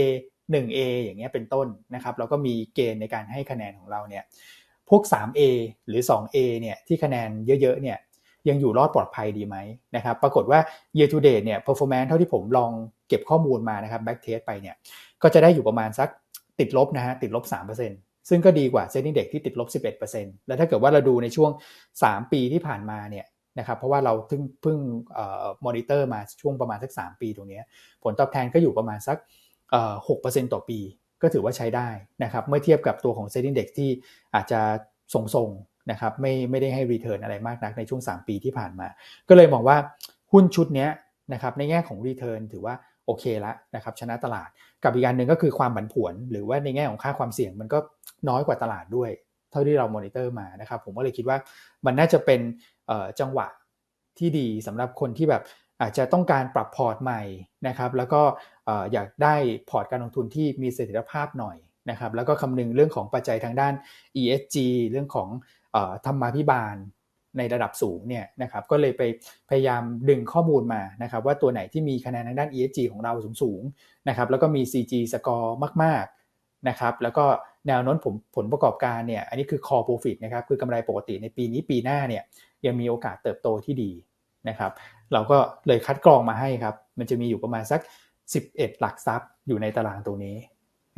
[0.53, 4.23] 1A อย่างเงี้ยเป็นต้นนะครับแล้วก็มีเกณฑ์ในการให้คะแนนของเราเนี่ย
[4.89, 5.41] พวก 3A
[5.87, 7.29] หรือ 2A เนี่ยที่คะแนน
[7.61, 7.97] เยอะๆเนี่ย
[8.49, 9.57] ยังอยู่รอดปลอดภัยดีไหม
[9.95, 10.59] นะครับปรากฏว่า
[10.97, 12.71] year to date เนี่ย performance เท่าที่ผมลอง
[13.07, 14.75] เก็บข้อมูลมานะครับ back test ไปเนี่ย
[15.21, 16.09] ก็จะได้อยู่ประมาณสัก
[16.59, 17.43] ติดลบนะฮะติดลบ
[17.87, 19.67] 3%ซึ่งก็ดีกว่า SET Index ที่ติดลบ
[20.13, 21.51] 11%แล้วถ้าเกิดว่าเราดูในช่วง
[21.91, 23.25] 3 ปีที่ผ่านมาเนี่ย
[23.59, 24.77] นะครับเพราะว่าเราเพิ่งเพิ่ง
[25.65, 27.61] มอนิเตอร์มาช่วงประมาณสัก 3 ปีตรงนี้
[28.03, 29.17] ผลตอบแทนก็อยู่ประมาณสัก
[30.07, 30.79] หกเปอร์เซ็นต์ต่อปี
[31.21, 31.87] ก็ถือว่าใช้ได้
[32.23, 33.89] นะครับเมื่อเทียบกับตัวของ SET Index ที่
[34.35, 34.61] อาจจะ
[35.13, 38.87] ทรงๆนะครับไม่ไม่ได้ให้ return อะไรมากนักในช่วง 3 ปีที่ผ่านมา
[39.29, 39.77] ก็เลยมองว่า
[40.31, 40.87] หุ้นชุดนี้
[41.33, 42.75] นะครับในแง่ของ return ถือว่า
[43.09, 44.49] โอเคแหละนะครับชนะตลาด
[44.83, 47.79] กับอีกการหนึ่งก็คือความผันผวน หรือว่าในแง่ของค่าความเสี่ยงมันก็
[48.29, 49.09] น้อยกว่าตลาดด้วย
[49.51, 51.37] เท่าที่เรามอนิเตอร์มานะครับผมก็เลยคิดว่า
[51.85, 52.39] มันน่าจะเป็น
[53.19, 53.47] จังหวะ
[54.19, 55.43] ที่ดีสำหรับคนที่แบบ
[55.81, 57.21] อาจจะต้องการปรับพอร์ตใหม่
[57.67, 58.21] นะครับแล้วก็
[58.93, 59.35] อยากได้
[59.69, 61.57] พอร์ตการลงทุนที่มีเสถียรภาพหน่อย
[61.89, 63.73] นะครับแล้วก็คำนึงเรื่องของปัจจัยทางด้าน
[64.21, 64.57] ESG
[64.91, 65.29] เรื่องของ
[66.05, 66.75] ธรรมาภิบาล
[67.37, 69.01] ในระดับสูงเนี่ยนะครับก็เลยไป
[69.49, 77.25] พยายามดึงข้อมูลมานะครับว่าตัวไหนที่มีคะแนนทางด้าน ESG ของเราสูงๆนะครับแล้วก็มี CG สกอร์มากๆนะครับแล้วก็
[77.67, 82.23] แนวโน้มผลผลประกอบการเนี่ยอันนี้คือ core profit นะครับคือกำไรปกติในปีนี้ปีหน้าเนี่ย
[82.65, 83.91] ยังมีโอกาสเติบโตที่ดี
[84.49, 84.71] นะครับ
[85.13, 87.81] เราก็เลยคัดกรองมาให้ครับมันจะมีอยู่ประมาณสัก
[88.31, 90.35] 11 หลักทรัพย์อยู่ในตารางตรงนี้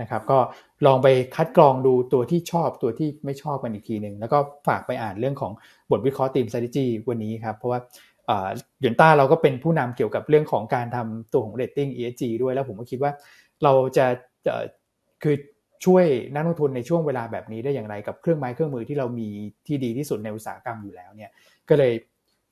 [0.02, 0.40] นะครับก็
[0.86, 4.38] ลองไปคัดกรองดูตัวที่ชอบตัวที่ไม่ชอบกันอีกทีหนึ่งแล้วก็
[4.68, 5.52] ฝากไปอ่านเรื่องของ
[5.92, 7.80] บทวิเคราะห์ทีม strategy วันนี้ครับ เพราะว่า
[8.82, 13.12] หยวนต้าเราก็เป็นผู้นำเกี่ยวกับเรื่องของการทำตัวของ rating ESG ด้วยแล้วผมก็คิดว่า
[13.64, 14.06] เราจะ
[15.24, 15.36] คือ
[15.86, 19.30] ช่วยนักลงทุนในช่วงเวลาแบบนี้ได้อย่างไรกับเครื่องไม้เครื่องมือที่เรามี
[19.68, 21.32] ที่ดีที่สุดในอุตสาหกรรมอยู่แล้วเนี่ย
[21.70, 21.94] ก็เลย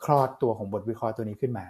[0.05, 1.65] คลอดตัวของบทวิเคราะห์ตัวนี้ขึ้นมา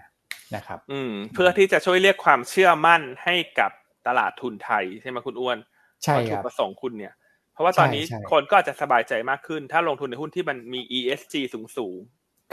[0.55, 3.71] นะครับ อืมเพื่อที่จะช่วยเรียกความเชื่อมั่นให้กับ
[4.09, 5.57] ตลาดทุนไทยใช่ไหมคุณอ้วน
[6.03, 7.13] ใช่ครับประสงค์คุณเนี่ย
[7.53, 11.97] เพราะว่าตอนนี้คนก็อาจจะสบายใจมากขึ้น ถ้าลงทุนในหุ้นที่มันมี ESG สูงสูง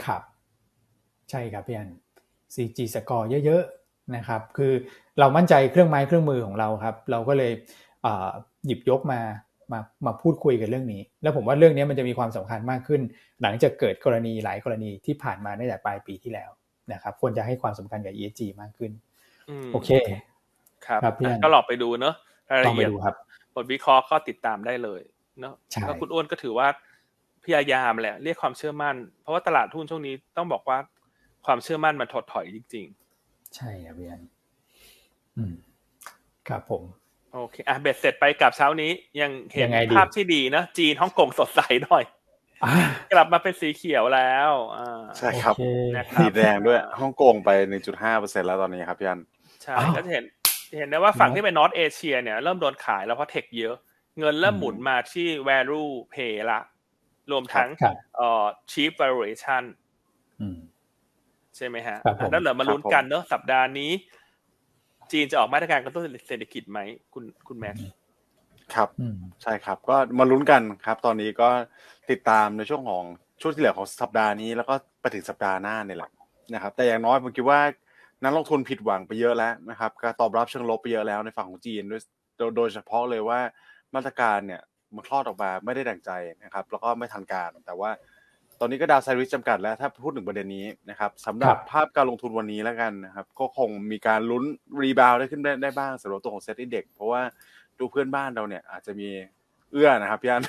[0.05, 0.21] ครับ
[1.29, 1.89] ใช่ครับพี่อัน
[2.53, 4.73] CG สกอร์เยอะๆนะครับ คือ
[5.19, 7.51] เรามั่นใจเครื่องไม้เครื่องมือของเราครับ เราก็เลย
[8.65, 9.19] หยิบยกมา
[9.71, 13.01] มามาพูดคุยกันเรื่องนี้ แล้วผมว่าเรื่องนี้มันจะมีความสำคัญมากขึ้น
[13.41, 16.49] หลังจากเกิดกรณีหลายกรณีที่ผ่านมาตั้งแต่ปลายปีที่แล้ว
[16.93, 18.91] นะครับควรจะให้ความสำคัญกับ ESG มากขึ้น
[19.73, 19.89] โอเค
[20.85, 22.15] ครับรบก็หลอกไปดูเนอะ
[22.51, 23.15] รายละเอียดครับ
[23.55, 25.01] บทวิเคราะห์ก็ติดตามได้เลย
[25.41, 25.53] เนาะ
[25.85, 26.67] แล้วคุณอ้วนก็ถือว่า
[27.43, 30.77] พยายามแหละเรียกความเชื่อมั่น เพราะว่าตลาดทุนช่วงนี้ต้องบอกว่า
[31.45, 32.85] ความเชื่อมั่นมันถดถอยจริง
[33.21, 34.21] ๆ ใช่ครับพี่อัน
[35.37, 35.53] อืม
[36.47, 36.83] ครับผม
[37.33, 42.03] โอเคอะเบ็ดเสร็จไปกับเช้านี้ยังเห็นภาพที่ดีนะจีนฮ่องกงสดใสหน่อย
[43.13, 44.51] กลับมาเป็นสีเขียวแล้ว
[45.17, 45.55] ใช่ครับ
[46.19, 49.19] สีแดงด้วยฮ่องกงไปหนึ่งจุดห้าเปอร์เซ็นแล้วตอนนี้ครับพี่อัน
[49.63, 50.23] ใช่ก็จะเห็น
[50.75, 53.75] เห็นได้ว่าฝั่งที่เป็นนอตเอเชียเนี่ยเริ่มโดนขายแล้วเพราะเทคเยอะ
[54.19, 56.59] เงินเริ่มหมุนมาที่ value pay ละ
[57.31, 57.69] รวมทั้ง
[58.17, 59.63] เอ่อ cheap valuation
[61.55, 61.97] ใช่ไหมฮะ
[62.31, 63.91] แล้วเหลือมาลุ้นกันเนอะสัปดาห์นี้
[65.11, 66.79] จีนจะออกมาตรการกระตุ้นเศรษฐกิจไหม
[67.13, 67.75] คุณคุณแม็ก
[68.75, 68.89] ครับ
[69.43, 71.49] ใช่ครับ ก็มาลุ้นกันครับ ตอนนี้ก็
[72.11, 73.03] ติดตามในช่วงของ
[73.41, 76.11] ช่วงที่เหลือของสัปดาห์นี้ แล้วก็ไปถึงสัปดาห์หน้าเนี่ยแหละ
[76.53, 77.59] นะครับ แต่อย่างน้อยผมคิดว่า
[78.23, 82.01] นักลงทุนผิดหวังไปเยอะแล้วนะครับการตอบรับเชิงลบไปเยอะแล้วในฝั่งของจีนด้วย
[82.57, 83.39] โดยเฉพาะเลยว่า
[83.95, 84.61] มาตรการเนี่ย
[84.95, 86.11] มันคลอดออกมาไม่ได้ดังใจ
[86.43, 87.89] นะครับ แล้วก็ไม่ทันการแต่ว่า
[88.59, 94.43] ตอนนี้ก็ downside risk จำกัดแล้วถ้าพูดถึงประเด็นนี้นะครับสำหรับภาพการลงทุนวันนี้แล้วกันนะครับ ก็คงมีการลุ้น
[94.81, 97.21] rebound ได้ขึ้นได้ได้บ้างสำหรับตัวของ SET Index เพราะว่า
[97.79, 99.09] ดูเพื่อนบ้านเราเนี่ยอาจจะมี
[99.71, 100.43] เอื้อนะครับพี่อัน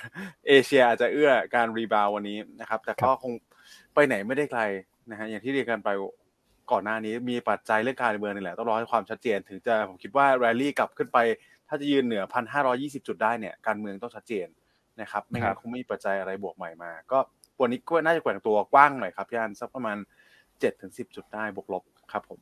[0.49, 3.33] เอเชียอาจจะเอื้อการ rebound วันนี้นะครับ แต่ก็คง
[3.95, 4.63] ไปไหนไม่ได้ไกล
[5.11, 5.89] นะฮะอย่างที่เรียนกันไป
[6.73, 11.19] ก่อนหน้านี้มีปัจจัยเรื่องการเมืองนี่แหละต้องรอให้ความชัดเจน ถึงจะผมคิดว่าแรลลี่กลับขึ้นไป
[11.69, 14.47] ถ้าจะยืนเหนือพันห้าร้อยยี่สิบจุดได้เนี่ยการเมืองต้องชัดเจน
[15.01, 17.19] นะครับไม่งั้นคงไม่มีปัจจัยอะไรบวกใหม่มา ก็
[17.61, 19.97] วันนี้ก็น่าจะแกว่งตัวกว้างหน่อยครับพี่อันสักประมาณ
[20.61, 22.39] เจ็ดถึงสิบจุดได้บวกลบครับผม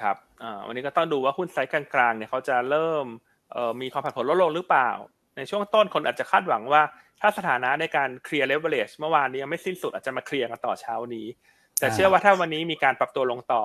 [0.00, 3.06] ครับอ่าวันนี้ก็ต้องดูว่าหุ้นไซส์กลางๆเนี่ยเขาจะเริ่ม
[3.52, 4.90] เอ่อมีความผันผวนลดลงหรือเปล่า
[5.36, 6.82] ในช่วงต้นคนอาจจะคาดหวังว่า
[7.20, 11.26] ถ้าสถานะในการเคลียร์เลเวลเลชเมื่อวานนี้ยังไม่สิ้นสุดอาจจะมาเคลียร์กันต่อเช้านี้
[11.82, 13.62] แต่เชื่อว่าถ้าวันนี้มีการปรับตัวลงต่อ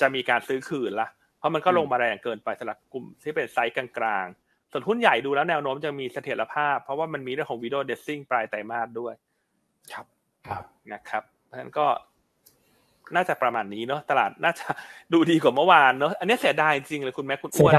[0.00, 1.08] จะมีการซื้อคืนละ
[1.38, 9.14] เพราะมันก็ลงมาแรงเกินไปสำหรับกลุ่มที่เป็นไซส์กลางๆ ส่วนหุ้นใหญ่ดูแล้วแนวโน้มจะมีเสถียรภาพ เพราะว่ามันมีเรื่องของ window dressing ปลายไตรมาสด้วย
[9.92, 10.06] ครับ
[10.48, 10.62] ครับ
[10.92, 11.86] นะครับเพราะฉะนั้นก็
[13.14, 14.66] น่าจะประมาณนี้เนาะตลาดน่าจะ
[15.12, 17.74] ดูดีกว่าเมื่อวานเนาะอันนี้เสียดายจริงเลยคุณแม็กคุณอ้วน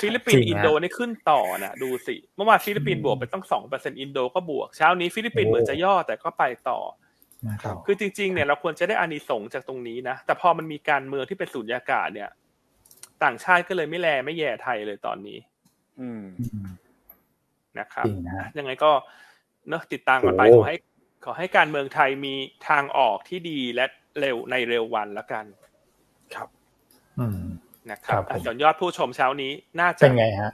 [0.00, 6.78] ฟิลิปปินส์อินโดนี่ขึ้นต่อนะดูสิเมื่อวานฟิลิปปินส์บวกไปต้องสองเปอร์เซ็นต์อินโดก็บวกเช้านี้ฟิลิปปินส์เหมือนจะย่อแต่ก็ไปต่อ
[7.86, 12.30] คือจริงๆเนี่ยเราควรจะได้อานิสงส์จากตรงนี้นะ แต่พอมันมีการเมืองที่เป็นสุญญากาศเนี่ย
[13.24, 15.38] ต่างชาติก็เลยไม่แลไม่แย่ไทยเลยตอนนี้
[16.00, 16.24] อืม
[17.78, 18.06] นะครับ
[18.58, 18.90] ยังไงก็
[19.68, 20.76] เนอะติดตามกันไปขอให้
[21.24, 22.34] ขอให้การเมืองไทยมี
[22.68, 23.84] ทางออกที่ดีและ
[24.20, 25.44] เร็วในเร็ววันแล้วกัน
[26.34, 26.48] ครับ
[27.20, 27.40] อืม
[27.90, 30.52] นะครับส่วนยอดผู้ชมเช้านี้น่าจะเป็นไงฮะ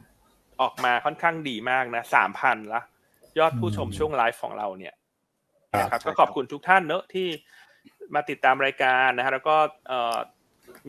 [0.61, 2.81] ออกมาค่อนข้างดีมากนะสามพันละ
[3.39, 4.95] ยอดผู้ชมช่วงไลฟ์ของเราเนี่ย
[5.79, 7.27] นะครับก็ขอบคุณทุกท่านเนอะที่
[8.15, 9.57] มาติดตามรายการนะฮะแล้วก็
[9.89, 10.17] เอ่อ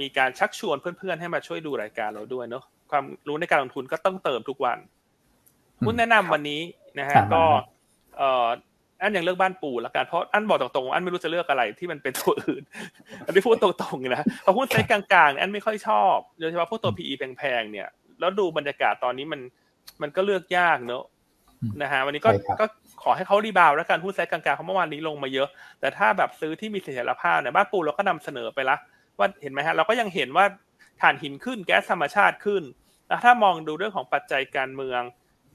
[0.01, 4.77] มีการชักชวนเพื่อนๆ ให้มาช่วยดูรายการเราด้วยเนอะความรู้ในการลงทุนก็ต้องเติมทุกวัน
[5.85, 6.61] คุณแนะนำวันนี้
[6.99, 7.43] นะฮะก็
[8.17, 8.47] เอ่อ
[9.01, 12.63] อันยังเลือกบ้านปูแล้วกันเพราะอันบอกตรงๆอันไม่รู้จะเลือกอะไรที่มันเป็นตัวอื่น
[13.25, 17.88] อันนี้พูดตรงๆนะพอพูดไซส์กลางๆอันไม่ค่อยชอบโดยเฉพาะพวกตัว PE แพงๆเนี่ย
[18.19, 19.41] แล้วดูบรรยากาศตอนนี้มัน
[20.01, 21.03] มันก็เลือกยากเนอะ
[21.81, 22.65] นะฮะวันนี้ก็ก็
[23.01, 25.47] ขอให้เขา rebound แล้วกันหุ้นไซส์กลางๆเขาเมื่อวานนี้ลงมาเยอะ
[25.79, 28.77] แต่ถ้าแบบซื้อที่มีเสถียรภาพเนี่ยบ้านปูเราก็นำเสนอไปละ
[29.17, 30.45] ว่าเห็นไหมฮะเราก็ยังเห็นว่า
[31.01, 32.63] ถ่านหินขึ้นแก๊สธรรมชาติขึ้น
[33.07, 35.01] แล้วถ้ามองดูเรื่องของปัจจัยการเมือง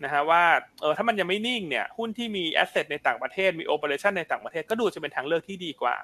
[0.04, 0.42] นะฮะว่า
[0.80, 5.94] เออถ้ามันยังไม่นิ่งเนี่ยหุ้นที่มี asset ในต่างประเทศมี operation ในต่างประเทศก็ดูจะเป็นทางเลือกที่ดีกว่า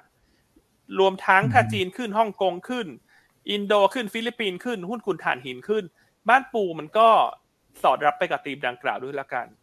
[0.99, 2.87] รวมทั้งถ้าจีนขึ้นฮ่องกงขึ้น
[3.49, 5.83] อินโดขึ้นฟิลิปปินส์ขึ้น หุ้นคุณถ่านหินขึ้น
[6.29, 7.09] บ้านปูมันก็
[7.83, 9.58] สอดรับไปกับตีมดังกล่าวด้วยละกันครับ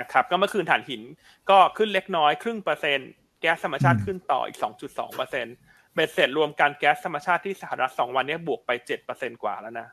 [0.00, 1.02] นะครับก็เมื่อคืนถ่านหิน
[1.50, 5.54] ก็ขึ้นเล็กน้อยครึ่งเปอร์เซ็นต์แก๊สธรรมชาติขึ้นต่ออีกสองจุดสองเปอร์เซ็นต์
[5.94, 9.88] เบ็ดเสร็จรวมการแก๊สธรรมชาติที่สหรัฐสองวันนี้บวกไปเจ็ดเปอร์เซ็นต์กว่าแล้วนะ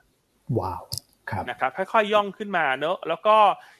[0.59, 0.83] ว้าว
[1.29, 3.35] ครับนะครับค่อยๆย่องขึ้นมาเนอะแล้วก็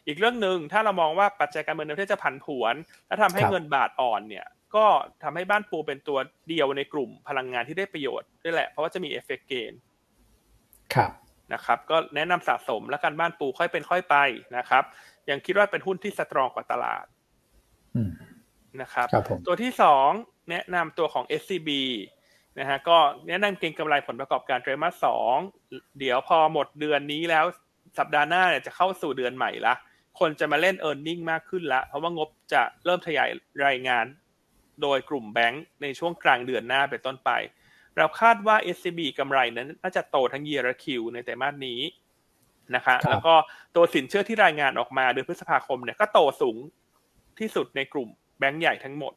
[0.08, 2.76] อีกเรื่องหนึ่งถ้าเรามองว่าปัจจัยการเมืองในประเทศจะผันผวน
[3.08, 4.86] และทำให้เงินบาทอ่อนเนี่ย ก็
[5.24, 6.18] ทำให้บ้านปูเป็นตัว
[6.48, 9.74] เดียวในกลุ่มพลังงานที่ได้ประโยชน์ด้วยแหละ เพราะว่าจะมี FX gain
[10.96, 11.12] ครับ
[11.54, 14.16] นะครับก็แนะนำสะสมแล้วกันบ้านปูค่อยเป็นค่อยไป
[14.58, 14.84] นะครับ
[15.30, 17.06] ยังคิดว่าเป็นหุ้นที่สตรองกว่าตลาด
[18.82, 19.08] นะครับ
[19.48, 20.10] ตัวที่สอง
[20.50, 21.70] แนะนำตัวของ SCB
[22.60, 22.98] นะฮะก็
[23.28, 25.36] แนะนำเก็งกำไรผลประกอบการไตรมาสสอง
[26.00, 27.46] เดี๋ยวพอหมดเดือนนี้แล้ว
[28.00, 29.74] สัปดาห์หน้าเนี่ยจะเข้าสู่เดือนใหม่ละ
[30.20, 33.30] คนจะมาเล่น e a r n i n g มากขึ้นละ เพราะว่างบจะเริ่มขยาย
[33.66, 34.06] รายงาน
[34.82, 37.30] โดยกลุ่มแบงก์ในช่วงกลางเดือนหน้าเป็นต้นไป
[37.98, 41.82] เราคาดว่า SCB กำไรนั้นน่าจะโตทั้งเย a และคิวในแต่มาสนี้
[42.76, 43.34] นะคะแล้วก็
[43.76, 46.58] ตัวสินเชื่อที่รายงานออกมาเดือนพฤษภาคมเนี่ยก็โตสูง
[47.40, 49.14] ที่สุดในกลุ่มแบงก์ใหญ่ทั้งหมด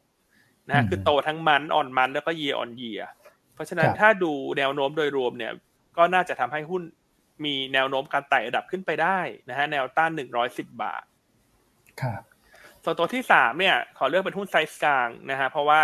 [0.69, 3.01] นะคือโตทั้ง month on month แล้วก็เยออนเยีย
[3.53, 5.53] เพราะฉะนั้นถ้าดูแนวโน้มโดยรวมเนี่ย
[5.97, 6.83] ก็น่าจะทำให้หุ้น
[7.45, 9.19] มีแนวโน้มการไต่ระดับขึ้นไปได้
[9.49, 11.03] นะฮะแนวต้านหนึ่งร้อยสิบบาท
[12.01, 12.21] ครับ
[12.83, 15.81] ส่วนตัวที่สามเนี่ย ขอเลือกเป็นหุ้นไซส์กลางนะฮะเพราะว่า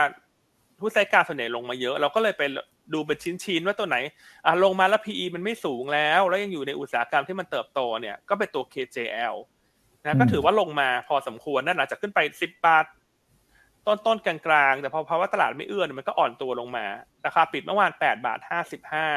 [0.82, 2.44] หุ้นไซส์กลางส่วนใหญ่ลงมาเยอะ เราก็เลยไป
[2.94, 3.98] ดูเป็นชิ้นๆว่าตัวไหน
[4.46, 9.36] อะลงมาแล้ว PE มันไม่สูงแล้ว แล้วยังอยู่ในอุตสาหกรรมที่มันเติบโตเนี่ยก็เป็นตัว KJL
[10.04, 12.86] นะก็ถือว่าลงมาพอสมควรนั่นหลังจากขึ้นไปสิบบาท
[13.88, 14.38] ต้นต้นกลา
[14.72, 16.86] งๆ แต่พอภาวะตลาดไม่เอื้อมันก็อ่อนตัวลงมา
[17.26, 19.08] ราคาปิดเมื่อวานแปดบาทห้าสิบห้า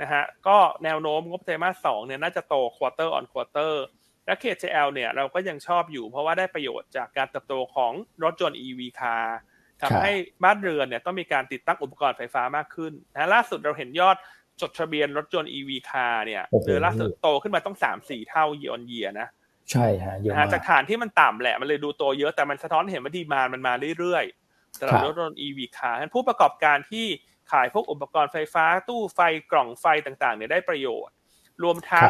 [0.00, 3.84] นะฮะก็แนวโน้มงบไตรมาสสองเนี่ยน่าจะโต quarter on quarter
[4.26, 7.92] และ KJL เนี่ยเราก็ยังชอบอยู่เพราะว่าได้ประโยชน์จากการเติบโตของ
[8.24, 9.36] รถยนต์ EV คาร์
[9.82, 10.12] ทำให้
[10.44, 14.16] บ้านเรือนเนี่ยต้องมีการติดตั้งอุปกรณ์ไฟฟ้ามากขึ้นนะล่าสุดเราเห็นยอด
[14.60, 19.28] จดทะเบียนรถยนต์ EV คาร์เนี่ยเดือนล่าสุดโตขึ้นมาตั้งสามสี่เท่าเยียร์เยียนะ
[19.70, 27.06] ใช่ฮะเยอะมากจากฐานที่มันต่ำแหละมันเลยดูโตเยอะแต่มันสะท้อนเห็นว่า demand มันมาเรื่อยๆสำหรับรถยนต์ EV คาร์ผู้ประกอบการที่
[27.52, 29.20] ขายพวกอุปกรณ์ไฟฟ้าตู้ไฟ
[29.52, 31.14] กล่องไฟต่างๆเนี่ยได้ประโยชน์
[31.62, 32.08] รวมทั้ง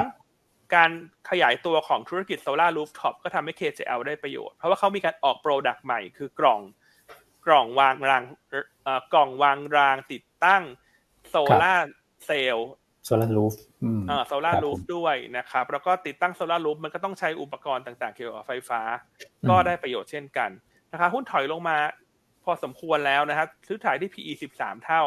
[0.74, 0.90] การ
[1.30, 6.60] ขยายตัวของธุรกิจ solar rooftop ก็ทำให้ KJL ได้ประโยชน์ เพราะว่าเขามีการออก product ใหม่คือกล่อง
[7.46, 8.22] กล่องวางราง
[9.12, 10.62] กล่องวางรางติดตั้ง
[11.30, 11.88] โซลาร์
[12.26, 12.68] เซลล์
[13.06, 13.54] solar roof
[14.10, 18.80] อ่า solar roof ด้วยนะครับ แล้วก็ติดตั้ง solar roof มันก็ต้องใช้อุปกรณ์ต่างๆ เกี่ยวกับไฟฟ้า
[19.48, 20.50] ก็ได้ประโยชน์เช่นกัน
[20.92, 21.76] นะครับหุ้นถอยลงมา
[22.44, 25.02] พอสมควรแล้วนะครับซื้อขายที่ PE สิบสามเท่า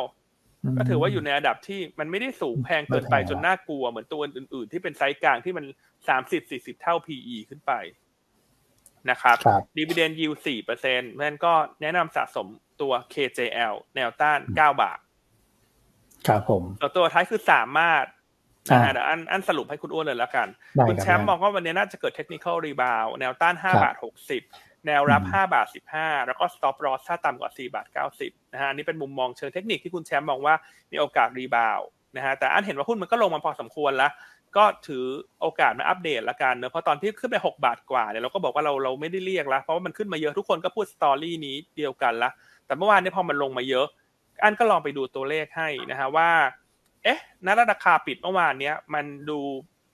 [0.78, 5.66] ก็ถือว่าอยู่ในระดับที่มันไม่ได้สูงแพงเกินไปจนน่ากลัวเหมือนตัวอื่นๆ ที่เป็นไซส์กลางที่มัน
[6.08, 7.72] สามสิบสี่สิบเท่า PE ขึ้นไป
[9.10, 9.38] นะครับ
[9.78, 12.48] ดีเวเดนยิวสี่เปอร์เซ็นต์นั้นก็แนะนำสะสม
[12.82, 15.00] ตัว KJL แนวต้านเก้าบาท
[16.28, 18.06] ครับผมตัวตัวท้ายคือสามารถ
[18.72, 20.48] นะฮะเดี๋ยวอันอันสรุปให้คุณอ้วนเลยแล้วกัน
[20.88, 24.42] คุณแชมป์มองว่าวันนี้น่าจะเกิด technical rebound แนวต้านห้าบาทหกสิบ
[24.88, 27.88] แนวรับ5บาท15แล้วก็ stop loss ถ้าต่ำกว่า4บาท
[28.20, 30.56] 90นะฮะอันนี้เป็นมุมมองเชิงเทคนิคที่คุณแชมป์มองว่า
[30.92, 31.80] มีโอกาส rebound
[32.16, 34.12] นะฮะแต่อันเห็นว่าหุ้นมันก็ลงมาพอสมควรแล้ว
[34.58, 35.06] ก็ถือ
[35.42, 42.30] โอกาสมาอัปเดตละกันเนอะเพราะตอนที่ขึ้นไป 6 บาทกว่าเนี่ยเราก็บอกว่าเราเราไม่ได้เรียกแล้วเพราะว่ามันขึ้นมาเยอะทุกคนก็พูดสตอรี่นี้เดียวกันละ
[42.66, 43.88] แต่เมื่อวานนี้พอมันลงมาเยอะ
[44.44, 46.30] อันก็ลองไปดูตัวเลขให้นะฮะว่า
[47.04, 49.40] เอ๊ะนัราคาปิดเมื่อวานเนี้ยมันดู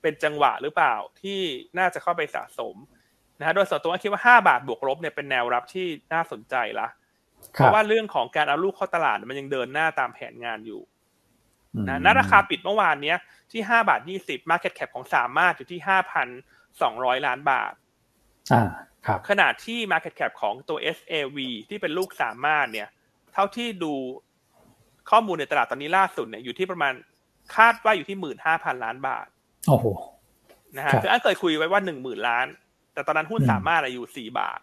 [0.02, 1.40] เป็นจังหวะหรือเปล่าที่
[1.78, 2.76] น่าจะเข้าไปสะสม
[3.40, 6.88] นะฮะโดยส่วนตัวคิดว่า 5 บาทบวกลบเนี่ยเป็นแนวรับที่น่าสนใจละ
[7.52, 10.82] เพราะว่าเรื่องของการเอาลูกเข้าตลาดมันยังเดินหน้าตามแผนงานอยู่
[11.88, 13.18] นะณราคาปิดเมื่อวานเนี้ย
[13.52, 15.80] ที่5บาท20 Market Cap ของสามารถอยู่ที่
[16.44, 17.74] 5,200ล้านบาท
[18.54, 18.64] อ่า
[19.06, 21.38] ครับขนาดที่ Market Cap ของตัว SAV
[21.70, 22.88] ที่เป็นลูกสามารถเนี่ย
[23.34, 23.94] เท่าที่ดู
[25.10, 26.94] ข้อมูลในตลาดตอนนี้ล่าสุดเนี่ยอยู่ที่ประมาณ
[27.56, 28.18] คาดว่าอยู่ที่
[28.50, 29.28] 15,000ล้านบาท
[29.68, 29.86] โอ้โห
[30.76, 32.48] นะฮะ คืออันเคยคุยไว้ว่า10,000ล้าน
[32.94, 34.60] แต่ตอนนั้นหุ้นสามารถอยู่สี่บาท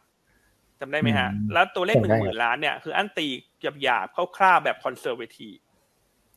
[0.81, 3.27] จำได้ไหมฮะ แล้วตัวเลขหนึ่งหมื่นล้านเนี่ย คืออันตี
[3.83, 5.51] หยาบๆคร่าวๆแบบคอนเซอร์เวที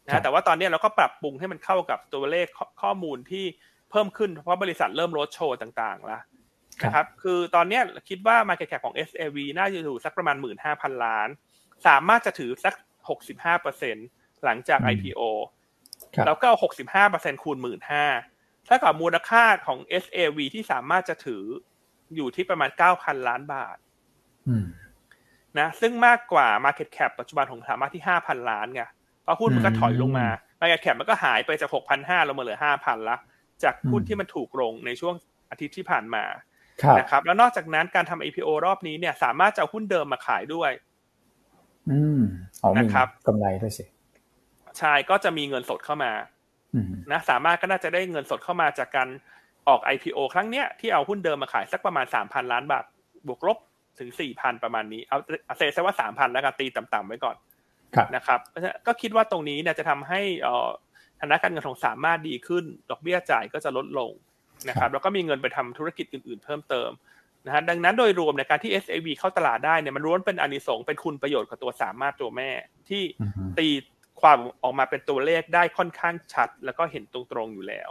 [0.07, 2.47] นะแต่ว่าตอนนี้เราก็ปรับปรุงให้มันเข้ากับตัวเลข
[2.81, 3.45] ข้อมูลที่
[3.91, 6.21] เพิ่มขึ้นเพราะบริษัทเริ่มลดโชว์ต่างๆแล้ว
[6.83, 7.79] นะครับคือตอนนี้
[8.09, 11.27] คิดว่า Market Cap ของ SAV น่าจะอยู่สักประมาณหมื่นห้าพันล้าน
[11.87, 12.73] สามารถจะถือสัก
[13.09, 13.95] หกสิบห้าเปอร์เซ็น
[14.43, 15.21] หลังจาก IPO
[16.25, 18.05] แล้วก็เอาหกสิบห้าเปอร์เซ็นคูณหมื่นห้า
[18.67, 21.43] เท่ากับมูลค่าของ SAV ที่สามารถจะถือ
[22.15, 23.77] อยู่ที่ประมาณเก้าพันล้านบาท
[25.59, 30.27] นะซึ่งมากกว่า Market Cap ปัจจุบันของสามารถที่ห้าพันล้านไงเพราะหุ้นมันก็ถอยลงมา
[30.61, 33.17] Market Cap มันก็หายไปจากหกพันห้าลงมาเหลือห้าพันละ
[33.63, 35.15] จากหุ้นที่มันถูกลงในช่วง
[35.49, 36.23] อาทิตย์ที่ผ่านมา
[36.99, 40.71] นะครับ แล้วนอกจากนั้นการทำ IPO รอบนี้เนี่ย สามารถจะเอาหุ้นเดิมมาขายด้วย
[41.89, 42.21] อืม
[42.77, 43.85] นะครับกำไรด้วยสิ
[44.79, 46.11] ใช่ก็จะมีเงินสดเข้ามา
[47.11, 49.07] นะสามารถก็น่าจะได้เงินสดเข้ามาจากการ
[49.67, 52.83] ออก IPO ครั้งเนี้ยที่เอาหุ้นเดิมมาขายสักประมาณสามพันล้านบาท
[53.27, 53.57] บวกลบ
[53.99, 57.35] ถึงสี่พันประมาณนี้เอาเซซะว่าสามพันแล้วกันตีต่ำๆไว้ก่อน
[58.15, 58.39] นะครับ
[58.87, 60.21] ก็คิดว่าตรงนี้เนี่ยจะทำให้
[61.21, 64.11] ฐานะการเงินของสามารถดีขึ้น ดอกเบี้ยจ่ายก็จะลดลง
[64.69, 66.89] นะครับแล้วก็มีเงินไปทำธุรกิจอื่น ๆ เพิ่มเติม
[67.45, 72.49] นะฮะดังนั้นโดยรวมในการที่ SAV เข้าตลาดได้เนี่ยมันล้วนเป็นอานิสงส์เป็นคุณประโยชน์กับตัวสามารถตัวแม่
[72.89, 73.03] ที่
[73.59, 73.67] ตี
[74.21, 77.89] ความออกมาเป็นตัวเลขได้ค่อนข้างชัด แล้วก็เห็นตรงๆอยู่แล้ว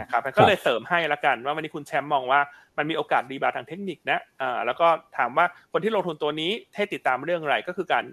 [0.00, 2.40] นะครับก็เลยเสริมให้ละกันว่าวันนี้คุณแชมป์มองว่า
[2.78, 4.88] มันมีโอกาสดีบาทางเทคนิคนะอ่าแล้วก็
[5.18, 8.04] ถามว่าคนที่ลงทุนตัวนี้ให้ติดตามเรื่องอะไรก็คือการ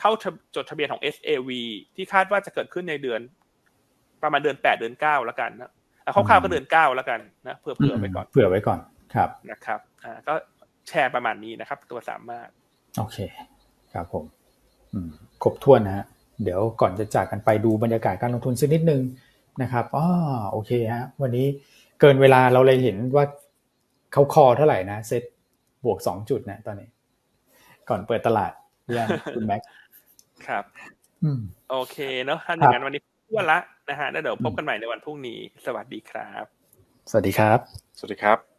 [0.00, 0.10] เข้า
[0.56, 1.50] จดทะเบียนของ SAV
[1.96, 3.20] ที่คาดว่าจะเกิดขึ้นในเดือน
[4.22, 5.70] ประมาณเดือนแปดเดือนเก้าแล้วกันนะ
[6.14, 8.78] คร่าวๆก็เดือนเก้าแล้วกันนะเผื่อเผื่อไว้ก่อนเผื่อไว้ก่อน
[9.14, 10.34] ครับนะครับอ่าก็
[10.88, 12.48] แชร์ประมาณนี้นะครับ ตัวสามารถ
[12.98, 13.18] โอเค
[13.94, 14.24] ครับผม
[14.92, 15.10] อืม
[15.42, 16.04] ครบถ้วนนะฮะ
[16.44, 19.02] เดี๋ยวก่อนจะจากกันไปดูบรรยากาศการลงทุนสักนิดนึง
[19.62, 20.06] นะครับอ๋อ
[20.52, 21.46] โอเคฮะวันนี้
[22.00, 23.24] เกินเวลาเราเลยเห็นว่า
[24.12, 25.22] เขาคอเท่าไหร่นะเซ็ต
[25.84, 26.88] บวกสองจุดนะตอนนี้
[27.88, 28.52] ก่อนเปิดตลาด
[28.96, 29.60] ยังคุณแม็ก
[30.48, 30.64] ครับ
[31.70, 36.44] โอเคเนาะถ้าอย่างนั้นวันนี้ทั่วละนะฮะแล้วเดี๋ยวพบกันใหม่ในวันพรุ่งนี้ สวัสดีครับ
[37.10, 37.58] สวัสดีครับ
[37.98, 38.49] สวัสดีครับ